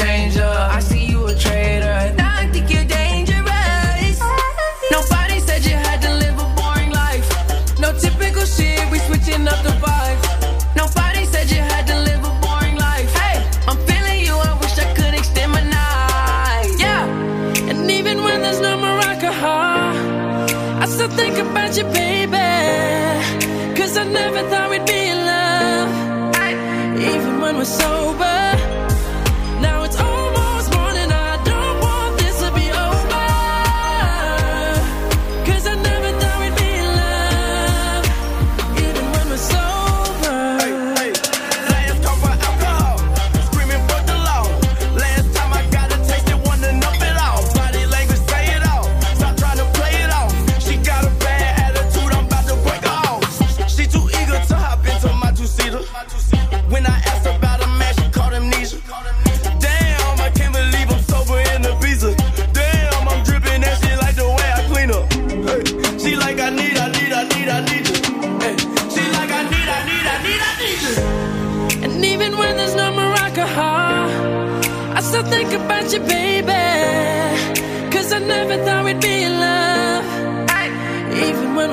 changer. 0.00 0.54
I 0.76 0.80
see 0.80 1.04
you 1.12 1.26
a 1.26 1.34
traitor. 1.34 1.96
Now 2.16 2.42
I 2.42 2.46
think 2.52 2.66
you're 2.72 2.90
dangerous. 3.02 4.18
Nobody 4.96 5.38
said 5.46 5.60
you 5.68 5.76
had 5.88 5.98
to 6.06 6.10
live 6.22 6.36
a 6.46 6.48
boring 6.58 6.92
life. 7.04 7.26
No 7.78 7.88
typical 8.04 8.46
shit, 8.56 8.82
we 8.92 8.98
switching 9.08 9.44
up 9.52 9.60
the 9.68 9.74
vibe. 9.84 10.20
Nobody 10.82 11.24
said 11.32 11.46
you 11.54 11.62
had 11.72 11.84
to 11.92 11.96
live 12.08 12.22
a 12.30 12.32
boring 12.44 12.76
life. 12.88 13.10
Hey, 13.20 13.36
I'm 13.68 13.78
feeling 13.88 14.20
you, 14.26 14.34
I 14.50 14.52
wish 14.62 14.76
I 14.84 14.86
could 14.98 15.14
extend 15.20 15.52
my 15.52 15.64
night. 15.82 16.70
Yeah, 16.84 17.70
and 17.70 17.90
even 17.90 18.16
when 18.24 18.38
there's 18.44 18.60
no 18.60 18.72
Morocco, 18.84 19.30
I 20.82 20.86
still 20.94 21.12
think 21.20 21.36
about 21.38 21.76
you, 21.76 21.84
baby. 22.00 22.48
Cause 23.76 23.96
I 24.02 24.04
never 24.04 24.40
thought 24.50 24.70
we'd 24.70 24.86
be 24.86 25.00
in 25.14 25.20
love. 25.32 25.88
Even 27.10 27.40
when 27.40 27.56
we're 27.56 27.74
so 27.82 28.09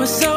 was 0.08 0.22
so 0.22 0.37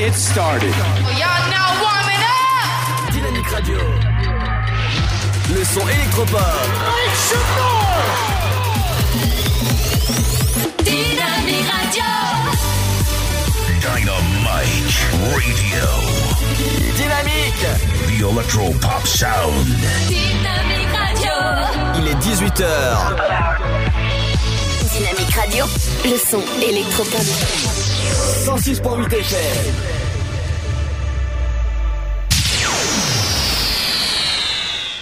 it 0.00 0.14
started. 0.14 0.74
Y'all 1.16 1.46
now 1.50 1.70
warming 1.80 2.22
up. 2.24 3.12
Dynamique 3.12 3.48
Radio. 3.50 3.78
Le 5.54 5.64
son 5.64 5.86
électropop. 5.88 6.40
Dynamique 10.82 11.70
Radio. 11.70 12.10
Dynamite 13.80 14.98
Radio. 15.30 15.86
Dynamique. 16.96 17.66
The 18.08 18.24
Electro 18.28 18.72
Pop 18.80 19.06
Sound. 19.06 19.66
Dynamique 20.08 20.92
Radio. 20.92 21.34
Il 21.96 22.08
est 22.08 22.16
18h. 22.16 22.64
Dynamique 24.92 25.34
Radio, 25.34 25.64
le 26.04 26.16
son 26.16 26.42
électropop. 26.62 27.83
106.8 28.44 29.08
FM. 29.08 29.93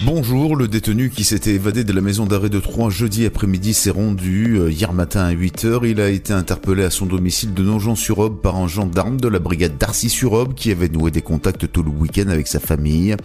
Bonjour, 0.05 0.57
le 0.57 0.67
détenu 0.67 1.09
qui 1.09 1.23
s'était 1.23 1.53
évadé 1.53 1.85
de 1.85 1.93
la 1.93 2.01
maison 2.01 2.25
d'arrêt 2.25 2.49
de 2.49 2.59
Troyes 2.59 2.89
jeudi 2.89 3.25
après-midi 3.25 3.73
s'est 3.73 3.89
rendu 3.89 4.57
euh, 4.57 4.69
hier 4.69 4.91
matin 4.91 5.21
à 5.21 5.33
8h. 5.33 5.89
Il 5.89 6.01
a 6.01 6.09
été 6.09 6.33
interpellé 6.33 6.83
à 6.83 6.89
son 6.89 7.05
domicile 7.05 7.53
de 7.53 7.63
Nogent-sur-Aube 7.63 8.41
par 8.41 8.57
un 8.57 8.67
gendarme 8.67 9.21
de 9.21 9.29
la 9.29 9.39
brigade 9.39 9.77
d'Arcy-sur-Aube 9.77 10.55
qui 10.55 10.71
avait 10.71 10.89
noué 10.89 11.09
des 11.09 11.21
contacts 11.21 11.71
tout 11.71 11.83
le 11.83 11.89
week-end 11.89 12.27
avec 12.27 12.47
sa 12.49 12.59
famille. 12.59 13.15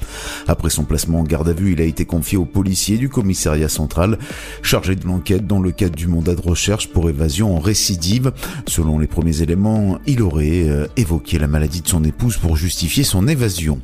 Après 0.47 0.70
son 0.70 0.85
placement 0.85 1.18
en 1.18 1.24
garde 1.24 1.49
à 1.49 1.53
vue, 1.53 1.72
il 1.72 1.81
a 1.81 1.85
été 1.85 2.05
confié 2.05 2.39
aux 2.39 2.45
policiers 2.45 2.97
du 2.97 3.09
commissariat 3.09 3.68
central 3.68 4.16
chargé 4.62 4.95
de 4.95 5.05
l'enquête 5.05 5.49
dans 5.49 5.61
le 5.61 5.72
cadre 5.72 5.97
du 5.97 6.07
mandat 6.07 6.37
de 6.37 6.43
recherche 6.43 6.91
pour 6.91 7.11
évasion 7.11 7.57
en 7.57 7.59
récidive. 7.59 8.31
Selon 8.68 9.01
les 9.01 9.09
premiers 9.09 9.43
éléments, 9.43 9.99
il 10.07 10.22
aurait 10.22 10.68
euh, 10.68 10.87
évoqué 10.97 11.41
la 11.41 11.49
maladie 11.49 11.81
de 11.81 11.89
son 11.89 12.05
épouse 12.05 12.37
pour 12.37 12.57
justifier 12.57 13.03
son 13.03 13.26
évasion. 13.26 13.81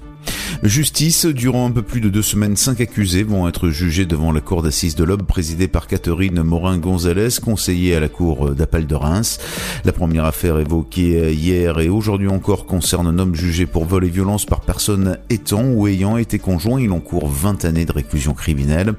Justice, 0.63 1.27
durant 1.27 1.67
un 1.67 1.71
peu 1.71 1.83
plus 1.83 2.01
de 2.01 2.09
deux 2.09 2.23
semaines, 2.23 2.57
cinq 2.57 2.81
accusés 2.81 3.23
vont 3.23 3.47
être 3.47 3.69
jugés 3.69 4.07
devant 4.07 4.33
la 4.33 4.41
cour 4.41 4.63
d'assises 4.63 4.95
de 4.95 5.05
l'Aube 5.05 5.25
présidée 5.25 5.69
par 5.69 5.87
Catherine 5.87 6.43
Morin-Gonzalez, 6.43 7.41
conseillère 7.45 7.99
à 7.99 8.01
la 8.01 8.09
cour 8.09 8.55
d'appel 8.55 8.87
de 8.87 8.95
Reims. 8.95 9.39
La 9.85 9.93
première 9.93 10.25
affaire 10.25 10.59
évoquée 10.59 11.35
hier 11.35 11.81
et 11.81 11.91
aujourd'hui 11.91 12.29
encore 12.29 12.65
concerne 12.65 13.07
un 13.07 13.19
homme 13.19 13.35
jugé 13.35 13.67
pour 13.67 13.85
vol 13.85 14.07
et 14.07 14.09
violence 14.09 14.47
par 14.47 14.63
personne 14.63 15.19
étant 15.29 15.65
ou 15.65 15.87
ayant 15.87 16.17
été 16.17 16.39
conjoint. 16.39 16.81
Il 16.81 16.93
encourt 16.93 17.29
20 17.29 17.67
années 17.67 17.85
de 17.85 17.93
réclusion 17.93 18.33
criminelle. 18.33 18.95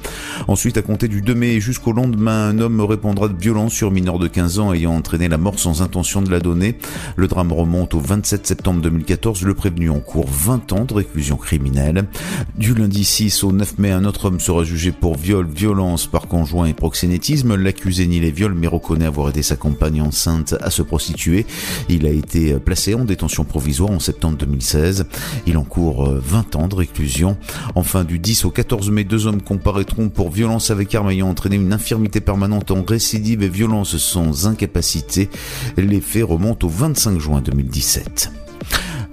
Ensuite, 0.47 0.77
à 0.77 0.83
compter 0.83 1.07
du 1.07 1.23
2 1.23 1.33
mai 1.33 1.59
jusqu'au 1.59 1.93
lendemain, 1.93 2.49
un 2.49 2.59
homme 2.59 2.81
répondra 2.81 3.27
de 3.27 3.41
violence 3.41 3.73
sur 3.73 3.89
mineur 3.89 4.19
de 4.19 4.27
15 4.27 4.59
ans 4.59 4.71
ayant 4.71 4.95
entraîné 4.95 5.29
la 5.29 5.37
mort 5.37 5.57
sans 5.57 5.81
intention 5.81 6.21
de 6.21 6.29
la 6.29 6.39
donner. 6.39 6.77
Le 7.15 7.27
drame 7.27 7.51
remonte 7.51 7.95
au 7.95 7.99
27 7.99 8.45
septembre 8.45 8.81
2014. 8.81 9.41
Le 9.41 9.55
prévenu 9.55 9.89
encourt 9.89 10.29
20 10.29 10.73
ans 10.73 10.85
de 10.85 10.93
réclusion 10.93 11.14
Du 12.57 12.73
lundi 12.73 13.03
6 13.03 13.43
au 13.43 13.51
9 13.51 13.77
mai, 13.79 13.91
un 13.91 14.05
autre 14.05 14.25
homme 14.25 14.39
sera 14.39 14.63
jugé 14.63 14.91
pour 14.91 15.17
viol, 15.17 15.47
violence 15.47 16.07
par 16.07 16.27
conjoint 16.27 16.65
et 16.65 16.73
proxénétisme. 16.73 17.55
L'accusé 17.55 18.07
nie 18.07 18.19
les 18.19 18.31
viols 18.31 18.53
mais 18.53 18.67
reconnaît 18.67 19.05
avoir 19.05 19.29
aidé 19.29 19.43
sa 19.43 19.55
compagne 19.55 20.01
enceinte 20.01 20.55
à 20.61 20.69
se 20.69 20.81
prostituer. 20.81 21.45
Il 21.89 22.05
a 22.05 22.09
été 22.09 22.55
placé 22.59 22.93
en 22.93 23.05
détention 23.05 23.43
provisoire 23.43 23.91
en 23.91 23.99
septembre 23.99 24.37
2016. 24.37 25.05
Il 25.47 25.57
encourt 25.57 26.09
20 26.09 26.55
ans 26.55 26.67
de 26.67 26.75
réclusion. 26.75 27.37
Enfin, 27.75 28.03
du 28.03 28.19
10 28.19 28.45
au 28.45 28.51
14 28.51 28.89
mai, 28.91 29.03
deux 29.03 29.27
hommes 29.27 29.41
comparaîtront 29.41 30.09
pour 30.09 30.31
violence 30.31 30.71
avec 30.71 30.93
arme 30.95 31.09
ayant 31.09 31.29
entraîné 31.29 31.55
une 31.55 31.73
infirmité 31.73 32.21
permanente 32.21 32.71
en 32.71 32.83
récidive 32.83 33.43
et 33.43 33.49
violence 33.49 33.97
sans 33.97 34.47
incapacité. 34.47 35.29
Les 35.77 36.01
faits 36.01 36.23
remontent 36.23 36.67
au 36.67 36.69
25 36.69 37.19
juin 37.19 37.41
2017. 37.41 38.31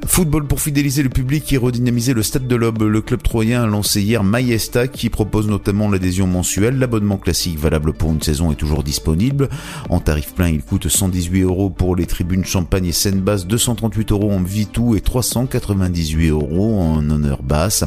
Football 0.04 0.46
pour 0.46 0.60
fidéliser 0.60 1.02
le 1.02 1.08
public 1.08 1.52
et 1.52 1.56
redynamiser 1.56 2.12
le 2.12 2.22
stade 2.22 2.48
de 2.48 2.56
l'Aube. 2.56 2.82
Le 2.82 3.00
club 3.00 3.22
troyen 3.22 3.62
a 3.62 3.66
lancé 3.66 4.02
hier 4.02 4.24
Maïesta 4.24 4.88
qui 4.88 5.08
propose 5.08 5.46
notamment 5.46 5.88
l'adhésion 5.88 6.26
mensuelle. 6.26 6.78
L'abonnement 6.78 7.18
classique 7.18 7.58
valable 7.58 7.92
pour 7.92 8.10
une 8.10 8.20
saison 8.20 8.50
est 8.50 8.56
toujours 8.56 8.82
disponible. 8.82 9.48
En 9.88 10.00
tarif 10.00 10.34
plein, 10.34 10.48
il 10.48 10.62
coûte 10.62 10.88
118 10.88 11.42
euros 11.42 11.70
pour 11.70 11.94
les 11.94 12.06
tribunes 12.06 12.44
champagne 12.44 12.86
et 12.86 12.92
scène 12.92 13.20
basse, 13.20 13.46
238 13.46 14.12
euros 14.12 14.32
en 14.32 14.42
Vitou 14.42 14.96
et 14.96 15.00
398 15.00 16.28
euros 16.28 16.80
en 16.80 17.08
honneur 17.08 17.42
basse. 17.42 17.84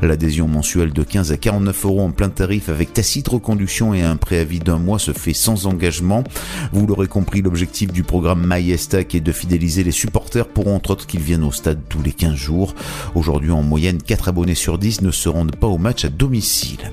L'adhésion 0.00 0.48
mensuelle 0.48 0.92
de 0.92 1.02
15 1.02 1.32
à 1.32 1.36
49 1.36 1.84
euros 1.84 2.00
en 2.00 2.10
plein 2.10 2.30
tarif 2.30 2.70
avec 2.70 2.94
tacite 2.94 3.28
reconduction 3.28 3.92
et 3.92 4.02
un 4.02 4.16
préavis 4.16 4.58
d'un 4.58 4.78
mois 4.78 4.98
se 4.98 5.12
fait 5.12 5.34
sans 5.34 5.66
engagement. 5.66 6.24
Vous 6.72 6.86
l'aurez 6.86 7.08
compris, 7.08 7.42
l'objectif 7.42 7.92
du 7.92 8.02
programme 8.02 8.44
Maïesta 8.44 9.04
qui 9.04 9.18
est 9.18 9.20
de 9.20 9.32
fidéliser 9.32 9.84
les 9.84 9.92
supporters 9.92 10.48
pour 10.48 10.68
entre 10.68 10.92
autres 10.92 11.06
qu'ils 11.06 11.20
viennent 11.20 11.44
au 11.44 11.52
stade 11.58 11.80
tous 11.88 12.02
les 12.02 12.12
15 12.12 12.34
jours. 12.34 12.74
Aujourd'hui, 13.14 13.50
en 13.50 13.62
moyenne, 13.62 14.00
4 14.00 14.28
abonnés 14.28 14.54
sur 14.54 14.78
10 14.78 15.02
ne 15.02 15.10
se 15.10 15.28
rendent 15.28 15.56
pas 15.56 15.66
au 15.66 15.78
match 15.78 16.04
à 16.04 16.08
domicile. 16.08 16.92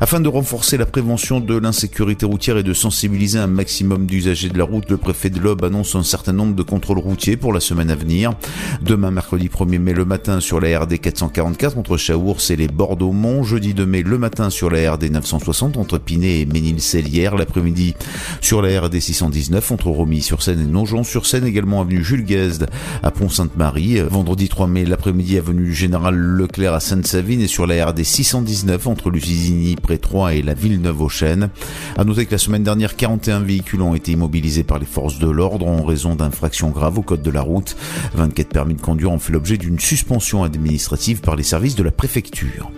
Afin 0.00 0.20
de 0.20 0.28
renforcer 0.28 0.78
la 0.78 0.86
prévention 0.86 1.40
de 1.40 1.56
l'insécurité 1.56 2.24
routière 2.24 2.56
et 2.56 2.62
de 2.62 2.72
sensibiliser 2.72 3.38
un 3.38 3.46
maximum 3.46 4.06
d'usagers 4.06 4.48
de 4.48 4.56
la 4.56 4.64
route, 4.64 4.90
le 4.90 4.96
préfet 4.96 5.28
de 5.28 5.38
l'Aube 5.38 5.62
annonce 5.62 5.94
un 5.94 6.02
certain 6.02 6.32
nombre 6.32 6.54
de 6.54 6.62
contrôles 6.62 6.98
routiers 6.98 7.36
pour 7.36 7.52
la 7.52 7.60
semaine 7.60 7.90
à 7.90 7.96
venir. 7.96 8.32
Demain, 8.80 9.10
mercredi 9.10 9.48
1er 9.48 9.78
mai, 9.78 9.92
le 9.92 10.06
matin 10.06 10.40
sur 10.40 10.58
la 10.58 10.80
RD 10.80 10.98
444 11.00 11.76
entre 11.76 11.98
Chaours 11.98 12.50
et 12.50 12.56
les 12.56 12.68
Bordeaux-Mont. 12.68 13.42
Jeudi 13.42 13.74
2 13.74 13.84
mai, 13.84 14.02
le 14.02 14.16
matin 14.16 14.48
sur 14.48 14.70
la 14.70 14.92
RD 14.92 15.10
960 15.10 15.76
entre 15.76 15.98
Pinet 15.98 16.40
et 16.40 16.46
Ménil-Célière. 16.46 17.36
L'après-midi 17.36 17.94
sur 18.40 18.62
la 18.62 18.80
RD 18.80 19.00
619 19.00 19.72
entre 19.72 19.88
Romilly-sur-Seine 19.88 20.60
et 20.60 20.66
Nogent-sur-Seine. 20.66 21.44
Également 21.44 21.82
avenue 21.82 22.02
Jules 22.02 22.24
Guesde 22.24 22.70
à 23.02 23.10
Pont-Sainte-Marie. 23.10 24.00
Vendredi 24.00 24.48
3 24.48 24.66
mai, 24.66 24.86
l'après-midi 24.86 25.36
avenue 25.36 25.74
Général 25.74 26.14
Leclerc 26.14 26.72
à 26.72 26.80
Sainte-Savine 26.80 27.42
et 27.42 27.48
sur 27.48 27.66
la 27.66 27.86
RD 27.86 28.02
619 28.02 28.86
entre 28.86 29.10
Lusigny 29.10 29.49
près 29.80 29.98
3 29.98 30.34
et 30.34 30.42
la 30.42 30.54
Villeneuve-aux-Chênes. 30.54 31.50
À 31.96 32.04
noter 32.04 32.26
que 32.26 32.32
la 32.32 32.38
semaine 32.38 32.62
dernière, 32.62 32.96
41 32.96 33.40
véhicules 33.40 33.82
ont 33.82 33.94
été 33.94 34.12
immobilisés 34.12 34.64
par 34.64 34.78
les 34.78 34.86
forces 34.86 35.18
de 35.18 35.28
l'ordre 35.28 35.66
en 35.66 35.84
raison 35.84 36.14
d'infractions 36.14 36.70
graves 36.70 36.98
au 36.98 37.02
code 37.02 37.22
de 37.22 37.30
la 37.30 37.42
route. 37.42 37.76
24 38.14 38.48
permis 38.48 38.74
de 38.74 38.80
conduire 38.80 39.10
ont 39.10 39.18
fait 39.18 39.32
l'objet 39.32 39.56
d'une 39.56 39.78
suspension 39.78 40.42
administrative 40.42 41.20
par 41.20 41.36
les 41.36 41.42
services 41.42 41.76
de 41.76 41.82
la 41.82 41.92
préfecture. 41.92 42.70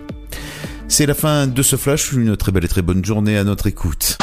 C'est 0.89 1.07
la 1.07 1.15
fin 1.15 1.47
de 1.47 1.63
ce 1.63 1.77
flash, 1.77 2.13
une 2.13 2.37
très 2.37 2.53
belle 2.53 2.65
et 2.65 2.69
très 2.69 2.83
bonne 2.83 3.05
journée 3.05 3.39
à 3.39 3.45
notre 3.45 3.67
écoute. 3.67 4.19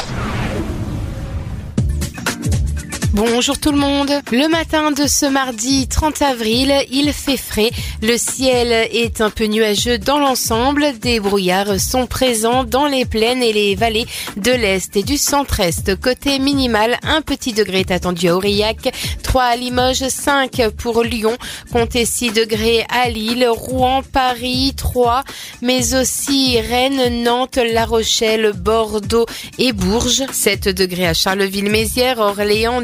Bonjour 3.12 3.58
tout 3.58 3.72
le 3.72 3.78
monde. 3.78 4.12
Le 4.30 4.48
matin 4.48 4.92
de 4.92 5.08
ce 5.08 5.26
mardi 5.26 5.88
30 5.88 6.22
avril, 6.22 6.72
il 6.92 7.12
fait 7.12 7.36
frais. 7.36 7.70
Le 8.02 8.16
ciel 8.16 8.88
est 8.92 9.20
un 9.20 9.30
peu 9.30 9.46
nuageux 9.46 9.98
dans 9.98 10.18
l'ensemble. 10.20 10.96
Des 11.00 11.18
brouillards 11.18 11.80
sont 11.80 12.06
présents 12.06 12.62
dans 12.62 12.86
les 12.86 13.04
plaines 13.04 13.42
et 13.42 13.52
les 13.52 13.74
vallées 13.74 14.06
de 14.36 14.52
l'Est 14.52 14.96
et 14.96 15.02
du 15.02 15.16
centre-Est. 15.16 16.00
Côté 16.00 16.38
minimal, 16.38 16.98
un 17.02 17.20
petit 17.20 17.52
degré 17.52 17.80
est 17.80 17.90
attendu 17.90 18.28
à 18.28 18.36
Aurillac, 18.36 18.94
3 19.24 19.42
à 19.42 19.56
Limoges, 19.56 20.06
5 20.06 20.68
pour 20.76 21.02
Lyon, 21.02 21.36
comptez 21.72 22.04
6 22.04 22.30
degrés 22.30 22.86
à 22.90 23.08
Lille, 23.08 23.48
Rouen, 23.48 24.02
Paris, 24.12 24.72
3, 24.76 25.24
mais 25.62 25.96
aussi 25.96 26.60
Rennes, 26.60 27.24
Nantes, 27.24 27.58
La 27.72 27.86
Rochelle, 27.86 28.52
Bordeaux 28.54 29.26
et 29.58 29.72
Bourges, 29.72 30.22
7 30.30 30.68
degrés 30.68 31.08
à 31.08 31.14
Charleville-Mézières, 31.14 32.20
Orléans, 32.20 32.82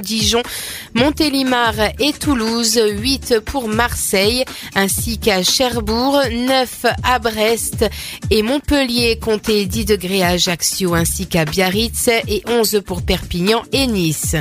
Montélimar 0.94 1.74
et 1.98 2.12
Toulouse, 2.12 2.80
8 2.82 3.40
pour 3.44 3.68
Marseille, 3.68 4.44
ainsi 4.74 5.18
qu'à 5.18 5.42
Cherbourg, 5.42 6.20
9 6.30 6.86
à 7.02 7.18
Brest 7.18 7.84
et 8.30 8.42
Montpellier, 8.42 9.18
comptez 9.20 9.66
10 9.66 9.84
degrés 9.84 10.22
à 10.22 10.28
Ajaccio 10.28 10.94
ainsi 10.94 11.26
qu'à 11.26 11.44
Biarritz 11.44 12.08
et 12.08 12.42
11 12.46 12.82
pour 12.86 13.02
Perpignan 13.02 13.62
et 13.72 13.86
Nice. 13.86 14.36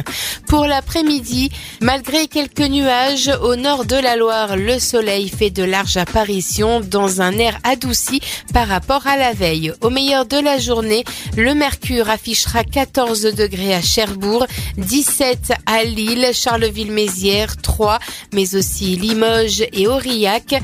Pour 0.47 0.65
l'après-midi, 0.65 1.49
malgré 1.81 2.27
quelques 2.27 2.59
nuages 2.59 3.31
au 3.41 3.55
nord 3.55 3.85
de 3.85 3.95
la 3.95 4.15
Loire, 4.15 4.55
le 4.55 4.79
soleil 4.79 5.29
fait 5.29 5.49
de 5.49 5.63
larges 5.63 5.97
apparitions 5.97 6.79
dans 6.79 7.21
un 7.21 7.33
air 7.33 7.57
adouci 7.63 8.21
par 8.53 8.67
rapport 8.67 9.07
à 9.07 9.17
la 9.17 9.33
veille. 9.33 9.73
Au 9.81 9.89
meilleur 9.89 10.25
de 10.25 10.37
la 10.37 10.57
journée, 10.57 11.03
le 11.35 11.53
mercure 11.53 12.09
affichera 12.09 12.63
14 12.63 13.23
degrés 13.35 13.73
à 13.73 13.81
Cherbourg, 13.81 14.45
17 14.77 15.53
à 15.65 15.83
Lille, 15.83 16.29
Charleville-Mézières, 16.33 17.57
3, 17.57 17.99
mais 18.33 18.55
aussi 18.55 18.95
Limoges 18.95 19.65
et 19.73 19.87
Aurillac. 19.87 20.55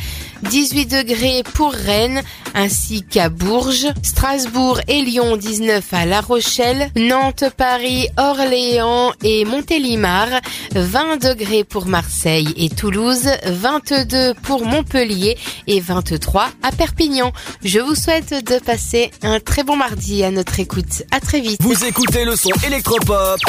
18 0.43 0.86
degrés 0.88 1.43
pour 1.54 1.72
Rennes 1.72 2.24
ainsi 2.54 3.04
qu'à 3.04 3.30
Bourges, 3.30 3.88
Strasbourg 4.04 4.82
et 4.88 5.02
Lyon 5.02 5.38
19 5.38 5.86
à 5.93 6.06
La 6.06 6.22
Rochelle, 6.22 6.89
Nantes, 6.95 7.45
Paris, 7.56 8.08
Orléans 8.18 9.14
et 9.24 9.45
Montélimar, 9.45 10.28
20 10.76 11.18
degrés 11.18 11.64
pour 11.64 11.86
Marseille 11.86 12.54
et 12.58 12.70
Toulouse, 12.70 13.30
22 13.45 14.34
pour 14.41 14.66
Montpellier 14.66 15.38
et 15.68 15.80
23 15.80 16.49
à 16.64 16.72
Perpignan. 16.72 17.32
Je 17.64 17.80
vous 17.80 17.95
souhaite 17.95 18.45
de 18.45 18.60
passer 18.60 19.12
un 19.22 19.39
très 19.39 19.64
bon 19.64 19.76
mardi 19.76 20.24
à 20.24 20.32
notre 20.32 20.60
écoute. 20.60 21.04
À 21.12 21.20
très 21.20 21.39
vite. 21.39 21.62
Vous 21.62 21.86
écoutez 21.86 22.26
le 22.26 22.36
son 22.36 22.52
électropop 22.66 23.39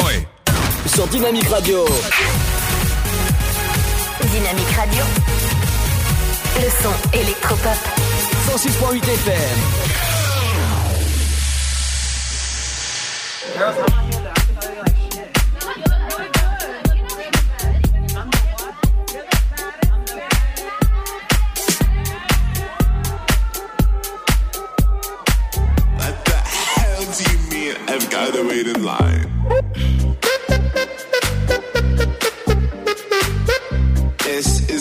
sur 0.87 1.07
Dynamique 1.07 1.47
Radio. 1.49 1.85
Dynamique 4.31 4.71
Radio. 4.75 5.03
Le 6.55 6.69
son 6.81 7.17
électropop. 7.17 7.77
106.8 8.49 9.03
FM. 9.03 9.83
I've 27.85 28.09
got 28.09 28.33
to 28.33 28.47
wait 28.47 28.67
in 28.67 28.83
line. 28.83 29.22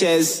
says, 0.00 0.39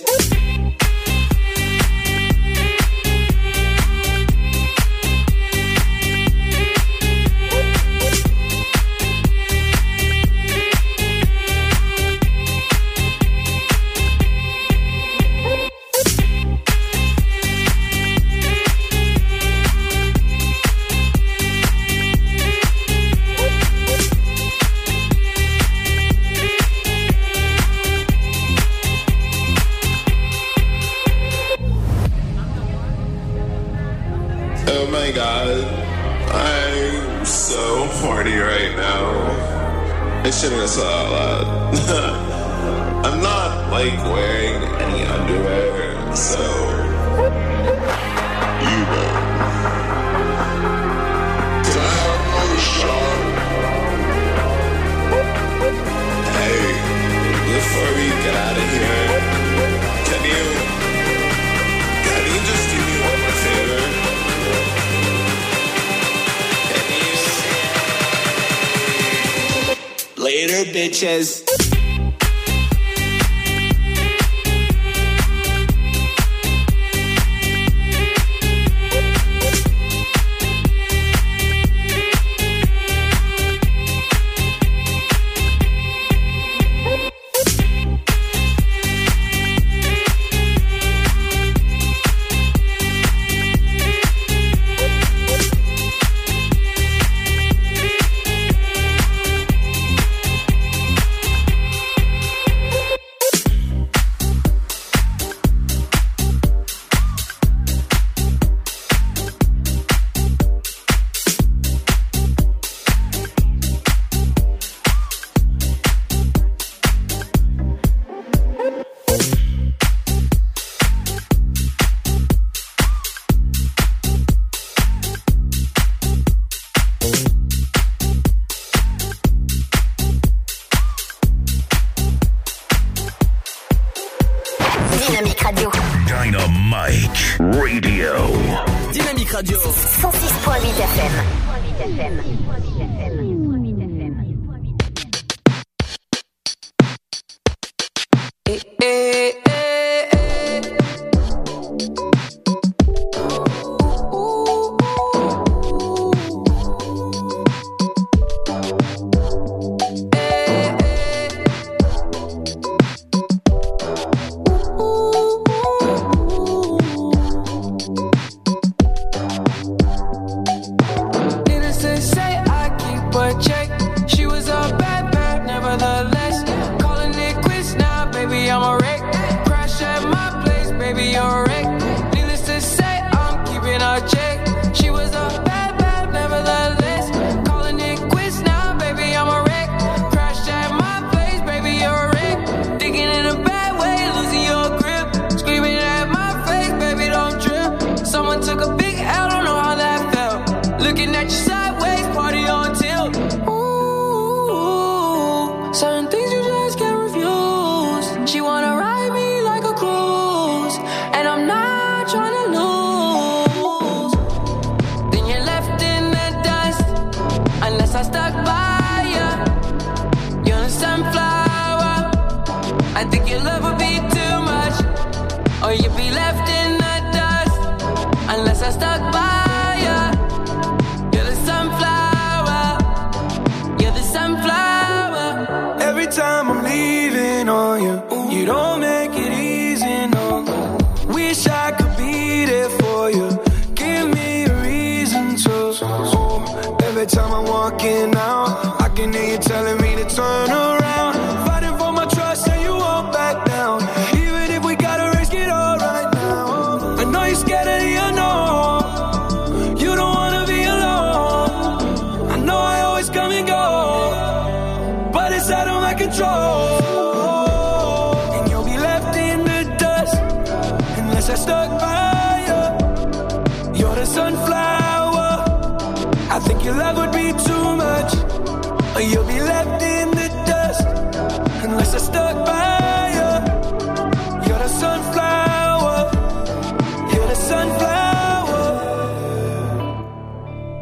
time 247.10 247.32
I'm 247.32 247.44
walking 247.44 248.14
out, 248.14 248.80
I 248.80 248.88
can 248.94 249.12
hear 249.12 249.32
you 249.32 249.38
telling 249.38 249.78
me 249.82 249.96
to 249.96 250.04
turn 250.14 250.50
around. 250.50 250.59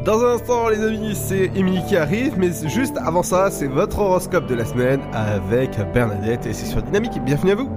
Dans 0.09 0.25
un 0.25 0.37
instant, 0.37 0.71
les 0.71 0.83
amis, 0.83 1.15
c'est 1.15 1.51
Émilie 1.55 1.85
qui 1.87 1.95
arrive, 1.95 2.39
mais 2.39 2.49
juste 2.67 2.97
avant 2.97 3.23
ça, 3.23 3.51
c'est 3.51 3.67
votre 3.67 3.99
horoscope 3.99 4.47
de 4.47 4.55
la 4.55 4.65
semaine 4.65 5.03
avec 5.13 5.73
Bernadette 5.93 6.47
et 6.47 6.55
c'est 6.55 6.65
sur 6.65 6.81
Dynamique. 6.81 7.23
Bienvenue 7.27 7.53
à 7.53 7.55
vous. 7.57 7.69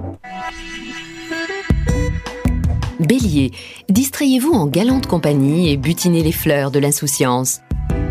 Bélier, 3.00 3.50
distrayez-vous 3.90 4.52
en 4.52 4.66
galante 4.66 5.08
compagnie 5.08 5.70
et 5.70 5.76
butinez 5.76 6.22
les 6.22 6.32
fleurs 6.32 6.70
de 6.70 6.78
l'insouciance. 6.78 7.60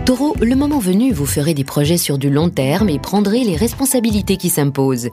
Taureau, 0.06 0.36
le 0.42 0.56
moment 0.56 0.80
venu, 0.80 1.14
vous 1.14 1.28
ferez 1.28 1.54
des 1.54 1.64
projets 1.64 1.98
sur 1.98 2.18
du 2.18 2.32
long 2.32 2.50
terme 2.50 2.90
et 2.90 2.98
prendrez 2.98 3.44
les 3.44 3.56
responsabilités 3.56 4.36
qui 4.36 4.50
s'imposent. 4.50 5.10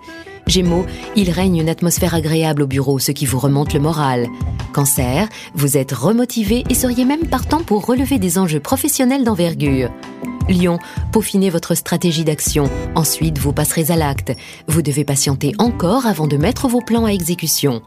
Gémeaux, 0.47 0.87
il 1.15 1.31
règne 1.31 1.59
une 1.59 1.69
atmosphère 1.69 2.15
agréable 2.15 2.63
au 2.63 2.67
bureau, 2.67 2.99
ce 2.99 3.13
qui 3.13 3.27
vous 3.27 3.39
remonte 3.39 3.75
le 3.75 3.81
moral. 3.81 4.29
Cancer, 4.73 5.29
vous 5.55 5.77
êtes 5.77 5.93
remotivé 5.93 6.65
et 6.71 6.75
seriez 6.75 7.05
même 7.05 7.27
partant 7.27 7.63
pour 7.63 7.85
relever 7.85 8.19
des 8.19 8.39
enjeux 8.39 8.61
professionnels 8.61 9.25
d'envergure. 9.25 9.91
Lion, 10.49 10.79
peaufinez 11.13 11.51
votre 11.51 11.75
stratégie 11.75 12.25
d'action, 12.25 12.71
ensuite 12.95 13.39
vous 13.39 13.53
passerez 13.53 13.91
à 13.91 13.97
l'acte. 13.97 14.33
Vous 14.69 14.81
devez 14.81 15.05
patienter 15.05 15.53
encore 15.59 16.07
avant 16.07 16.27
de 16.27 16.39
mettre 16.39 16.67
vos 16.67 16.81
plans 16.81 17.05
à 17.05 17.11
exécution. 17.11 17.83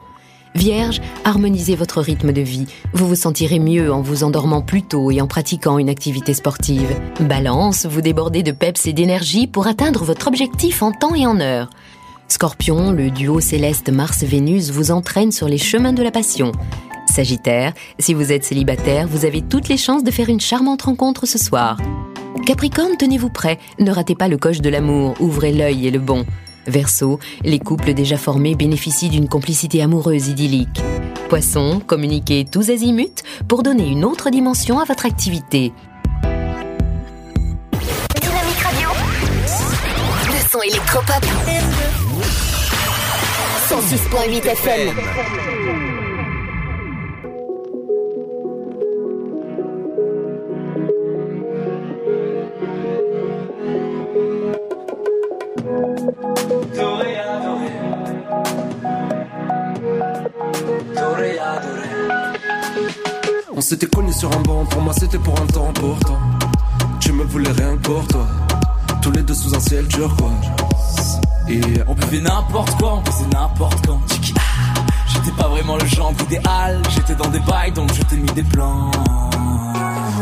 Vierge, 0.53 1.01
harmonisez 1.23 1.75
votre 1.75 2.01
rythme 2.01 2.33
de 2.33 2.41
vie. 2.41 2.67
Vous 2.93 3.07
vous 3.07 3.15
sentirez 3.15 3.59
mieux 3.59 3.91
en 3.91 4.01
vous 4.01 4.23
endormant 4.23 4.61
plus 4.61 4.83
tôt 4.83 5.09
et 5.09 5.21
en 5.21 5.27
pratiquant 5.27 5.77
une 5.77 5.89
activité 5.89 6.33
sportive. 6.33 6.95
Balance, 7.21 7.85
vous 7.85 8.01
débordez 8.01 8.43
de 8.43 8.51
peps 8.51 8.85
et 8.85 8.93
d'énergie 8.93 9.47
pour 9.47 9.67
atteindre 9.67 10.03
votre 10.03 10.27
objectif 10.27 10.83
en 10.83 10.91
temps 10.91 11.15
et 11.15 11.25
en 11.25 11.39
heure. 11.39 11.69
Scorpion, 12.27 12.91
le 12.91 13.11
duo 13.11 13.39
céleste 13.39 13.89
Mars-Vénus 13.89 14.71
vous 14.71 14.91
entraîne 14.91 15.31
sur 15.31 15.47
les 15.47 15.57
chemins 15.57 15.93
de 15.93 16.03
la 16.03 16.11
passion. 16.11 16.51
Sagittaire, 17.07 17.73
si 17.99 18.13
vous 18.13 18.31
êtes 18.31 18.45
célibataire, 18.45 19.07
vous 19.07 19.25
avez 19.25 19.41
toutes 19.41 19.67
les 19.67 19.77
chances 19.77 20.03
de 20.03 20.11
faire 20.11 20.29
une 20.29 20.39
charmante 20.39 20.83
rencontre 20.83 21.25
ce 21.25 21.37
soir. 21.37 21.77
Capricorne, 22.45 22.97
tenez-vous 22.97 23.29
prêt, 23.29 23.59
ne 23.79 23.91
ratez 23.91 24.15
pas 24.15 24.27
le 24.27 24.37
coche 24.37 24.61
de 24.61 24.69
l'amour, 24.69 25.15
ouvrez 25.19 25.51
l'œil 25.51 25.87
et 25.87 25.91
le 25.91 25.99
bon. 25.99 26.25
Verseau, 26.67 27.19
les 27.43 27.59
couples 27.59 27.93
déjà 27.93 28.17
formés 28.17 28.55
bénéficient 28.55 29.09
d'une 29.09 29.27
complicité 29.27 29.81
amoureuse 29.81 30.27
idyllique. 30.27 30.81
Poisson, 31.29 31.81
communiquez 31.85 32.45
tous 32.45 32.69
azimuts 32.69 33.23
pour 33.47 33.63
donner 33.63 33.87
une 33.87 34.05
autre 34.05 34.29
dimension 34.29 34.79
à 34.79 34.85
votre 34.85 35.05
activité. 35.05 35.73
Dynamique 38.21 38.59
Radio. 38.63 38.89
Le 40.27 40.49
son 40.51 40.61
électropop. 40.61 41.25
106.8 43.69 44.45
FM. 44.45 46.00
T'aurais 56.75 57.17
adoré. 57.17 57.71
T'aurais 60.95 61.39
adoré. 61.39 61.89
On 63.55 63.61
s'était 63.61 63.87
connus 63.87 64.13
sur 64.13 64.31
un 64.35 64.41
banc, 64.41 64.65
pour 64.65 64.81
moi 64.81 64.93
c'était 64.93 65.17
pour 65.17 65.39
un 65.39 65.47
temps 65.47 65.73
pourtant. 65.73 66.19
Tu 66.99 67.11
me 67.11 67.23
voulais 67.23 67.51
rien 67.51 67.77
que 67.77 67.81
pour 67.81 68.07
toi. 68.07 68.27
Tous 69.01 69.11
les 69.11 69.23
deux 69.23 69.33
sous 69.33 69.55
un 69.55 69.59
ciel 69.59 69.87
turquoise. 69.87 71.19
Et 71.49 71.61
On 71.87 71.93
buvait 71.95 72.21
n'importe 72.21 72.77
quoi, 72.79 73.01
on 73.01 73.11
faisait 73.11 73.27
n'importe 73.33 73.85
quand. 73.85 73.99
Ah. 74.37 74.41
J'étais 75.07 75.35
pas 75.35 75.49
vraiment 75.49 75.77
le 75.77 75.85
genre 75.85 76.13
idéal, 76.25 76.81
j'étais 76.89 77.15
dans 77.15 77.29
des 77.29 77.39
bails 77.39 77.71
donc 77.71 77.91
je 77.93 78.01
t'ai 78.03 78.15
mis 78.17 78.31
des 78.31 78.43
plans. 78.43 78.91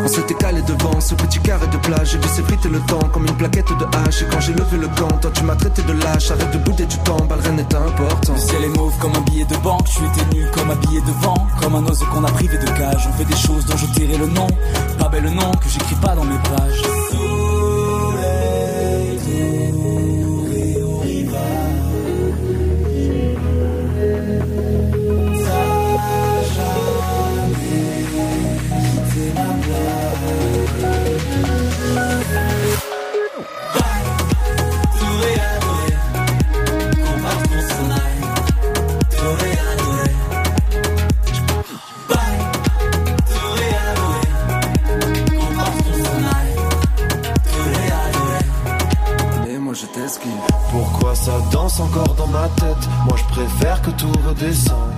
On 0.04 0.08
s'était 0.08 0.34
calé 0.34 0.62
devant 0.62 1.00
ce 1.00 1.16
petit 1.16 1.40
carré 1.40 1.68
de 1.68 1.78
plage. 1.78 2.12
J'ai 2.12 2.18
vu 2.18 2.28
s'effriter 2.28 2.70
le 2.70 2.80
temps 2.82 3.08
comme 3.12 3.26
une 3.26 3.36
plaquette 3.36 3.68
de 3.68 3.86
hache. 3.98 4.22
Et 4.22 4.26
quand 4.32 4.40
j'ai 4.40 4.54
levé 4.54 4.78
le 4.78 4.88
gant, 4.88 5.18
toi 5.22 5.32
tu 5.34 5.44
m'as 5.44 5.56
traité 5.56 5.82
de 5.82 5.94
lâche. 5.94 6.32
Arrête 6.32 6.52
de 6.52 6.58
bouder 6.60 6.86
du 6.86 6.98
temps, 7.00 7.18
rien 7.30 7.52
n'est 7.54 7.76
important. 7.76 8.34
Le 8.34 8.40
ciel 8.40 8.64
est 8.64 8.78
mauve 8.78 8.98
comme 9.00 9.16
un 9.16 9.22
billet 9.22 9.46
de 9.46 9.58
banque, 9.58 9.86
tu 9.86 10.00
étais 10.00 10.36
nu 10.36 10.46
comme 10.54 10.72
un 10.72 10.76
billet 10.76 11.02
de 11.02 11.12
vent, 11.24 11.48
comme 11.62 11.76
un 11.76 11.86
oiseau 11.86 12.06
qu'on 12.08 12.24
a 12.24 12.32
privé 12.32 12.58
de 12.58 12.66
cage. 12.66 13.08
On 13.10 13.18
fait 13.18 13.26
des 13.26 13.38
choses 13.38 13.66
dont 13.66 13.78
je 13.78 13.86
tairai 13.88 14.18
le 14.18 14.28
nom, 14.28 14.48
pas 14.98 15.10
bel 15.10 15.24
nom 15.24 15.52
que 15.52 15.70
j'écris 15.70 15.96
pas 15.96 16.16
dans 16.16 16.26
mes 16.26 16.40
pages. 16.40 17.49
Pourquoi 50.72 51.14
ça 51.14 51.34
danse 51.52 51.80
encore 51.80 52.16
dans 52.16 52.28
ma 52.28 52.48
tête 52.50 52.90
Moi 53.06 53.16
je 53.16 53.24
préfère 53.26 53.80
que 53.84 53.92
tout 53.92 54.12
redescende. 54.28 54.94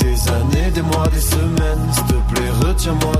Des 0.00 0.28
années, 0.28 0.70
des 0.72 0.82
mois, 0.82 1.06
des 1.12 1.20
semaines, 1.20 1.92
s'il 1.92 2.04
te 2.06 2.32
plaît, 2.32 2.50
retiens-moi 2.66 3.13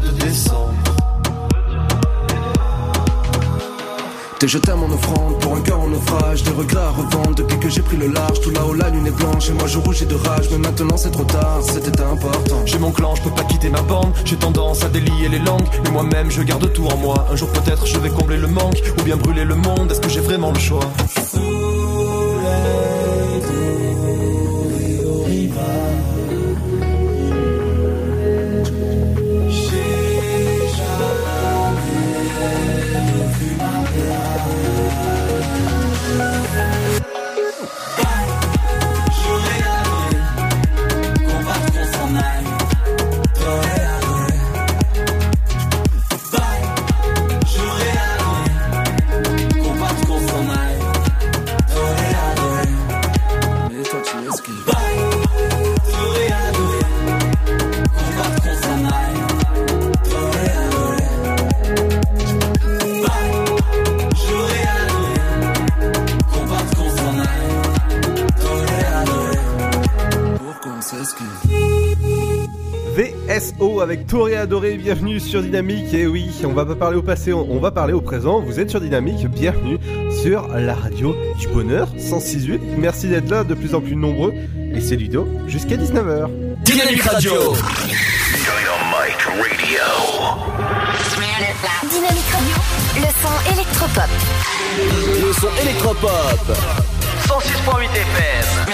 de 4.44 4.48
descendre. 4.48 4.48
T'es 4.48 4.48
jeté 4.48 4.72
à 4.72 4.76
mon 4.76 4.92
offrande 4.92 5.40
pour 5.40 5.56
un 5.56 5.60
cœur 5.60 5.80
en 5.80 5.88
naufrage, 5.88 6.42
des 6.42 6.50
regrets 6.50 6.82
à 6.82 6.90
revendre 6.90 7.34
depuis 7.34 7.58
que 7.58 7.68
j'ai 7.68 7.82
pris 7.82 7.96
le 7.96 8.08
large. 8.08 8.40
Tout 8.40 8.50
là-haut, 8.50 8.74
la 8.74 8.90
lune 8.90 9.06
est 9.06 9.10
blanche 9.10 9.48
et 9.48 9.52
moi 9.52 9.66
je 9.66 9.78
rougis 9.78 10.06
de 10.06 10.14
rage. 10.14 10.48
Mais 10.50 10.58
maintenant 10.58 10.96
c'est 10.96 11.10
trop 11.10 11.24
tard, 11.24 11.60
c'était 11.62 12.00
important. 12.00 12.62
J'ai 12.66 12.78
mon 12.78 12.92
clan, 12.92 13.14
je 13.14 13.22
peux 13.22 13.30
pas 13.30 13.44
quitter 13.44 13.70
ma 13.70 13.82
bande. 13.82 14.12
J'ai 14.24 14.36
tendance 14.36 14.84
à 14.84 14.88
délier 14.88 15.28
les 15.30 15.38
langues, 15.38 15.68
mais 15.84 15.90
moi-même 15.90 16.30
je 16.30 16.42
garde 16.42 16.72
tout 16.72 16.86
en 16.86 16.96
moi. 16.98 17.26
Un 17.30 17.36
jour 17.36 17.48
peut-être 17.50 17.86
je 17.86 17.98
vais 17.98 18.10
combler 18.10 18.36
le 18.36 18.48
manque 18.48 18.82
ou 18.98 19.02
bien 19.02 19.16
brûler 19.16 19.44
le 19.44 19.54
monde. 19.54 19.90
Est-ce 19.90 20.00
que 20.00 20.08
j'ai 20.08 20.20
vraiment 20.20 20.52
le 20.52 20.58
choix? 20.58 20.80
Adoré, 74.44 74.76
bienvenue 74.76 75.20
sur 75.20 75.40
Dynamique. 75.40 75.94
Et 75.94 76.06
oui, 76.06 76.30
on 76.44 76.52
va 76.52 76.66
pas 76.66 76.74
parler 76.74 76.98
au 76.98 77.02
passé, 77.02 77.32
on 77.32 77.58
va 77.60 77.70
parler 77.70 77.94
au 77.94 78.02
présent. 78.02 78.42
Vous 78.42 78.60
êtes 78.60 78.68
sur 78.68 78.78
Dynamique, 78.78 79.26
bienvenue 79.28 79.78
sur 80.22 80.48
la 80.48 80.74
radio 80.74 81.16
du 81.38 81.48
bonheur 81.48 81.88
106.8. 81.96 82.60
Merci 82.76 83.08
d'être 83.08 83.30
là, 83.30 83.42
de 83.42 83.54
plus 83.54 83.74
en 83.74 83.80
plus 83.80 83.96
nombreux. 83.96 84.34
Et 84.74 84.82
c'est 84.82 84.96
Ludo 84.96 85.26
jusqu'à 85.46 85.76
19h. 85.76 86.28
Dynamique 86.62 87.02
Radio. 87.04 87.32
Dynamique 91.88 92.30
Radio, 92.34 92.52
le 92.96 93.08
son 93.22 93.36
électropop. 93.50 94.10
Le 95.26 95.32
son 95.32 95.48
électropop. 95.62 96.52
106.8 97.28 97.84
FM. 97.94 98.64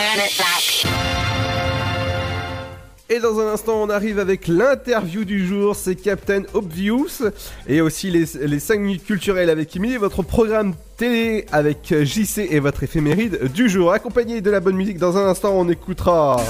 Et 3.12 3.19
dans 3.19 3.41
un 3.41 3.49
instant, 3.49 3.82
on 3.82 3.91
arrive 3.91 4.20
avec 4.20 4.47
l'interview 4.47 5.24
du 5.24 5.45
jour, 5.45 5.74
c'est 5.74 5.97
Captain 5.97 6.43
Obvious. 6.55 7.24
Et 7.66 7.81
aussi 7.81 8.09
les, 8.09 8.24
les 8.47 8.61
5 8.61 8.78
minutes 8.78 9.05
culturelles 9.05 9.51
avec 9.51 9.74
Emily, 9.74 9.97
votre 9.97 10.23
programme 10.23 10.74
télé 10.97 11.45
avec 11.51 11.93
JC 12.05 12.47
et 12.49 12.61
votre 12.61 12.85
éphéméride 12.85 13.51
du 13.53 13.69
jour. 13.69 13.91
Accompagné 13.93 14.41
de 14.43 14.51
la 14.51 14.61
bonne 14.61 14.77
musique, 14.77 14.99
dans 14.99 15.19
un 15.19 15.27
instant, 15.27 15.55
on 15.57 15.69
écoutera... 15.69 16.41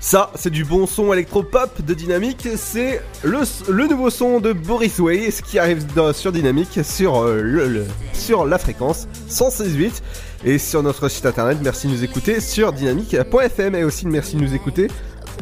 Ça, 0.00 0.30
c'est 0.34 0.50
du 0.50 0.64
bon 0.64 0.86
son 0.86 1.12
électropop 1.12 1.82
de 1.82 1.94
Dynamique. 1.94 2.46
C'est 2.56 3.00
le, 3.22 3.38
le 3.72 3.86
nouveau 3.86 4.10
son 4.10 4.38
de 4.38 4.52
Boris 4.52 4.98
Way, 4.98 5.30
ce 5.30 5.40
qui 5.40 5.58
arrive 5.58 5.86
sur 6.12 6.30
Dynamique, 6.30 6.80
sur, 6.84 7.22
euh, 7.22 7.40
le, 7.40 7.86
sur 8.12 8.44
la 8.44 8.58
fréquence 8.58 9.08
116.8 9.30 10.02
et 10.44 10.58
sur 10.58 10.82
notre 10.82 11.08
site 11.08 11.26
internet. 11.26 11.58
Merci 11.62 11.86
de 11.86 11.92
nous 11.92 12.04
écouter 12.04 12.40
sur 12.40 12.72
dynamique.fm 12.72 13.74
et 13.74 13.84
aussi 13.84 14.06
merci 14.06 14.36
de 14.36 14.42
nous 14.42 14.54
écouter 14.54 14.88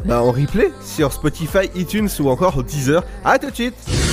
bah, 0.05 0.21
en 0.21 0.31
replay 0.31 0.71
sur 0.81 1.11
Spotify, 1.11 1.69
iTunes 1.75 2.09
ou 2.19 2.29
encore 2.29 2.63
Deezer. 2.63 3.03
À 3.23 3.39
tout 3.39 3.49
de 3.49 3.55
suite. 3.55 4.12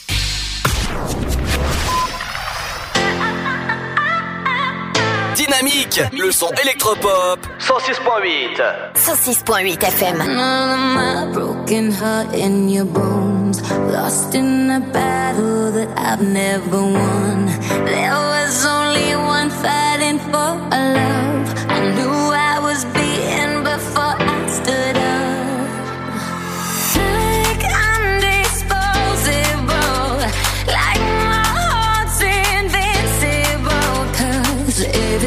Dynamique, 5.51 6.01
le 6.13 6.31
son 6.31 6.49
électropop. 6.63 7.39
106.8. 7.59 8.61
106.8 8.95 9.83
FM. 9.83 10.17
My 10.17 11.29
broken 11.33 11.91
heart 11.91 12.33
in 12.33 12.69
your 12.69 12.85
bones. 12.85 13.61
Lost 13.91 14.33
in 14.33 14.69
a 14.71 14.79
battle 14.79 15.71
that 15.73 15.89
I've 15.97 16.21
never 16.21 16.81
won. 16.81 17.47
There 17.85 18.13
was 18.13 18.65
only 18.65 19.13
one 19.15 19.49
fighting 19.49 20.19
for 20.19 20.55
a 20.71 20.81
love. 20.95 21.53
I 21.67 21.79
knew 21.95 22.31
I 22.31 22.59
was 22.61 22.85
beaten 22.85 23.10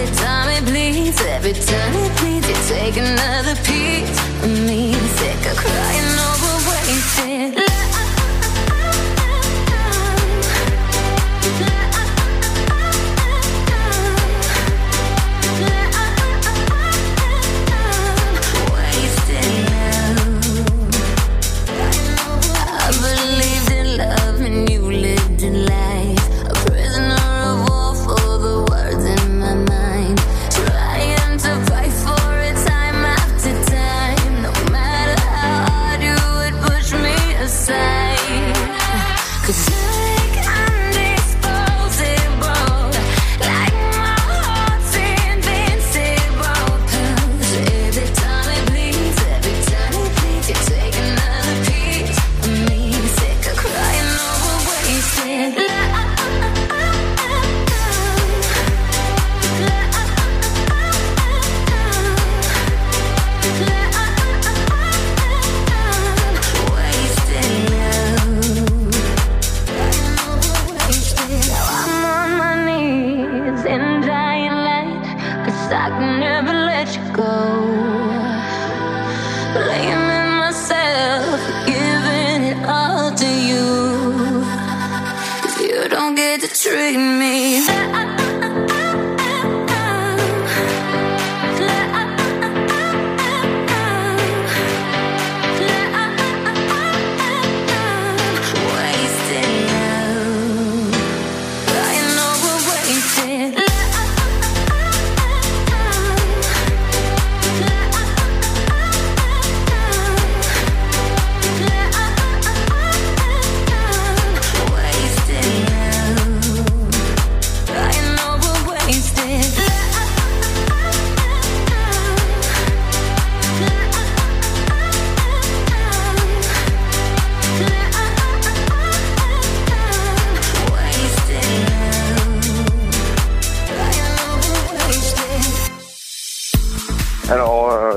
every 0.05 0.17
time 0.17 0.51
it 0.51 0.65
bleeds, 0.67 1.21
every 1.23 1.53
time 1.53 1.95
it 1.95 2.17
bleeds, 2.19 2.49
you 2.49 2.77
take 2.77 2.97
another 2.97 3.55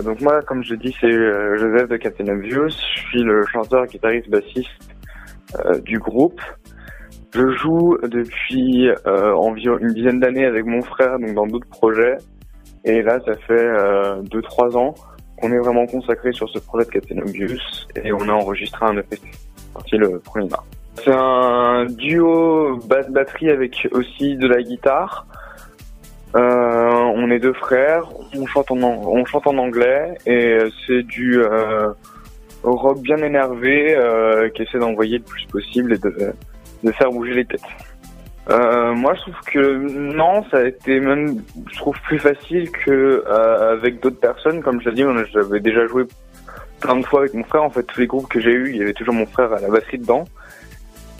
donc 0.08 0.22
moi, 0.22 0.42
comme 0.44 0.64
je 0.64 0.74
dis, 0.74 0.96
c'est 1.02 1.12
euh, 1.12 1.58
Joseph 1.58 1.90
de 1.90 1.98
Captain 1.98 2.30
Obvious. 2.30 2.70
Je 2.70 3.02
suis 3.10 3.24
le 3.24 3.46
chanteur, 3.46 3.86
guitariste, 3.88 4.30
bassiste 4.30 4.96
euh, 5.66 5.82
du 5.82 6.00
groupe. 6.00 6.40
Je 7.34 7.46
joue 7.58 7.98
depuis 8.04 8.88
euh, 9.06 9.36
environ 9.36 9.78
une 9.80 9.94
dizaine 9.94 10.22
d'années 10.22 10.46
avec 10.46 10.66
mon 10.66 10.82
frère, 10.82 11.20
donc 11.20 11.34
dans 11.34 11.46
d'autres 11.46 11.68
projets. 11.68 12.16
Et 12.86 13.02
là, 13.02 13.20
ça 13.26 13.34
fait 13.36 13.54
euh, 13.54 14.22
deux 14.22 14.42
trois 14.42 14.78
ans 14.78 14.96
qu'on 15.42 15.52
est 15.52 15.60
vraiment 15.60 15.86
consacré 15.86 16.32
sur 16.32 16.50
ce 16.52 16.60
projet 16.60 16.86
de 16.86 16.92
Captain 16.92 17.18
Obvious 17.18 17.60
et 18.02 18.14
on 18.14 18.30
a 18.30 18.32
enregistré 18.32 18.86
un 18.86 18.96
EP 18.96 19.18
sorti 19.74 19.98
le 19.98 20.20
1er 20.20 20.50
mars. 20.50 20.66
C'est 20.96 21.14
un 21.14 21.86
duo 21.86 22.78
basse 22.88 23.10
batterie 23.10 23.50
avec 23.50 23.90
aussi 23.92 24.38
de 24.38 24.48
la 24.48 24.62
guitare. 24.62 25.28
Euh, 26.36 27.14
on 27.16 27.32
est 27.32 27.40
deux 27.40 27.54
frères, 27.54 28.04
on 28.36 28.46
chante 28.46 28.70
en, 28.72 28.82
on 28.82 29.26
chante 29.26 29.48
en 29.48 29.58
anglais 29.58 30.18
et 30.26 30.60
c'est 30.86 31.04
du 31.04 31.42
euh, 31.42 31.90
rock 32.64 33.02
bien 33.02 33.18
énervé 33.18 33.96
euh, 33.96 34.50
qui 34.50 34.64
essaie 34.64 34.78
d'envoyer 34.78 35.20
le 35.20 35.24
plus 35.24 35.46
possible 35.46 35.94
et 35.94 35.98
de, 35.98 36.34
de 36.84 36.92
faire 36.92 37.12
bouger 37.12 37.34
les 37.34 37.46
têtes. 37.46 37.62
Euh, 38.50 38.94
moi, 38.94 39.14
je 39.16 39.22
trouve 39.22 39.42
que 39.46 39.60
non, 40.14 40.44
ça 40.50 40.58
a 40.58 40.64
été 40.66 41.00
même, 41.00 41.44
je 41.70 41.78
trouve 41.78 42.00
plus 42.02 42.20
facile 42.20 42.72
que 42.72 43.24
euh, 43.28 43.74
avec 43.74 44.02
d'autres 44.02 44.20
personnes. 44.20 44.62
Comme 44.62 44.82
je 44.82 44.90
l'ai 44.90 44.96
dit, 44.96 45.04
j'avais 45.34 45.60
déjà 45.60 45.86
joué 45.88 46.06
plein 46.80 46.96
de 46.98 47.06
fois 47.06 47.22
avec 47.22 47.34
mon 47.34 47.44
frère. 47.44 47.64
En 47.64 47.70
fait, 47.70 47.84
tous 47.84 48.00
les 48.00 48.08
groupes 48.08 48.30
que 48.30 48.40
j'ai 48.40 48.52
eu, 48.52 48.70
il 48.70 48.78
y 48.78 48.82
avait 48.82 48.94
toujours 48.94 49.14
mon 49.14 49.26
frère 49.26 49.52
à 49.52 49.60
la 49.60 49.68
batterie 49.68 49.98
dedans. 49.98 50.26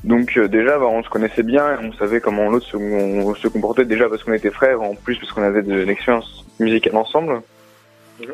Donc 0.04 0.38
euh, 0.38 0.48
déjà, 0.48 0.78
bah, 0.78 0.86
on 0.86 1.04
se 1.04 1.10
connaissait 1.10 1.44
bien, 1.44 1.80
on 1.82 1.92
savait 1.94 2.22
comment 2.22 2.50
l'autre 2.50 2.68
se, 2.68 2.78
on 2.78 3.34
se 3.36 3.48
comportait 3.48 3.86
déjà 3.86 4.08
parce 4.10 4.24
qu'on 4.24 4.34
était 4.34 4.52
frères, 4.52 4.82
en 4.82 4.96
plus 4.96 5.18
parce 5.18 5.32
qu'on 5.32 5.44
avait 5.44 5.64
de 5.64 5.82
l'expérience 5.82 6.46
musicale 6.60 6.96
ensemble. 6.96 7.42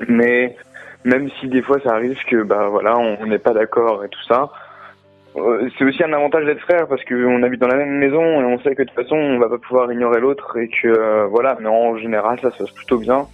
Mais 0.08 0.56
même 1.04 1.30
si 1.40 1.48
des 1.48 1.62
fois 1.62 1.80
ça 1.84 1.94
arrive 1.94 2.18
que 2.30 2.44
bah 2.44 2.68
voilà, 2.70 2.98
on 2.98 3.26
n'est 3.26 3.40
pas 3.40 3.54
d'accord 3.54 4.06
et 4.06 4.10
tout 4.10 4.24
ça, 4.28 4.52
euh, 5.36 5.68
c'est 5.78 5.84
aussi 5.84 6.04
un 6.04 6.14
avantage 6.14 6.46
d'être 6.46 6.62
frère 6.62 6.88
parce 6.88 7.04
qu'on 7.06 7.42
habite 7.42 7.60
dans 7.60 7.68
la 7.68 7.78
même 7.78 7.98
maison 7.98 8.22
et 8.22 8.46
on 8.46 8.60
sait 8.60 8.76
que 8.76 8.84
de 8.84 8.88
toute 8.88 9.04
façon 9.04 9.16
on 9.16 9.40
va 9.40 9.50
pas 9.50 9.58
pouvoir 9.58 9.92
ignorer 9.92 10.20
l'autre 10.20 10.58
et 10.58 10.68
que 10.68 10.88
euh, 10.88 11.26
voilà. 11.26 11.58
Mais 11.60 11.70
en 11.70 11.98
général, 11.98 12.40
ça 12.42 12.52
se 12.52 12.60
passe 12.60 12.72
plutôt 12.72 12.98
bien. 12.98 13.26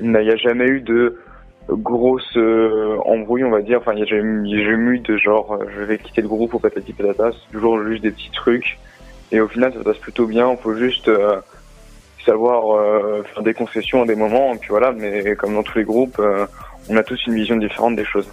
Il 0.00 0.10
n'y 0.10 0.30
a 0.30 0.36
jamais 0.36 0.66
eu 0.66 0.80
de 0.80 1.18
grosse 1.68 2.36
euh, 2.36 2.98
embrouille, 3.04 3.44
on 3.44 3.50
va 3.50 3.62
dire. 3.62 3.78
Enfin, 3.78 3.92
il 3.94 4.00
y 4.00 4.02
a 4.02 4.06
jamais 4.06 4.96
eu 4.96 4.98
de 4.98 5.16
genre 5.16 5.52
euh, 5.54 5.66
je 5.76 5.82
vais 5.82 5.98
quitter 5.98 6.22
le 6.22 6.28
groupe 6.28 6.54
ou 6.54 6.58
patati 6.58 6.92
patata. 6.92 7.30
C'est 7.32 7.52
toujours 7.52 7.82
juste 7.84 8.02
des 8.02 8.10
petits 8.10 8.30
trucs. 8.32 8.78
Et 9.30 9.40
au 9.40 9.48
final, 9.48 9.72
ça 9.72 9.78
se 9.78 9.84
passe 9.84 9.98
plutôt 9.98 10.26
bien. 10.26 10.50
Il 10.50 10.58
faut 10.58 10.74
juste 10.74 11.08
euh, 11.08 11.40
savoir 12.24 12.76
euh, 12.76 13.22
faire 13.22 13.42
des 13.42 13.54
concessions 13.54 14.02
à 14.02 14.06
des 14.06 14.14
moments. 14.16 14.54
Et 14.54 14.58
puis 14.58 14.70
voilà, 14.70 14.92
mais 14.92 15.34
comme 15.36 15.54
dans 15.54 15.62
tous 15.62 15.78
les 15.78 15.84
groupes, 15.84 16.20
on 16.88 16.96
a 16.96 17.02
tous 17.02 17.20
une 17.26 17.34
vision 17.34 17.56
différente 17.56 17.96
des 17.96 18.04
choses. 18.04 18.28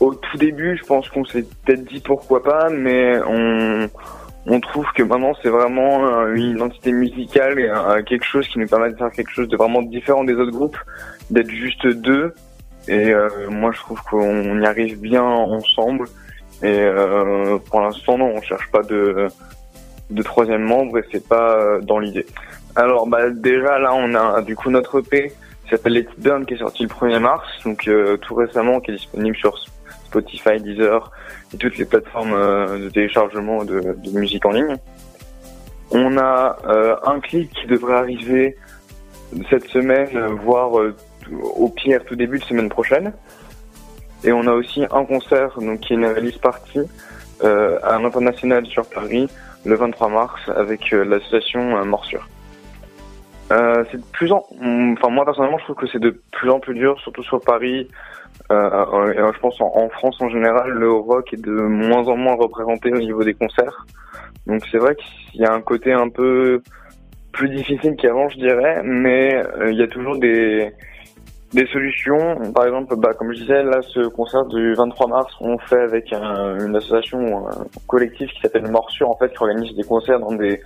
Au 0.00 0.14
tout 0.14 0.36
début, 0.36 0.76
je 0.76 0.84
pense 0.84 1.08
qu'on 1.08 1.24
s'est 1.24 1.44
peut-être 1.64 1.84
dit 1.84 2.00
pourquoi 2.00 2.42
pas, 2.42 2.68
mais 2.68 3.16
on, 3.26 3.88
on 4.46 4.60
trouve 4.60 4.86
que 4.94 5.02
maintenant 5.02 5.34
c'est 5.40 5.48
vraiment 5.48 6.26
une 6.26 6.56
identité 6.56 6.92
musicale 6.92 7.58
et 7.60 7.70
quelque 8.04 8.24
chose 8.24 8.46
qui 8.48 8.58
nous 8.58 8.66
permet 8.66 8.90
de 8.90 8.96
faire 8.96 9.10
quelque 9.10 9.30
chose 9.30 9.48
de 9.48 9.56
vraiment 9.56 9.82
différent 9.82 10.24
des 10.24 10.34
autres 10.34 10.50
groupes, 10.50 10.78
d'être 11.30 11.50
juste 11.50 11.86
deux. 11.86 12.34
Et 12.88 13.10
euh, 13.10 13.28
moi, 13.48 13.70
je 13.72 13.80
trouve 13.80 14.00
qu'on 14.02 14.60
y 14.60 14.66
arrive 14.66 15.00
bien 15.00 15.22
ensemble. 15.22 16.06
Et 16.62 16.80
euh, 16.80 17.58
pour 17.58 17.80
l'instant, 17.80 18.18
non, 18.18 18.32
on 18.36 18.42
cherche 18.42 18.70
pas 18.70 18.82
de, 18.82 19.28
de 20.10 20.22
troisième 20.22 20.62
membre 20.62 20.98
et 20.98 21.04
c'est 21.10 21.26
pas 21.26 21.58
euh, 21.58 21.80
dans 21.80 21.98
l'idée. 21.98 22.26
Alors, 22.76 23.06
bah 23.06 23.30
déjà 23.30 23.78
là, 23.78 23.94
on 23.94 24.14
a 24.14 24.42
du 24.42 24.56
coup 24.56 24.70
notre 24.70 25.00
EP 25.00 25.32
qui 25.64 25.70
s'appelle 25.70 25.94
Let 25.94 26.00
It 26.00 26.20
Burn 26.20 26.44
qui 26.44 26.54
est 26.54 26.58
sorti 26.58 26.82
le 26.82 26.88
1er 26.88 27.18
mars, 27.18 27.46
donc 27.64 27.88
euh, 27.88 28.16
tout 28.18 28.34
récemment, 28.34 28.80
qui 28.80 28.90
est 28.90 28.94
disponible 28.94 29.36
sur 29.36 29.56
Spotify, 30.06 30.60
Deezer 30.60 31.10
et 31.52 31.56
toutes 31.56 31.78
les 31.78 31.84
plateformes 31.84 32.34
euh, 32.34 32.78
de 32.84 32.88
téléchargement 32.90 33.64
de, 33.64 33.96
de 33.96 34.18
musique 34.18 34.44
en 34.44 34.50
ligne. 34.50 34.76
On 35.90 36.18
a 36.18 36.56
euh, 36.66 36.96
un 37.04 37.20
clip 37.20 37.52
qui 37.52 37.66
devrait 37.66 37.94
arriver 37.94 38.56
cette 39.48 39.66
semaine, 39.68 40.18
voire 40.44 40.72
au 41.32 41.68
pire 41.68 42.04
tout 42.04 42.16
début 42.16 42.38
de 42.38 42.44
semaine 42.44 42.68
prochaine. 42.68 43.12
Et 44.24 44.32
on 44.32 44.46
a 44.46 44.52
aussi 44.52 44.84
un 44.90 45.04
concert, 45.04 45.58
donc 45.60 45.80
qui 45.80 45.92
est 45.92 45.96
une 45.96 46.06
release 46.06 46.38
party 46.38 46.80
euh, 47.42 47.78
à 47.82 47.98
l'international 47.98 48.64
sur 48.66 48.88
Paris 48.88 49.28
le 49.64 49.74
23 49.74 50.08
mars 50.08 50.40
avec 50.54 50.92
euh, 50.92 51.04
l'association 51.04 51.76
euh, 51.76 51.84
Morsure. 51.84 52.26
Euh, 53.52 53.84
c'est 53.90 53.98
de 53.98 54.06
plus 54.12 54.32
en, 54.32 54.46
enfin 54.92 55.10
moi 55.10 55.24
personnellement 55.26 55.58
je 55.58 55.64
trouve 55.64 55.76
que 55.76 55.86
c'est 55.86 56.00
de 56.00 56.22
plus 56.32 56.50
en 56.50 56.60
plus 56.60 56.74
dur, 56.74 56.98
surtout 57.00 57.22
sur 57.22 57.40
Paris. 57.40 57.88
Euh, 58.50 59.12
et 59.12 59.16
je 59.16 59.38
pense 59.40 59.60
en, 59.60 59.70
en 59.74 59.88
France 59.90 60.16
en 60.20 60.28
général, 60.28 60.70
le 60.70 60.90
rock 60.90 61.32
est 61.34 61.42
de 61.42 61.52
moins 61.52 62.08
en 62.08 62.16
moins 62.16 62.34
représenté 62.34 62.92
au 62.92 62.98
niveau 62.98 63.22
des 63.22 63.34
concerts. 63.34 63.86
Donc 64.46 64.62
c'est 64.70 64.78
vrai 64.78 64.96
qu'il 64.96 65.40
y 65.40 65.44
a 65.44 65.52
un 65.52 65.60
côté 65.60 65.92
un 65.92 66.08
peu 66.08 66.62
plus 67.32 67.48
difficile 67.48 67.96
qu'avant, 67.96 68.28
je 68.28 68.36
dirais, 68.36 68.80
mais 68.84 69.42
il 69.68 69.76
y 69.76 69.82
a 69.82 69.88
toujours 69.88 70.16
des 70.18 70.72
des 71.54 71.66
solutions. 71.68 72.36
Par 72.54 72.66
exemple, 72.66 72.94
bah, 72.96 73.14
comme 73.14 73.32
je 73.32 73.38
disais, 73.40 73.62
là, 73.62 73.80
ce 73.82 74.08
concert 74.08 74.44
du 74.46 74.74
23 74.74 75.06
mars, 75.08 75.32
on 75.40 75.56
fait 75.58 75.80
avec 75.80 76.12
un- 76.12 76.58
une 76.66 76.76
association 76.76 77.48
un 77.48 77.64
collectif 77.86 78.30
qui 78.32 78.40
s'appelle 78.40 78.68
Morsure, 78.70 79.08
en 79.10 79.16
fait, 79.16 79.30
qui 79.30 79.38
organise 79.42 79.74
des 79.76 79.84
concerts 79.84 80.20
dans 80.20 80.32
des 80.32 80.60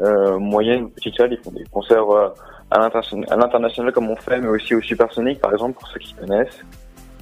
euh, 0.00 0.38
moyennes 0.38 0.84
ou 0.84 0.88
petites 0.90 1.16
salles. 1.16 1.32
Ils 1.32 1.38
font 1.42 1.50
des 1.50 1.64
concerts 1.72 2.08
euh, 2.08 2.28
à 2.70 2.78
l'interna- 2.78 3.26
à 3.30 3.36
l'international 3.36 3.92
comme 3.92 4.08
on 4.08 4.14
fait, 4.16 4.40
mais 4.40 4.46
aussi 4.48 4.74
au 4.76 4.80
Supersonic, 4.80 5.40
par 5.40 5.52
exemple, 5.52 5.74
pour 5.76 5.88
ceux 5.88 5.98
qui 5.98 6.14
connaissent. 6.14 6.64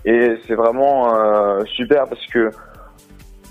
Et 0.04 0.36
c'est 0.46 0.54
vraiment 0.54 1.14
euh, 1.14 1.64
super 1.64 2.04
parce 2.06 2.24
que 2.26 2.50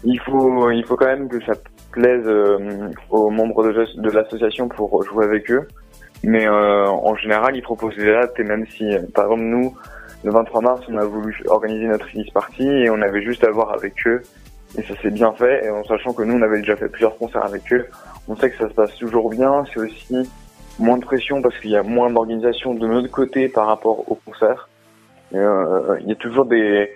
il 0.04 0.20
faut, 0.20 0.70
il 0.70 0.86
faut 0.86 0.96
quand 0.96 1.08
même 1.08 1.28
que 1.28 1.44
ça 1.44 1.54
plaise 1.92 2.24
euh, 2.28 2.90
aux 3.10 3.32
membres 3.32 3.64
de 3.64 4.12
l'association 4.12 4.68
pour 4.68 5.02
jouer 5.04 5.26
avec 5.26 5.50
eux. 5.50 5.68
Mais 6.24 6.48
euh, 6.48 6.88
en 6.88 7.16
général, 7.16 7.56
ils 7.56 7.62
proposent 7.62 7.96
des 7.96 8.12
dates 8.12 8.40
et 8.40 8.44
même 8.44 8.66
si, 8.68 8.84
euh, 8.94 9.02
par 9.14 9.26
exemple, 9.26 9.44
nous, 9.44 9.76
le 10.24 10.32
23 10.32 10.62
mars, 10.62 10.82
on 10.90 10.98
a 10.98 11.06
voulu 11.06 11.44
organiser 11.48 11.86
notre 11.86 12.06
release 12.08 12.32
party 12.32 12.68
et 12.68 12.90
on 12.90 13.02
avait 13.02 13.22
juste 13.22 13.44
à 13.44 13.52
voir 13.52 13.74
avec 13.74 13.94
eux 14.08 14.22
et 14.78 14.84
ça 14.84 14.96
s'est 15.02 15.12
bien 15.12 15.34
fait. 15.34 15.66
Et 15.66 15.70
en 15.70 15.84
sachant 15.84 16.14
que 16.14 16.24
nous, 16.24 16.36
on 16.36 16.42
avait 16.42 16.60
déjà 16.60 16.76
fait 16.76 16.90
plusieurs 16.90 17.18
concerts 17.18 17.46
avec 17.46 17.72
eux, 17.72 17.88
on 18.28 18.36
sait 18.36 18.50
que 18.50 18.58
ça 18.58 18.70
se 18.70 18.74
passe 18.74 18.96
toujours 18.96 19.30
bien. 19.30 19.64
C'est 19.74 19.80
aussi 19.80 20.30
moins 20.80 20.98
de 20.98 21.06
pression 21.06 21.42
parce 21.42 21.58
qu'il 21.60 21.72
y 21.72 21.78
a 21.78 21.84
moins 21.84 22.10
d'organisation 22.10 22.74
de 22.74 22.88
notre 22.88 23.10
côté 23.10 23.48
par 23.48 23.68
rapport 23.68 24.12
au 24.12 24.16
concert. 24.16 24.68
Et, 25.32 25.38
euh, 25.38 25.98
il 26.02 26.08
y 26.08 26.12
a 26.12 26.16
toujours 26.16 26.46
des, 26.46 26.90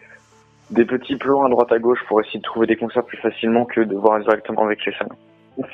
des 0.71 0.85
petits 0.85 1.15
plans 1.15 1.45
à 1.45 1.49
droite 1.49 1.71
à 1.71 1.79
gauche 1.79 1.99
pour 2.07 2.21
essayer 2.21 2.39
de 2.39 2.43
trouver 2.43 2.67
des 2.67 2.75
concerts 2.75 3.03
plus 3.03 3.17
facilement 3.17 3.65
que 3.65 3.81
de 3.81 3.95
voir 3.95 4.19
directement 4.19 4.65
avec 4.65 4.85
les 4.85 4.93
scènes. 4.93 5.09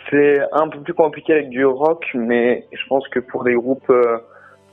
C'est 0.10 0.40
un 0.52 0.68
peu 0.68 0.80
plus 0.80 0.94
compliqué 0.94 1.34
avec 1.34 1.50
du 1.50 1.66
rock, 1.66 2.06
mais 2.14 2.66
je 2.72 2.88
pense 2.88 3.08
que 3.10 3.20
pour 3.20 3.44
des 3.44 3.54
groupes 3.54 3.90
euh, 3.90 4.18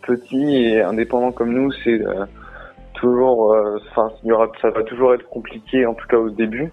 petits 0.03 0.57
et 0.57 0.83
indépendants 0.83 1.33
comme 1.33 1.53
nous, 1.53 1.73
c'est 1.85 2.01
euh, 2.01 2.27
toujours, 2.95 3.55
euh, 3.55 3.79
enfin, 3.91 4.11
ça 4.61 4.70
va 4.70 4.83
toujours 4.83 5.15
être 5.15 5.29
compliqué, 5.29 5.87
en 5.87 5.95
tout 5.95 6.07
cas 6.07 6.19
au 6.19 6.31
début. 6.31 6.73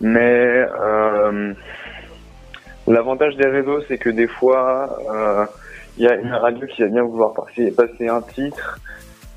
Mais 0.00 0.66
euh, 0.80 1.52
l'avantage 2.86 3.36
des 3.36 3.48
réseaux, 3.48 3.80
c'est 3.88 3.98
que 3.98 4.08
des 4.08 4.26
fois, 4.26 4.98
il 5.98 6.04
y 6.04 6.08
a 6.08 6.14
une 6.14 6.32
radio 6.32 6.66
qui 6.66 6.82
va 6.82 6.88
bien 6.88 7.02
vouloir 7.02 7.34
passer, 7.34 7.70
passer 7.70 8.08
un 8.08 8.22
titre 8.22 8.78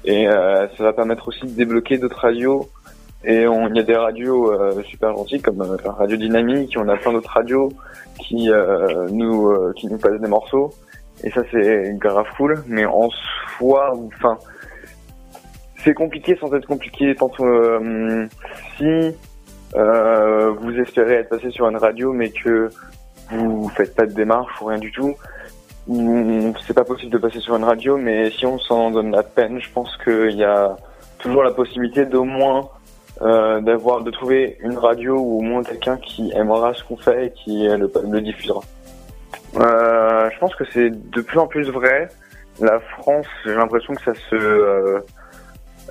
Et 0.05 0.25
ça 0.25 0.83
va 0.83 0.93
permettre 0.93 1.27
aussi 1.27 1.45
de 1.45 1.51
débloquer 1.51 1.97
d'autres 1.97 2.19
radios. 2.19 2.69
Et 3.25 3.47
on- 3.47 3.67
il 3.69 3.75
y 3.75 3.79
a 3.79 3.83
des 3.83 3.95
radios 3.95 4.51
euh, 4.51 4.81
super 4.83 5.15
gentilles 5.15 5.41
comme 5.41 5.61
euh, 5.61 5.77
Radio 5.89 6.15
Dynamique, 6.17 6.75
on 6.77 6.87
a 6.89 6.95
plein 6.97 7.11
d'autres 7.13 7.31
radios 7.31 7.69
qui 8.19 8.51
euh, 8.51 9.07
nous 9.11 9.49
euh, 9.49 9.73
qui 9.75 9.87
nous 9.87 9.97
passent 9.97 10.19
des 10.21 10.27
morceaux. 10.27 10.71
Et 11.23 11.31
ça 11.31 11.41
c'est 11.51 11.93
grave 11.97 12.27
cool. 12.37 12.63
Mais 12.67 12.85
en 12.85 13.09
soi, 13.57 13.93
enfin, 14.07 14.37
c'est 15.83 15.93
compliqué 15.93 16.37
sans 16.39 16.53
être 16.53 16.67
compliqué. 16.67 17.15
Tant 17.15 17.31
euh, 17.39 18.27
si 18.77 19.15
euh, 19.75 20.51
vous 20.59 20.77
espérez 20.79 21.15
être 21.15 21.29
passé 21.29 21.49
sur 21.51 21.67
une 21.67 21.77
radio, 21.77 22.13
mais 22.13 22.29
que 22.29 22.69
vous 23.31 23.69
faites 23.69 23.95
pas 23.95 24.05
de 24.05 24.13
démarche 24.13 24.61
ou 24.61 24.65
rien 24.65 24.77
du 24.77 24.91
tout, 24.91 25.15
ou 25.87 26.53
c'est 26.65 26.75
pas 26.75 26.83
possible 26.83 27.11
de 27.11 27.17
passer 27.17 27.39
sur 27.39 27.55
une 27.55 27.63
radio, 27.63 27.97
mais 27.97 28.29
si 28.31 28.45
on 28.45 28.59
s'en 28.59 28.91
donne 28.91 29.11
la 29.11 29.23
peine, 29.23 29.59
je 29.59 29.69
pense 29.71 29.89
qu'il 30.03 30.35
y 30.35 30.43
a 30.43 30.75
toujours 31.17 31.43
la 31.43 31.51
possibilité 31.51 32.05
d'au 32.05 32.23
moins 32.23 32.69
euh, 33.21 33.61
d'avoir 33.61 34.03
de 34.03 34.11
trouver 34.11 34.57
une 34.59 34.77
radio 34.77 35.15
ou 35.17 35.39
au 35.39 35.41
moins 35.41 35.63
quelqu'un 35.63 35.97
qui 35.97 36.31
aimera 36.35 36.73
ce 36.73 36.83
qu'on 36.83 36.97
fait 36.97 37.27
et 37.27 37.31
qui 37.31 37.67
euh, 37.67 37.77
le, 37.77 38.21
diffusera. 38.21 38.61
Euh, 39.55 40.29
je 40.31 40.39
pense 40.39 40.53
que 40.55 40.65
c'est 40.73 40.89
de 40.89 41.21
plus 41.21 41.39
en 41.39 41.47
plus 41.47 41.69
vrai. 41.69 42.09
La 42.59 42.79
France, 42.79 43.27
j'ai 43.45 43.55
l'impression 43.55 43.93
que 43.93 44.01
ça 44.01 44.13
se 44.13 44.35
euh, 44.35 44.99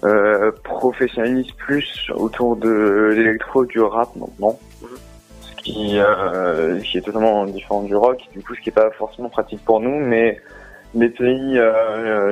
euh, 0.05 0.53
professionnalise 0.65 1.51
plus 1.53 2.11
autour 2.15 2.57
de 2.57 3.13
l'électro, 3.15 3.65
du 3.65 3.81
rap 3.81 4.15
maintenant, 4.17 4.59
ce 5.41 5.55
qui, 5.63 5.99
qui 6.85 6.99
est 6.99 7.03
totalement 7.03 7.47
différent 7.47 7.83
du 7.83 7.97
rock, 7.97 8.19
du 8.33 8.43
coup 8.43 8.55
ce 8.55 8.61
qui 8.61 8.69
est 8.69 8.73
pas 8.73 8.91
forcément 8.91 9.31
pratique 9.31 9.65
pour 9.65 9.81
nous, 9.81 9.99
mais 9.99 10.39
les 10.95 11.09
pays 11.09 11.59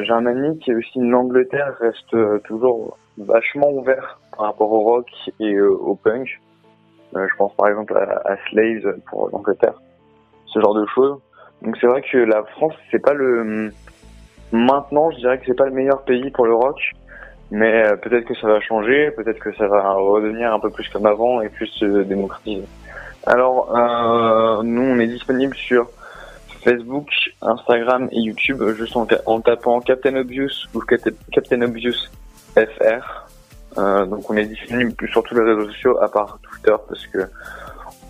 germaniques 0.03 0.69
et 0.69 0.75
aussi 0.75 0.99
l'Angleterre 0.99 1.75
restent 1.81 2.43
toujours 2.45 2.99
vachement 3.19 3.71
ouverts 3.71 4.19
par 4.37 4.47
rapport 4.47 4.71
au 4.73 4.81
rock 4.81 5.09
et 5.41 5.55
euh, 5.55 5.71
au 5.71 5.95
punk. 5.95 6.41
Euh, 7.15 7.27
je 7.31 7.37
pense 7.37 7.55
par 7.55 7.69
exemple 7.69 7.97
à, 7.97 8.33
à 8.33 8.37
Slaves 8.49 8.97
pour 9.07 9.29
l'Angleterre, 9.31 9.75
ce 10.47 10.61
genre 10.61 10.75
de 10.75 10.87
choses. 10.95 11.19
Donc 11.63 11.77
c'est 11.81 11.87
vrai 11.87 12.03
que 12.03 12.19
la 12.19 12.43
France, 12.45 12.75
c'est 12.91 12.99
pas 12.99 13.13
le 13.13 13.73
maintenant, 14.53 15.11
je 15.11 15.17
dirais 15.17 15.39
que 15.39 15.45
c'est 15.47 15.57
pas 15.57 15.67
le 15.67 15.73
meilleur 15.73 16.03
pays 16.03 16.31
pour 16.31 16.47
le 16.47 16.55
rock, 16.55 16.79
mais 17.51 17.85
euh, 17.85 17.97
peut-être 17.97 18.25
que 18.25 18.35
ça 18.35 18.47
va 18.47 18.61
changer, 18.61 19.11
peut-être 19.11 19.39
que 19.39 19.55
ça 19.57 19.67
va 19.67 19.93
redevenir 19.93 20.53
un 20.53 20.61
peu 20.61 20.71
plus 20.71 20.89
comme 20.89 21.07
avant 21.07 21.41
et 21.41 21.49
plus 21.49 21.67
se 21.69 22.03
démocratiser. 22.03 22.65
Alors, 23.27 23.77
euh, 23.77 24.63
nous, 24.63 24.83
on 24.83 24.99
est 24.99 25.07
disponible 25.07 25.55
sur 25.55 25.89
Facebook, 26.65 27.09
Instagram 27.41 28.09
et 28.13 28.21
YouTube, 28.21 28.63
juste 28.77 28.97
en, 28.97 29.07
en 29.27 29.41
tapant 29.41 29.81
Captain 29.81 30.17
Obvious 30.17 30.67
ou 30.75 30.81
Captain 30.81 31.63
Obvious 31.63 32.09
FR. 32.55 33.27
Euh, 33.79 34.05
donc, 34.07 34.29
on 34.31 34.37
est 34.37 34.45
disponible 34.45 34.95
sur 35.11 35.23
tous 35.23 35.35
les 35.35 35.43
réseaux 35.43 35.69
sociaux, 35.71 35.99
à 36.03 36.09
part 36.09 36.39
Twitter, 36.43 36.75
parce 36.89 37.07
que 37.07 37.19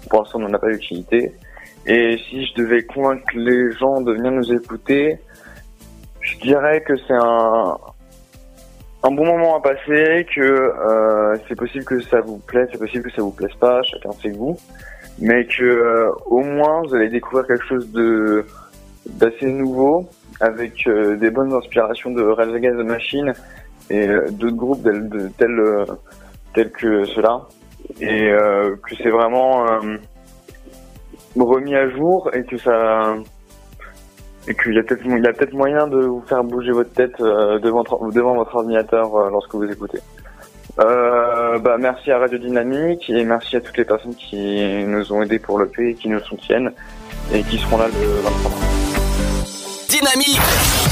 pour 0.09 0.21
l'instant, 0.21 0.39
on 0.39 0.49
n'en 0.49 0.55
a 0.55 0.59
pas 0.59 0.71
d'utilité. 0.71 1.33
Et 1.87 2.19
si 2.29 2.47
je 2.47 2.55
devais 2.55 2.85
convaincre 2.85 3.25
les 3.35 3.73
gens 3.73 4.01
de 4.01 4.13
venir 4.13 4.31
nous 4.31 4.53
écouter, 4.53 5.19
je 6.21 6.39
dirais 6.39 6.83
que 6.83 6.97
c'est 6.97 7.15
un, 7.15 7.77
un 9.03 9.11
bon 9.11 9.27
moment 9.27 9.57
à 9.57 9.61
passer, 9.61 10.27
que 10.35 10.41
euh, 10.41 11.37
c'est 11.49 11.57
possible 11.57 11.85
que 11.85 12.01
ça 12.03 12.21
vous 12.21 12.39
plaise, 12.39 12.69
c'est 12.73 12.79
possible 12.79 13.05
que 13.05 13.11
ça 13.11 13.23
vous 13.23 13.33
plaise 13.33 13.55
pas, 13.59 13.83
chacun 13.83 14.13
ses 14.23 14.31
goûts, 14.31 14.57
mais 15.19 15.45
que 15.47 15.63
euh, 15.63 16.13
au 16.27 16.41
moins 16.41 16.83
vous 16.83 16.95
allez 16.95 17.09
découvrir 17.09 17.47
quelque 17.47 17.67
chose 17.67 17.91
de 17.91 18.45
d'assez 19.07 19.47
nouveau, 19.47 20.09
avec 20.41 20.87
euh, 20.87 21.17
des 21.17 21.31
bonnes 21.31 21.53
inspirations 21.53 22.13
de 22.13 22.23
Rage 22.23 22.55
Against 22.55 22.79
the 22.79 22.87
Machine 22.87 23.33
et 23.93 24.09
euh, 24.09 24.27
d'autres 24.31 24.57
groupes 24.57 24.83
tels 25.39 25.61
euh, 25.61 25.85
tels 26.55 26.71
que 26.71 27.05
cela, 27.05 27.47
et 28.01 28.31
euh, 28.31 28.75
que 28.77 28.97
c'est 28.97 29.11
vraiment 29.11 29.67
remis 31.37 31.75
à 31.75 31.89
jour 31.91 32.31
et 32.35 32.45
que 32.45 32.57
ça 32.59 33.15
et 34.49 34.55
qu'il 34.55 34.75
y 34.75 34.79
a 34.79 34.83
peut-être 34.83 35.55
moyen 35.55 35.87
de 35.87 36.01
vous 36.01 36.23
faire 36.27 36.43
bouger 36.43 36.73
votre 36.73 36.93
tête 36.93 37.19
devant 37.19 37.85
devant 38.13 38.35
votre 38.35 38.57
ordinateur 38.57 39.31
lorsque 39.31 39.55
vous 39.55 39.71
écoutez. 39.71 39.99
Bah 40.77 41.77
merci 41.79 42.11
à 42.11 42.19
Radio 42.19 42.39
Dynamique 42.39 43.09
et 43.09 43.25
merci 43.25 43.57
à 43.57 43.61
toutes 43.61 43.77
les 43.77 43.85
personnes 43.85 44.15
qui 44.15 44.85
nous 44.85 45.13
ont 45.13 45.23
aidés 45.23 45.39
pour 45.39 45.59
le 45.59 45.69
P 45.69 45.91
et 45.91 45.95
qui 45.95 46.09
nous 46.09 46.21
soutiennent 46.21 46.73
et 47.33 47.43
qui 47.43 47.59
seront 47.59 47.79
là 47.79 47.87
le 47.87 48.07
23 48.23 48.51
mars. 48.51 49.89
Dynamique 49.89 50.92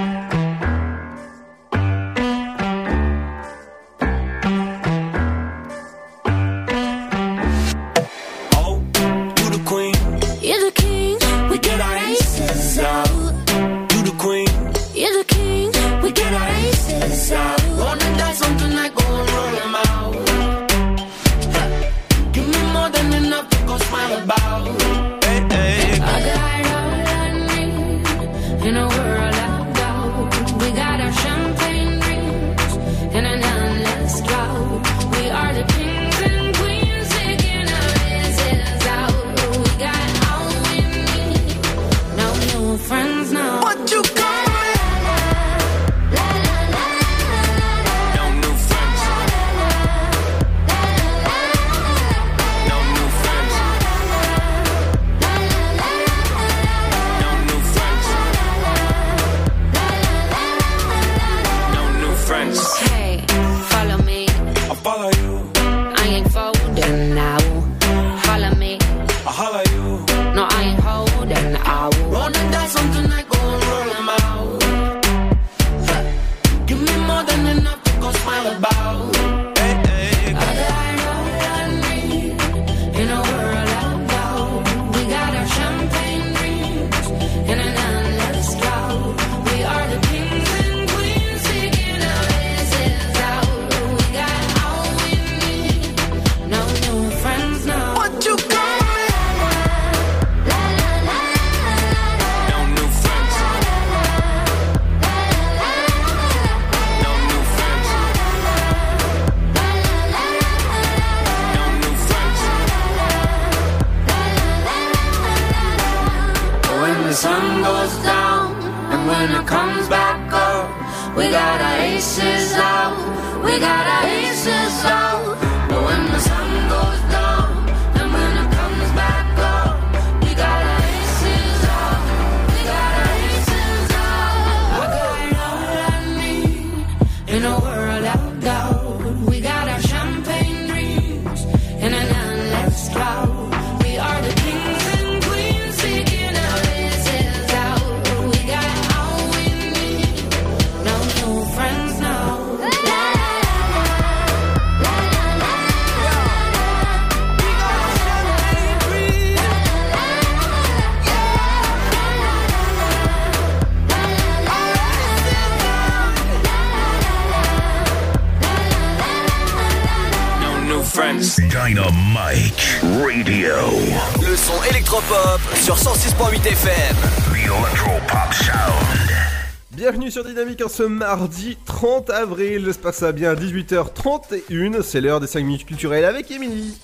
En 180.63 180.67
ce 180.67 180.83
mardi 180.83 181.57
30 181.65 182.09
avril, 182.09 182.73
se 182.73 182.77
passe 182.77 183.03
à 183.03 183.11
bien 183.11 183.33
18h31, 183.33 184.81
c'est 184.81 185.01
l'heure 185.01 185.19
des 185.19 185.27
5 185.27 185.43
minutes 185.43 185.65
culturelles 185.65 186.05
avec 186.05 186.29
Émilie. 186.29 186.77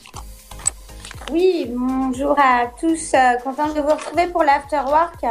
Oui, 1.32 1.70
bonjour 1.70 2.36
à 2.40 2.68
tous. 2.80 3.14
Euh, 3.14 3.38
contente 3.44 3.76
de 3.76 3.82
vous 3.82 3.90
retrouver 3.90 4.28
pour 4.28 4.44
l'Afterwork 4.44 5.26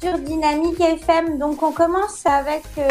sur 0.00 0.18
Dynamique 0.18 0.80
FM. 0.80 1.38
Donc, 1.38 1.62
on 1.62 1.72
commence 1.72 2.24
avec 2.26 2.62
euh, 2.78 2.88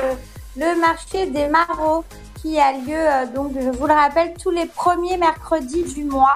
le 0.58 0.80
marché 0.80 1.28
des 1.28 1.48
marauds 1.48 2.04
qui 2.42 2.60
a 2.60 2.74
lieu, 2.74 2.96
euh, 2.96 3.26
donc, 3.28 3.54
je 3.60 3.70
vous 3.70 3.88
le 3.88 3.94
rappelle, 3.94 4.34
tous 4.42 4.52
les 4.52 4.66
premiers 4.66 5.18
mercredis 5.18 5.84
du 5.84 6.04
mois. 6.04 6.36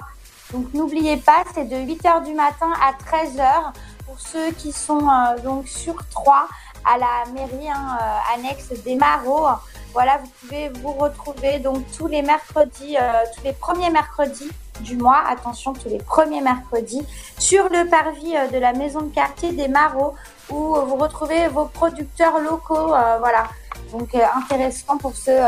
Donc, 0.53 0.73
n'oubliez 0.73 1.17
pas, 1.17 1.43
c'est 1.53 1.65
de 1.65 1.75
8h 1.75 2.25
du 2.25 2.33
matin 2.33 2.71
à 2.81 2.93
13h 2.93 3.73
pour 4.05 4.19
ceux 4.19 4.51
qui 4.51 4.71
sont 4.71 5.07
donc 5.43 5.67
sur 5.67 5.95
3 6.11 6.47
à 6.85 6.97
la 6.97 7.31
mairie 7.33 7.69
hein, 7.69 7.97
euh, 8.01 8.35
annexe 8.35 8.69
des 8.83 8.95
marauds. 8.95 9.47
Voilà, 9.93 10.17
vous 10.17 10.29
pouvez 10.41 10.69
vous 10.69 10.93
retrouver 10.93 11.59
donc 11.59 11.85
tous 11.95 12.07
les 12.07 12.21
mercredis, 12.21 12.97
euh, 12.97 13.23
tous 13.35 13.43
les 13.43 13.53
premiers 13.53 13.89
mercredis 13.89 14.49
du 14.81 14.97
mois, 14.97 15.23
attention, 15.29 15.73
tous 15.73 15.89
les 15.89 15.99
premiers 15.99 16.41
mercredis, 16.41 17.05
sur 17.37 17.69
le 17.69 17.87
parvis 17.89 18.35
euh, 18.35 18.47
de 18.47 18.57
la 18.57 18.73
maison 18.73 19.01
de 19.01 19.13
quartier 19.13 19.51
des 19.51 19.67
Marauds, 19.67 20.15
où 20.49 20.75
vous 20.75 20.95
retrouvez 20.95 21.47
vos 21.47 21.65
producteurs 21.65 22.39
locaux. 22.39 22.87
voilà, 22.87 23.47
donc 23.91 24.13
intéressant 24.13 24.97
pour 24.97 25.15
ceux 25.15 25.39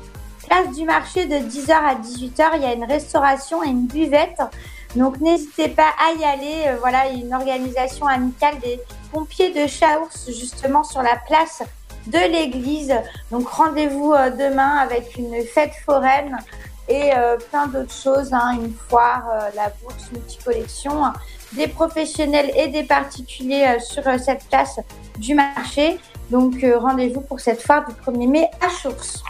Place 0.46 0.70
du 0.74 0.84
marché 0.84 1.26
de 1.26 1.34
10h 1.34 1.72
à 1.72 1.94
18h, 1.94 2.50
il 2.54 2.62
y 2.62 2.66
a 2.66 2.72
une 2.72 2.84
restauration 2.84 3.62
et 3.62 3.68
une 3.68 3.86
buvette. 3.86 4.40
Donc 4.96 5.20
n'hésitez 5.20 5.68
pas 5.68 5.90
à 5.98 6.12
y 6.18 6.24
aller. 6.24 6.64
Euh, 6.66 6.76
voilà, 6.80 7.08
il 7.08 7.18
y 7.18 7.22
a 7.22 7.26
une 7.26 7.34
organisation 7.34 8.06
amicale 8.06 8.58
des 8.60 8.80
pompiers 9.12 9.50
de 9.50 9.66
Chaours 9.66 10.26
justement 10.28 10.82
sur 10.82 11.02
la 11.02 11.16
place 11.26 11.62
de 12.06 12.18
l'église. 12.18 12.94
Donc 13.30 13.48
rendez-vous 13.48 14.12
euh, 14.12 14.30
demain 14.30 14.76
avec 14.78 15.16
une 15.16 15.42
fête 15.44 15.74
foraine 15.84 16.38
et 16.88 17.12
euh, 17.14 17.36
plein 17.50 17.66
d'autres 17.66 17.92
choses, 17.92 18.32
hein, 18.32 18.52
une 18.54 18.72
foire, 18.72 19.24
la 19.54 19.70
bourse 19.82 20.10
multi-collection, 20.10 21.12
des 21.52 21.68
professionnels 21.68 22.50
et 22.56 22.68
des 22.68 22.84
particuliers 22.84 23.76
sur 23.80 24.04
cette 24.18 24.48
place 24.48 24.80
du 25.18 25.34
marché. 25.34 26.00
Donc 26.30 26.64
rendez-vous 26.78 27.20
pour 27.20 27.40
cette 27.40 27.62
foire 27.62 27.84
du 27.86 27.94
1er 27.94 28.28
mai 28.28 28.50
à 28.62 28.70
Chours. 28.70 29.22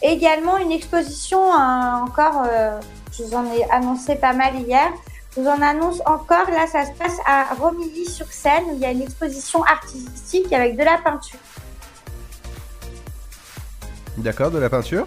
Également 0.00 0.56
une 0.56 0.72
exposition 0.72 1.52
hein, 1.52 2.02
encore, 2.02 2.46
je 3.20 3.26
vous 3.26 3.34
en 3.34 3.44
ai 3.52 3.64
annoncé 3.70 4.16
pas 4.16 4.32
mal 4.32 4.54
hier. 4.56 4.90
Je 5.34 5.40
vous 5.40 5.46
en 5.46 5.62
annonce 5.62 6.00
encore, 6.06 6.50
là 6.50 6.66
ça 6.66 6.84
se 6.84 6.92
passe 6.98 7.18
à 7.24 7.54
Romilly-sur-Seine 7.54 8.64
où 8.70 8.74
il 8.74 8.80
y 8.80 8.84
a 8.84 8.90
une 8.90 9.02
exposition 9.02 9.62
artistique 9.62 10.52
avec 10.52 10.76
de 10.76 10.82
la 10.82 10.98
peinture. 10.98 11.38
D'accord, 14.16 14.50
de 14.50 14.58
la 14.58 14.68
peinture? 14.68 15.04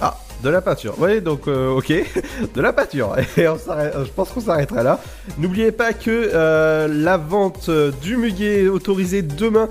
Ah, 0.00 0.16
de 0.44 0.48
la 0.48 0.60
peinture. 0.60 0.94
Oui, 0.98 1.20
donc 1.20 1.48
euh, 1.48 1.70
ok, 1.70 1.92
de 2.54 2.60
la 2.60 2.72
peinture. 2.72 3.16
Et 3.36 3.48
on 3.48 3.56
je 3.56 4.10
pense 4.14 4.30
qu'on 4.30 4.40
s'arrêtera 4.40 4.84
là. 4.84 5.00
N'oubliez 5.38 5.72
pas 5.72 5.92
que 5.92 6.30
euh, 6.32 6.86
la 6.88 7.16
vente 7.16 7.68
du 7.68 8.16
muguet 8.16 8.64
est 8.64 8.68
autorisée 8.68 9.22
demain 9.22 9.68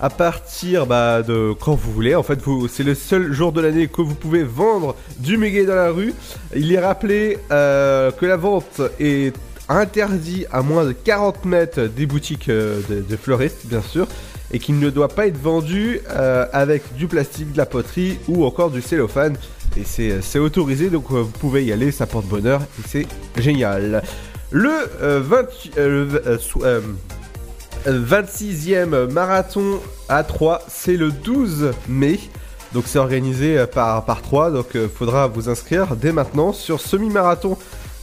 à 0.00 0.10
partir 0.10 0.86
bah, 0.86 1.22
de 1.22 1.52
quand 1.58 1.74
vous 1.74 1.92
voulez. 1.92 2.14
En 2.14 2.22
fait, 2.22 2.38
c'est 2.68 2.84
le 2.84 2.94
seul 2.94 3.32
jour 3.32 3.52
de 3.52 3.60
l'année 3.60 3.88
que 3.88 4.02
vous 4.02 4.14
pouvez 4.14 4.44
vendre 4.44 4.94
du 5.18 5.36
muguet 5.36 5.64
dans 5.64 5.74
la 5.74 5.90
rue. 5.90 6.14
Il 6.54 6.72
est 6.72 6.78
rappelé 6.78 7.38
euh, 7.50 8.10
que 8.12 8.26
la 8.26 8.36
vente 8.36 8.80
est 9.00 9.34
interdite 9.68 10.46
à 10.50 10.62
moins 10.62 10.84
de 10.84 10.92
40 10.92 11.44
mètres 11.44 11.82
des 11.82 12.06
boutiques 12.06 12.48
euh, 12.48 12.80
de 12.88 13.16
fleuristes, 13.16 13.66
bien 13.66 13.82
sûr, 13.82 14.06
et 14.52 14.58
qu'il 14.58 14.78
ne 14.78 14.90
doit 14.90 15.08
pas 15.08 15.26
être 15.26 15.36
vendu 15.38 16.00
euh, 16.10 16.46
avec 16.52 16.94
du 16.94 17.06
plastique, 17.06 17.52
de 17.52 17.58
la 17.58 17.66
poterie 17.66 18.18
ou 18.28 18.44
encore 18.44 18.70
du 18.70 18.80
cellophane. 18.80 19.36
Et 19.76 19.84
c'est 19.84 20.38
autorisé, 20.38 20.88
donc 20.88 21.10
vous 21.10 21.26
pouvez 21.26 21.64
y 21.64 21.72
aller, 21.72 21.92
ça 21.92 22.06
porte 22.06 22.26
bonheur 22.26 22.62
et 22.62 22.82
c'est 22.88 23.06
génial. 23.36 24.02
Le 24.50 24.70
20... 25.20 25.44
26e 27.90 29.10
marathon 29.10 29.80
à 30.08 30.22
3, 30.24 30.62
c'est 30.68 30.96
le 30.96 31.10
12 31.10 31.72
mai. 31.88 32.20
Donc 32.74 32.84
c'est 32.86 32.98
organisé 32.98 33.58
euh, 33.58 33.66
par, 33.66 34.04
par 34.04 34.22
3, 34.22 34.50
donc 34.50 34.66
il 34.74 34.88
faudra 34.88 35.26
vous 35.26 35.48
inscrire 35.48 35.96
dès 35.96 36.12
maintenant 36.12 36.52
sur 36.52 36.80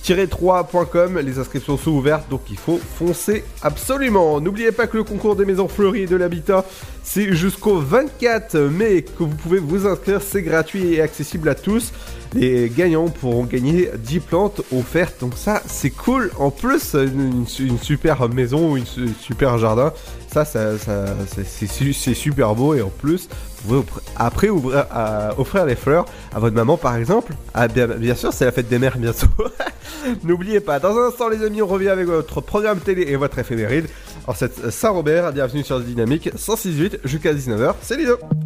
semi-marathon-3.com. 0.06 1.20
Les 1.20 1.40
inscriptions 1.40 1.78
sont 1.78 1.92
ouvertes, 1.92 2.30
donc 2.30 2.42
il 2.50 2.58
faut 2.58 2.80
foncer 2.98 3.44
absolument. 3.62 4.40
N'oubliez 4.40 4.72
pas 4.72 4.88
que 4.88 4.98
le 4.98 5.04
concours 5.04 5.36
des 5.36 5.46
maisons 5.46 5.68
fleuries 5.68 6.04
et 6.04 6.08
de 6.08 6.16
l'habitat, 6.16 6.66
c'est 7.04 7.34
jusqu'au 7.34 7.80
24 7.80 8.58
mai 8.60 9.04
que 9.04 9.24
vous 9.24 9.36
pouvez 9.36 9.60
vous 9.60 9.88
inscrire. 9.88 10.22
C'est 10.22 10.42
gratuit 10.42 10.94
et 10.94 11.02
accessible 11.02 11.50
à 11.50 11.56
tous. 11.56 11.92
Les 12.34 12.70
gagnants 12.76 13.08
pourront 13.08 13.46
gagner 13.46 13.90
10 13.98 14.20
plantes 14.20 14.62
offertes, 14.76 15.22
donc 15.22 15.34
ça 15.38 15.62
c'est 15.68 15.90
cool. 15.92 16.32
En 16.38 16.52
plus, 16.52 16.94
une, 16.96 17.46
super 17.82 18.28
maison 18.28 18.72
ou 18.72 18.78
une 18.78 18.86
su- 18.86 19.08
super 19.22 19.58
jardin, 19.58 19.94
ça, 20.44 20.78
c'est- 20.78 21.44
c'est 21.48 21.68
su- 21.68 21.94
c'est 21.94 22.14
super 22.14 22.56
beau 22.56 22.74
et 22.74 22.82
en 22.82 22.90
plus, 22.90 23.30
vous 23.64 23.84
pouvez 23.84 24.02
après 24.18 24.50
ouvrir- 24.50 24.86
à- 24.92 25.34
offrir 25.40 25.66
les 25.66 25.76
fleurs 25.76 26.06
à 26.34 26.40
votre 26.40 26.56
maman 26.56 26.76
par 26.76 26.98
exemple. 26.98 27.34
Ah, 27.54 27.68
bien, 27.70 28.16
sûr, 28.16 28.34
c'est 28.34 28.44
la 28.46 28.52
fête 28.52 28.68
des 28.68 28.80
mères 28.80 28.98
bientôt. 28.98 29.28
N'oubliez 30.24 30.60
pas, 30.60 30.80
dans 30.80 30.98
un 30.98 31.08
instant 31.08 31.30
les 31.30 31.44
amis, 31.44 31.62
on 31.62 31.68
revient 31.68 31.90
avec 31.90 32.08
votre 32.08 32.42
programme 32.42 32.80
télé 32.80 33.04
et 33.04 33.16
votre 33.16 33.40
éphéméride. 33.40 33.86
En 34.28 34.34
cette 34.34 34.72
Saint-Robert, 34.72 35.32
bienvenue 35.32 35.64
sur 35.64 35.80
Dynamique 35.80 36.30
168 36.36 37.00
jusqu'à 37.06 37.34
19h. 37.34 37.76
C'est 37.82 37.96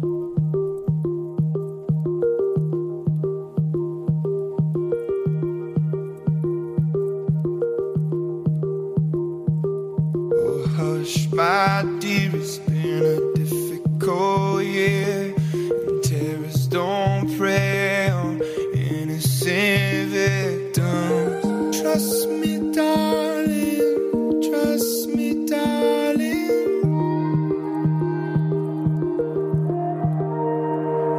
Oh, 0.02 0.19
my 11.32 11.82
dear, 11.98 12.30
it's 12.34 12.58
been 12.58 13.02
a 13.02 13.34
difficult 13.34 14.62
year. 14.64 15.34
And 15.54 16.04
terrorists 16.04 16.66
don't 16.66 17.38
prey 17.38 18.10
on 18.10 18.42
innocent 18.74 20.10
victims. 20.10 21.80
Trust 21.80 22.28
me, 22.28 22.72
darling. 22.72 24.42
Trust 24.50 25.08
me, 25.08 25.46
darling. 25.46 26.50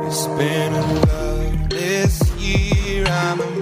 It's 0.06 0.28
been 0.28 0.74
a 0.74 0.94
loveless 1.08 2.32
year. 2.38 3.06
I'm 3.08 3.61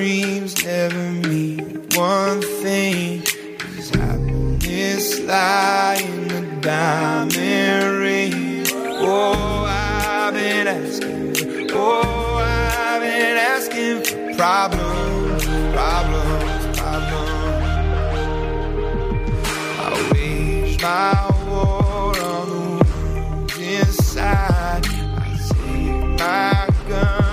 dreams 0.00 0.64
never 0.64 1.10
mean 1.28 1.58
one 1.94 2.40
thing. 2.40 3.22
Is 3.76 3.90
happiness 3.90 5.20
lie 5.20 6.00
in 6.02 6.28
the 6.28 6.40
diamond 6.62 7.98
ring? 7.98 8.64
Oh, 8.72 9.66
I've 9.68 10.32
been 10.32 10.66
asking. 10.68 11.70
Oh, 11.72 12.38
I've 12.38 13.02
been 13.02 13.36
asking 13.52 13.96
for 14.04 14.34
problems, 14.36 15.44
problems, 15.76 16.78
problems. 16.78 17.60
I 19.84 20.10
wage 20.12 20.80
my 20.80 21.12
war 21.46 22.18
on 22.32 22.48
the 22.48 22.62
wounds 22.94 23.58
inside. 23.58 24.82
I 24.86 25.36
take 25.50 26.18
my 26.18 26.68
gun 26.88 27.29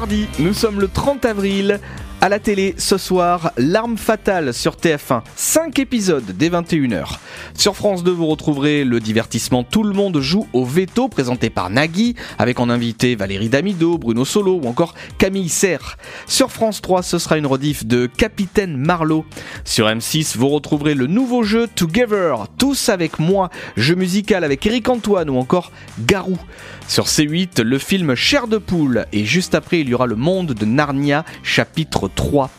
mardi, 0.00 0.28
nous 0.38 0.52
sommes 0.52 0.80
le 0.80 0.86
30 0.86 1.24
avril. 1.24 1.80
À 2.20 2.28
la 2.28 2.38
télé, 2.38 2.76
ce 2.78 2.98
soir, 2.98 3.50
L'arme 3.56 3.96
fatale 3.96 4.54
sur 4.54 4.76
TF1. 4.76 5.22
5 5.34 5.76
épisodes 5.80 6.24
dès 6.36 6.50
21h. 6.50 7.18
Sur 7.58 7.74
France 7.74 8.04
2, 8.04 8.12
vous 8.12 8.28
retrouverez 8.28 8.84
le 8.84 9.00
divertissement 9.00 9.64
Tout 9.64 9.82
le 9.82 9.92
monde 9.92 10.20
joue 10.20 10.46
au 10.52 10.64
veto 10.64 11.08
présenté 11.08 11.50
par 11.50 11.70
Nagui, 11.70 12.14
avec 12.38 12.60
en 12.60 12.70
invité 12.70 13.16
Valérie 13.16 13.48
Damido, 13.48 13.98
Bruno 13.98 14.24
Solo 14.24 14.60
ou 14.62 14.68
encore 14.68 14.94
Camille 15.18 15.48
Serre. 15.48 15.98
Sur 16.28 16.52
France 16.52 16.80
3, 16.80 17.02
ce 17.02 17.18
sera 17.18 17.36
une 17.36 17.48
rediff 17.48 17.84
de 17.84 18.06
Capitaine 18.06 18.76
Marlowe. 18.76 19.24
Sur 19.64 19.88
M6, 19.88 20.38
vous 20.38 20.50
retrouverez 20.50 20.94
le 20.94 21.08
nouveau 21.08 21.42
jeu 21.42 21.66
Together, 21.74 22.46
tous 22.58 22.90
avec 22.90 23.18
moi, 23.18 23.50
jeu 23.76 23.96
musical 23.96 24.44
avec 24.44 24.64
Eric 24.64 24.88
Antoine 24.88 25.28
ou 25.28 25.36
encore 25.36 25.72
Garou. 26.06 26.38
Sur 26.86 27.06
C8, 27.06 27.60
le 27.62 27.78
film 27.78 28.14
Chair 28.14 28.46
de 28.46 28.58
poule 28.58 29.06
et 29.12 29.24
juste 29.24 29.56
après, 29.56 29.80
il 29.80 29.88
y 29.88 29.94
aura 29.94 30.06
le 30.06 30.14
monde 30.14 30.52
de 30.52 30.64
Narnia, 30.64 31.24
chapitre 31.42 32.08
3. 32.14 32.52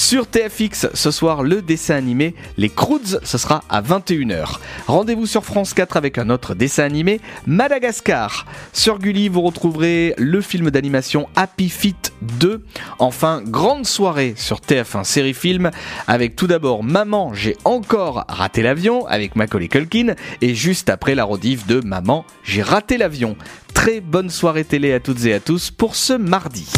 Sur 0.00 0.26
TFX, 0.26 0.88
ce 0.94 1.10
soir, 1.10 1.42
le 1.42 1.60
dessin 1.60 1.94
animé 1.94 2.34
Les 2.56 2.70
Croods, 2.70 3.20
ce 3.22 3.36
sera 3.36 3.62
à 3.68 3.82
21h. 3.82 4.56
Rendez-vous 4.86 5.26
sur 5.26 5.44
France 5.44 5.74
4 5.74 5.98
avec 5.98 6.16
un 6.16 6.30
autre 6.30 6.54
dessin 6.54 6.84
animé, 6.84 7.20
Madagascar. 7.46 8.46
Sur 8.72 8.98
Gulli, 8.98 9.28
vous 9.28 9.42
retrouverez 9.42 10.14
le 10.16 10.40
film 10.40 10.70
d'animation 10.70 11.28
Happy 11.36 11.68
Feet 11.68 12.14
2. 12.22 12.64
Enfin, 12.98 13.42
grande 13.44 13.84
soirée 13.84 14.32
sur 14.38 14.60
TF1 14.60 15.04
série 15.04 15.34
film 15.34 15.70
avec 16.06 16.34
tout 16.34 16.46
d'abord 16.46 16.82
Maman, 16.82 17.34
j'ai 17.34 17.58
encore 17.64 18.24
raté 18.26 18.62
l'avion 18.62 19.06
avec 19.06 19.36
Macaulay 19.36 19.68
Culkin 19.68 20.14
et 20.40 20.54
juste 20.54 20.88
après 20.88 21.14
la 21.14 21.24
rediff 21.24 21.66
de 21.66 21.80
Maman, 21.80 22.24
j'ai 22.42 22.62
raté 22.62 22.96
l'avion. 22.96 23.36
Très 23.74 24.00
bonne 24.00 24.30
soirée 24.30 24.64
télé 24.64 24.94
à 24.94 24.98
toutes 24.98 25.26
et 25.26 25.34
à 25.34 25.40
tous 25.40 25.70
pour 25.70 25.94
ce 25.94 26.14
mardi. 26.14 26.68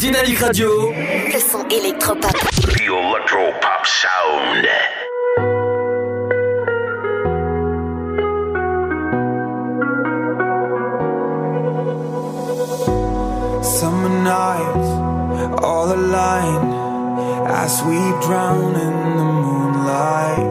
Dynamique 0.00 0.38
Radio. 0.38 0.90
Le 0.90 1.38
son 1.38 1.68
électropop. 1.68 2.32
The 2.32 2.84
Electro 2.88 3.52
Pop 3.60 3.84
Sound. 3.84 4.66
Summer 13.62 14.08
nights, 14.24 14.88
all 15.62 15.92
aligned 15.92 16.72
as 17.46 17.82
we 17.84 17.98
drown 18.22 18.74
in 18.76 19.16
the 19.18 19.28
moonlight. 19.44 20.48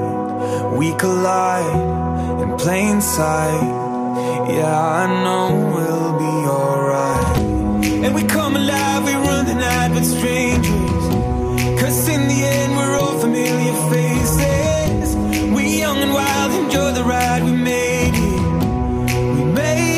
We 0.77 0.93
collide 0.93 2.43
in 2.43 2.55
plain 2.57 3.01
sight. 3.01 3.63
Yeah, 4.47 4.79
I 4.79 5.07
know 5.23 5.49
we'll 5.73 6.13
be 6.19 6.35
alright. 6.47 7.37
And 8.05 8.13
we 8.13 8.23
come 8.23 8.55
alive, 8.55 9.03
we 9.05 9.13
run 9.13 9.25
the 9.25 9.28
night 9.59 9.91
with 9.93 10.05
strangers. 10.05 11.03
Cause 11.79 12.07
in 12.07 12.27
the 12.27 12.39
end, 12.55 12.75
we're 12.77 12.97
all 12.97 13.19
familiar 13.19 13.73
faces. 13.91 15.15
We 15.55 15.79
young 15.79 15.97
and 15.97 16.13
wild, 16.13 16.51
enjoy 16.63 16.91
the 16.93 17.03
ride, 17.03 17.43
we 17.43 17.51
made 17.51 18.15
it. 18.15 19.35
We 19.35 19.43
made 19.43 19.83
it. 19.83 19.88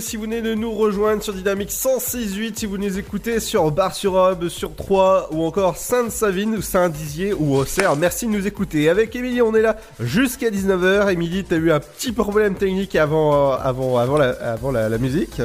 Si 0.00 0.16
vous 0.16 0.24
venez 0.24 0.42
de 0.42 0.54
nous 0.54 0.72
rejoindre 0.72 1.22
sur 1.22 1.32
Dynamique 1.32 1.70
106.8, 1.70 2.58
si 2.58 2.66
vous 2.66 2.76
nous 2.76 2.98
écoutez 2.98 3.40
sur 3.40 3.70
Bar-sur-Aube, 3.70 4.48
sur 4.48 4.74
Troyes 4.74 5.28
ou 5.30 5.44
encore 5.44 5.76
Sainte-Savine 5.76 6.56
ou 6.56 6.62
Saint-Dizier 6.62 7.32
ou 7.32 7.56
Auxerre. 7.56 7.96
Merci 7.96 8.26
de 8.26 8.32
nous 8.32 8.46
écouter. 8.46 8.88
Avec 8.88 9.14
Émilie, 9.16 9.42
on 9.42 9.54
est 9.54 9.62
là 9.62 9.76
jusqu'à 10.00 10.50
19h. 10.50 11.12
Émilie, 11.12 11.44
t'as 11.44 11.56
eu 11.56 11.72
un 11.72 11.80
petit 11.80 12.12
problème 12.12 12.56
technique 12.56 12.96
avant, 12.96 13.52
euh, 13.52 13.56
avant, 13.56 13.96
avant, 13.96 14.18
la, 14.18 14.30
avant 14.30 14.70
la, 14.70 14.98
musique. 14.98 15.40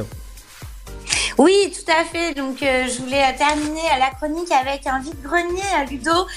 Oui, 1.37 1.73
tout 1.73 1.91
à 1.91 2.03
fait. 2.03 2.33
Donc, 2.33 2.61
euh, 2.61 2.87
je 2.87 3.01
voulais 3.01 3.35
terminer 3.37 3.81
la 3.99 4.09
chronique 4.11 4.51
avec 4.51 4.85
un 4.87 4.99
vide-grenier 4.99 5.61
à 5.75 5.85
Ludo, 5.85 6.27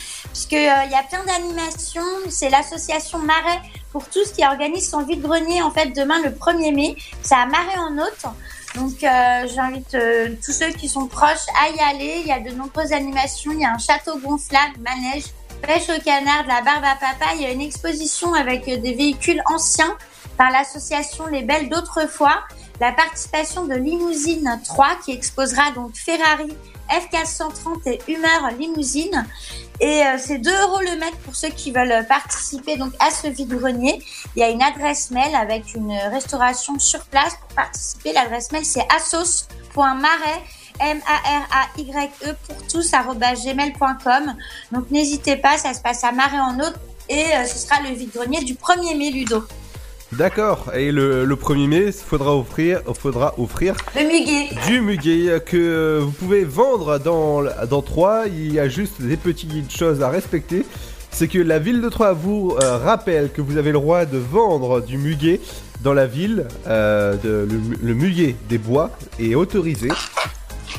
euh, 0.53 0.85
il 0.87 0.91
y 0.91 0.95
a 0.95 1.03
plein 1.03 1.25
d'animations. 1.25 2.03
C'est 2.29 2.51
l'association 2.51 3.19
Marais 3.19 3.61
pour 3.93 4.09
tous 4.09 4.33
qui 4.33 4.45
organise 4.45 4.89
son 4.89 5.03
vide-grenier 5.03 5.63
en 5.63 5.71
fait 5.71 5.87
demain 5.97 6.21
le 6.23 6.31
1er 6.31 6.75
mai. 6.75 6.97
C'est 7.23 7.35
à 7.35 7.47
Marais 7.47 7.79
Donc, 8.75 9.05
euh, 9.05 9.47
j'invite 9.55 9.95
euh, 9.95 10.35
tous 10.45 10.53
ceux 10.53 10.71
qui 10.71 10.89
sont 10.89 11.07
proches 11.07 11.47
à 11.63 11.69
y 11.69 11.81
aller. 11.81 12.23
Il 12.23 12.27
y 12.27 12.33
a 12.33 12.41
de 12.41 12.51
nombreuses 12.51 12.93
animations. 12.93 13.53
Il 13.53 13.61
y 13.61 13.65
a 13.65 13.73
un 13.73 13.79
château 13.79 14.19
gonflable, 14.19 14.75
manège, 14.81 15.25
pêche 15.63 15.89
au 15.89 16.01
canard, 16.03 16.43
de 16.43 16.49
la 16.49 16.63
barbe 16.63 16.85
à 16.85 16.97
papa. 16.97 17.35
Il 17.37 17.43
y 17.43 17.47
a 17.47 17.51
une 17.51 17.61
exposition 17.61 18.35
avec 18.35 18.67
euh, 18.69 18.77
des 18.79 18.95
véhicules 18.95 19.43
anciens 19.47 19.97
par 20.37 20.51
l'association 20.51 21.27
Les 21.27 21.43
Belles 21.43 21.69
d'autrefois. 21.69 22.43
La 22.81 22.91
participation 22.91 23.65
de 23.67 23.75
Limousine 23.75 24.61
3 24.65 24.97
qui 25.05 25.13
exposera 25.13 25.71
donc 25.71 25.95
Ferrari 25.95 26.53
F430 26.91 27.89
et 27.89 28.13
Humeur 28.13 28.51
Limousine. 28.59 29.27
Et 29.81 30.03
euh, 30.03 30.17
c'est 30.19 30.39
2 30.39 30.51
euros 30.63 30.81
le 30.81 30.97
mètre 30.99 31.17
pour 31.19 31.35
ceux 31.35 31.49
qui 31.49 31.73
veulent 31.73 32.07
participer 32.09 32.77
donc 32.77 32.93
à 33.01 33.11
ce 33.11 33.27
vide-grenier. 33.27 34.01
Il 34.37 34.41
y 34.41 34.43
a 34.43 34.51
une 34.51 34.63
adresse 34.63 35.11
mail 35.11 35.35
avec 35.35 35.75
une 35.75 35.93
restauration 36.11 36.79
sur 36.79 37.05
place 37.07 37.37
pour 37.37 37.57
participer. 37.57 38.13
L'adresse 38.13 38.53
mail 38.53 38.65
c'est 38.65 38.87
assos.marais 38.95 40.43
M-A-R-A-Y-E 40.81 42.35
pour 42.47 42.67
tous 42.67 42.91
gmail.com. 42.93 44.35
Donc 44.73 44.91
n'hésitez 44.91 45.37
pas, 45.37 45.57
ça 45.59 45.75
se 45.75 45.81
passe 45.81 46.05
à 46.05 46.13
Marais 46.13 46.41
en 46.41 46.59
Haute 46.59 46.77
et 47.09 47.35
euh, 47.35 47.45
ce 47.45 47.59
sera 47.59 47.81
le 47.83 47.95
vide-grenier 47.95 48.43
du 48.45 48.55
1er 48.55 48.97
mai 48.97 49.11
Ludo. 49.11 49.45
D'accord. 50.19 50.71
Et 50.75 50.93
le, 50.93 51.25
le 51.25 51.35
1er 51.37 51.67
mai, 51.67 51.93
faudra 51.93 52.37
offrir, 52.37 52.81
faudra 52.99 53.35
offrir 53.39 53.75
Le 53.97 54.03
muguet. 54.03 54.49
du 54.67 54.81
muguet 54.81 55.43
que 55.45 55.99
vous 56.01 56.11
pouvez 56.13 56.45
vendre 56.45 56.99
dans, 56.99 57.43
dans 57.69 57.83
Troyes. 57.83 58.27
Il 58.29 58.53
y 58.53 58.61
a 58.61 58.69
juste 58.69 59.01
des 59.01 59.17
petites 59.17 59.75
choses 59.77 60.03
à 60.03 60.09
respecter. 60.11 60.65
C'est 61.11 61.29
que 61.29 61.39
la 61.39 61.59
ville 61.59 61.81
de 61.81 61.89
Troyes 61.89 62.13
vous 62.13 62.57
euh, 62.63 62.77
rappelle 62.77 63.31
que 63.33 63.41
vous 63.41 63.57
avez 63.57 63.71
le 63.73 63.79
droit 63.79 64.05
de 64.05 64.19
vendre 64.19 64.81
du 64.81 64.99
muguet 64.99 65.41
dans 65.83 65.95
la 65.95 66.07
ville. 66.07 66.47
Euh, 66.67 67.15
de- 67.17 67.49
le, 67.51 67.61
le 67.83 67.95
muguet 67.95 68.37
des 68.49 68.59
bois 68.59 68.91
est 69.19 69.35
autorisé 69.35 69.89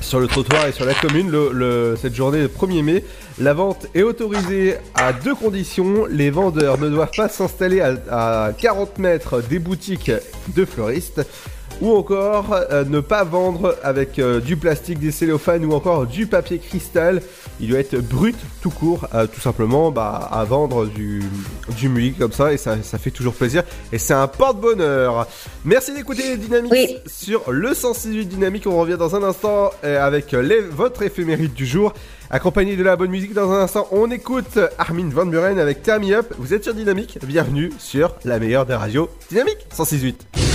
sur 0.05 0.19
le 0.19 0.27
trottoir 0.27 0.67
et 0.67 0.71
sur 0.71 0.85
la 0.85 0.93
commune 0.93 1.29
le, 1.31 1.49
le- 1.51 1.97
cette 1.99 2.15
journée 2.15 2.41
de 2.41 2.47
1er 2.47 2.83
mai. 2.83 3.03
La 3.39 3.53
vente 3.53 3.87
est 3.95 4.03
autorisée 4.03 4.75
à 4.93 5.11
deux 5.13 5.35
conditions. 5.35 6.05
Les 6.09 6.29
vendeurs 6.29 6.77
ne 6.79 6.89
doivent 6.89 7.11
pas 7.15 7.27
s'installer 7.27 7.81
à, 7.81 7.95
à 8.45 8.53
40 8.53 8.97
mètres 8.99 9.41
des 9.41 9.59
boutiques 9.59 10.11
de 10.55 10.65
fleuristes. 10.65 11.21
Ou 11.81 11.93
encore 11.93 12.53
euh, 12.71 12.85
ne 12.85 12.99
pas 12.99 13.23
vendre 13.23 13.75
avec 13.83 14.17
euh, 14.17 14.39
du 14.39 14.55
plastique, 14.55 14.99
des 14.99 15.11
cellophanes 15.11 15.65
ou 15.65 15.73
encore 15.73 16.05
du 16.05 16.25
papier 16.25 16.59
cristal. 16.59 17.21
Il 17.59 17.69
doit 17.69 17.79
être 17.79 17.97
brut 17.97 18.35
tout 18.61 18.69
court, 18.69 19.07
euh, 19.13 19.27
tout 19.27 19.41
simplement 19.41 19.91
bah, 19.91 20.29
à 20.31 20.43
vendre 20.45 20.85
du, 20.85 21.21
du 21.77 22.13
comme 22.17 22.31
ça 22.31 22.53
et 22.53 22.57
ça, 22.57 22.77
ça 22.81 22.97
fait 22.97 23.11
toujours 23.11 23.33
plaisir. 23.33 23.63
Et 23.91 23.97
c'est 23.97 24.13
un 24.13 24.27
porte-bonheur. 24.27 25.27
Merci 25.65 25.93
d'écouter 25.93 26.37
Dynamique 26.37 26.97
sur 27.05 27.51
le 27.51 27.73
168 27.73 28.25
Dynamique. 28.25 28.67
On 28.67 28.79
revient 28.79 28.97
dans 28.97 29.15
un 29.15 29.23
instant 29.23 29.71
avec 29.83 30.31
les, 30.31 30.61
votre 30.61 31.03
éphéméride 31.03 31.53
du 31.53 31.65
jour. 31.65 31.93
Accompagné 32.29 32.75
de 32.75 32.83
la 32.83 32.95
bonne 32.95 33.11
musique 33.11 33.33
dans 33.33 33.51
un 33.51 33.61
instant, 33.61 33.87
on 33.91 34.09
écoute 34.09 34.59
Armin 34.77 35.09
Van 35.09 35.25
Buren 35.25 35.59
avec 35.59 35.83
Turn 35.83 36.03
Me 36.03 36.15
Up. 36.15 36.33
Vous 36.39 36.53
êtes 36.53 36.63
sur 36.63 36.73
Dynamique, 36.73 37.19
bienvenue 37.23 37.71
sur 37.77 38.15
la 38.25 38.39
meilleure 38.39 38.65
des 38.65 38.75
radios 38.75 39.09
Dynamique 39.29 39.59
168. 39.71 40.54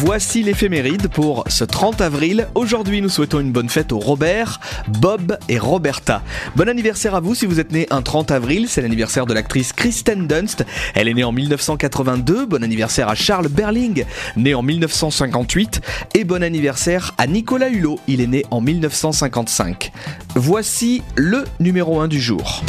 voici 0.00 0.42
l'éphéméride 0.42 1.08
pour 1.08 1.44
ce 1.48 1.62
30 1.62 2.00
avril. 2.00 2.48
Aujourd'hui, 2.54 3.02
nous 3.02 3.10
souhaitons 3.10 3.38
une 3.38 3.52
bonne 3.52 3.68
fête 3.68 3.92
aux 3.92 3.98
Robert, 3.98 4.58
Bob 4.88 5.36
et 5.50 5.58
Roberta. 5.58 6.22
Bon 6.56 6.70
anniversaire 6.70 7.14
à 7.14 7.20
vous 7.20 7.34
si 7.34 7.44
vous 7.44 7.60
êtes 7.60 7.70
né 7.70 7.86
un 7.90 8.00
30 8.00 8.30
avril, 8.30 8.66
c'est 8.66 8.80
l'anniversaire 8.80 9.26
de 9.26 9.34
l'actrice 9.34 9.74
Kristen 9.74 10.26
Dunst. 10.26 10.64
Elle 10.94 11.08
est 11.08 11.14
née 11.14 11.24
en 11.24 11.32
1982. 11.32 12.46
Bon 12.46 12.64
anniversaire 12.64 13.10
à 13.10 13.14
Charles 13.14 13.48
Berling, 13.48 14.06
né 14.36 14.54
en 14.54 14.62
1958. 14.62 15.82
Et 16.14 16.24
bon 16.24 16.42
anniversaire 16.42 17.14
à 17.18 17.26
Nicolas 17.26 17.68
Hulot, 17.68 18.00
il 18.08 18.22
est 18.22 18.26
né 18.26 18.46
en 18.50 18.62
1955. 18.62 19.92
Voici 20.34 21.02
le 21.14 21.44
numéro 21.60 22.00
1 22.00 22.08
du 22.08 22.20
jour. 22.20 22.62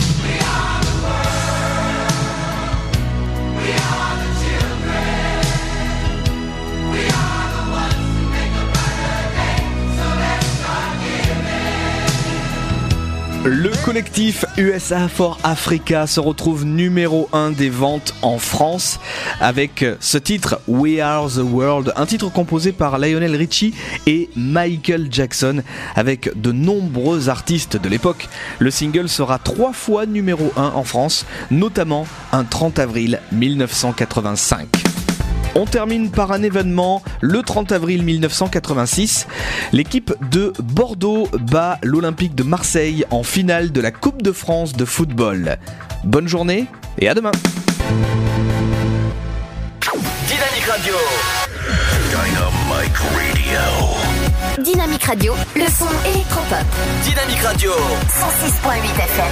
Le 13.43 13.72
collectif 13.84 14.45
USA 14.55 15.07
for 15.07 15.39
Africa 15.43 16.05
se 16.05 16.19
retrouve 16.19 16.63
numéro 16.63 17.27
1 17.34 17.49
des 17.49 17.72
ventes 17.72 18.13
en 18.22 18.38
France 18.38 18.99
avec 19.39 19.84
ce 19.99 20.19
titre 20.19 20.61
We 20.68 20.99
Are 20.99 21.27
the 21.27 21.41
World, 21.43 21.91
un 21.95 22.05
titre 22.05 22.30
composé 22.30 22.72
par 22.72 22.99
Lionel 22.99 23.35
Richie 23.35 23.73
et 24.05 24.30
Michael 24.35 25.07
Jackson 25.09 25.63
avec 25.95 26.39
de 26.39 26.51
nombreux 26.51 27.30
artistes 27.30 27.77
de 27.77 27.89
l'époque. 27.89 28.30
Le 28.59 28.69
single 28.69 29.09
sera 29.09 29.39
trois 29.39 29.73
fois 29.73 30.05
numéro 30.05 30.53
1 30.55 30.61
en 30.76 30.84
France, 30.84 31.26
notamment 31.49 32.05
un 32.31 32.43
30 32.43 32.77
avril 32.77 33.22
1985. 33.31 34.81
On 35.56 35.65
termine 35.65 36.11
par 36.11 36.32
un 36.32 36.44
événement 36.44 37.02
le 37.19 37.41
30 37.41 37.72
avril 37.72 38.03
1986. 38.03 39.26
L'équipe 39.73 40.14
de 40.32 40.53
Bordeaux 40.64 41.28
bat 41.52 41.80
l'Olympique 41.84 42.36
de 42.36 42.44
Marseille 42.44 43.06
en 43.11 43.23
finale 43.23 43.72
de 43.72 43.82
la 43.82 43.91
Coupe 43.91 44.22
de 44.22 44.32
France 44.32 44.73
de 44.73 44.86
football. 44.86 45.57
Bonne 46.03 46.28
journée 46.28 46.65
et 46.99 47.10
à 47.10 47.14
demain. 47.14 47.32
Dynamique 50.28 50.65
Radio. 50.69 50.94
Dynamic 52.10 52.98
Radio. 52.98 53.60
Dynamique 54.64 55.03
Radio, 55.03 55.34
le 55.56 55.65
son 55.65 55.88
électropop. 56.10 56.65
Dynamique 57.03 57.41
Radio. 57.41 57.72
106.8 57.72 59.03
FM. 59.03 59.32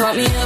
caught 0.00 0.16
me 0.16 0.39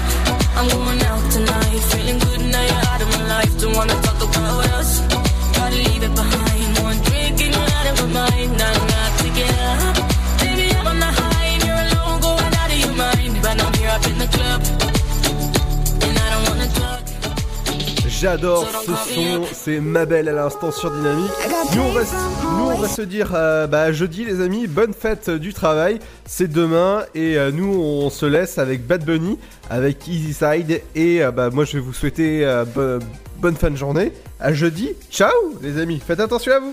j'adore 18.28 18.66
ce 18.86 18.86
son, 19.14 19.42
c'est 19.52 19.80
ma 19.80 20.06
belle 20.06 20.30
à 20.30 20.32
l'instant 20.32 20.72
sur 20.72 20.90
Dynamique. 20.90 21.30
Nous 21.76 21.82
on 21.82 21.92
va, 21.92 22.04
se- 22.06 22.14
nous, 22.56 22.70
on 22.70 22.78
va 22.78 22.88
se 22.88 23.02
dire 23.02 23.32
euh, 23.34 23.66
bah, 23.66 23.92
jeudi 23.92 24.24
les 24.24 24.40
amis, 24.40 24.66
bonne 24.66 24.94
fête 24.94 25.28
du 25.28 25.52
travail, 25.52 25.98
c'est 26.24 26.50
demain 26.50 27.02
et 27.14 27.36
euh, 27.36 27.50
nous 27.52 27.70
on 27.78 28.08
se 28.08 28.24
laisse 28.24 28.56
avec 28.56 28.86
Bad 28.86 29.04
Bunny, 29.04 29.38
avec 29.68 30.08
Easy 30.08 30.32
Side 30.32 30.80
et 30.94 31.22
euh, 31.22 31.32
bah, 31.32 31.50
moi 31.50 31.66
je 31.66 31.74
vais 31.74 31.80
vous 31.80 31.92
souhaiter 31.92 32.46
euh, 32.46 32.64
bo- 32.64 33.04
bonne 33.42 33.56
fin 33.56 33.70
de 33.70 33.76
journée. 33.76 34.10
À 34.40 34.54
jeudi, 34.54 34.92
ciao 35.10 35.30
les 35.60 35.78
amis, 35.78 36.00
faites 36.04 36.20
attention 36.20 36.52
à 36.52 36.60
vous. 36.60 36.72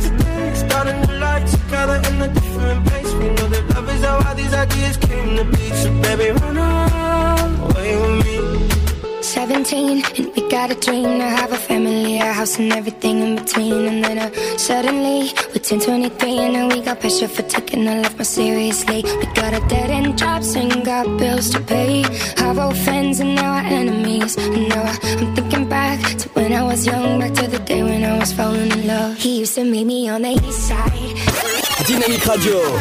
started 0.00 0.18
today, 0.18 0.54
start 0.54 0.88
a 0.88 1.06
new 1.06 1.18
life 1.18 1.50
together 1.50 2.00
in 2.08 2.22
a 2.22 2.28
different 2.28 2.86
place. 2.86 3.12
We 3.14 3.28
know 3.28 3.48
that 3.48 3.74
love 3.74 3.88
is 3.90 4.02
how 4.02 4.28
all 4.28 4.34
these 4.34 4.52
ideas 4.52 4.96
came 4.96 5.36
to 5.36 5.44
be. 5.44 5.70
So 5.70 5.90
baby, 6.02 6.38
run 6.40 6.56
away 6.56 7.96
with 7.96 8.24
me. 8.24 8.75
17 9.26 10.04
and 10.18 10.34
we 10.36 10.48
got 10.48 10.70
a 10.70 10.76
dream 10.76 11.18
to 11.18 11.24
have 11.24 11.50
a 11.50 11.56
family, 11.56 12.16
a 12.18 12.32
house 12.32 12.58
and 12.58 12.72
everything 12.72 13.18
in 13.22 13.34
between. 13.34 13.86
And 13.86 14.04
then 14.04 14.18
uh, 14.18 14.30
suddenly 14.56 15.32
we're 15.48 15.62
10, 15.62 15.80
23 15.80 16.38
and 16.38 16.72
we 16.72 16.80
got 16.80 17.00
pressure 17.00 17.26
for 17.26 17.42
taking 17.42 17.88
our 17.88 18.02
life 18.02 18.14
more 18.14 18.24
seriously. 18.24 19.02
We 19.02 19.26
got 19.34 19.52
a 19.52 19.60
dead 19.68 19.90
end 19.90 20.16
jobs 20.16 20.54
and 20.54 20.84
got 20.84 21.18
bills 21.18 21.50
to 21.50 21.60
pay. 21.60 22.04
Our 22.38 22.60
old 22.60 22.78
friends 22.78 23.18
and 23.18 23.34
now 23.34 23.54
our 23.54 23.64
enemies. 23.64 24.36
And 24.36 24.68
now 24.68 24.82
I, 24.82 24.96
I'm 25.18 25.34
thinking 25.34 25.68
back 25.68 26.00
to 26.18 26.28
when 26.30 26.52
I 26.52 26.62
was 26.62 26.86
young, 26.86 27.18
back 27.18 27.34
to 27.34 27.48
the 27.48 27.58
day 27.58 27.82
when 27.82 28.04
I 28.04 28.18
was 28.18 28.32
falling 28.32 28.70
in 28.70 28.86
love. 28.86 29.16
He 29.18 29.40
used 29.40 29.56
to 29.56 29.64
meet 29.64 29.86
me 29.86 30.08
on 30.08 30.22
the 30.22 30.30
east 30.30 30.68
side. 30.68 30.92
Dynamique 31.88 32.26
Radio. 32.26 32.78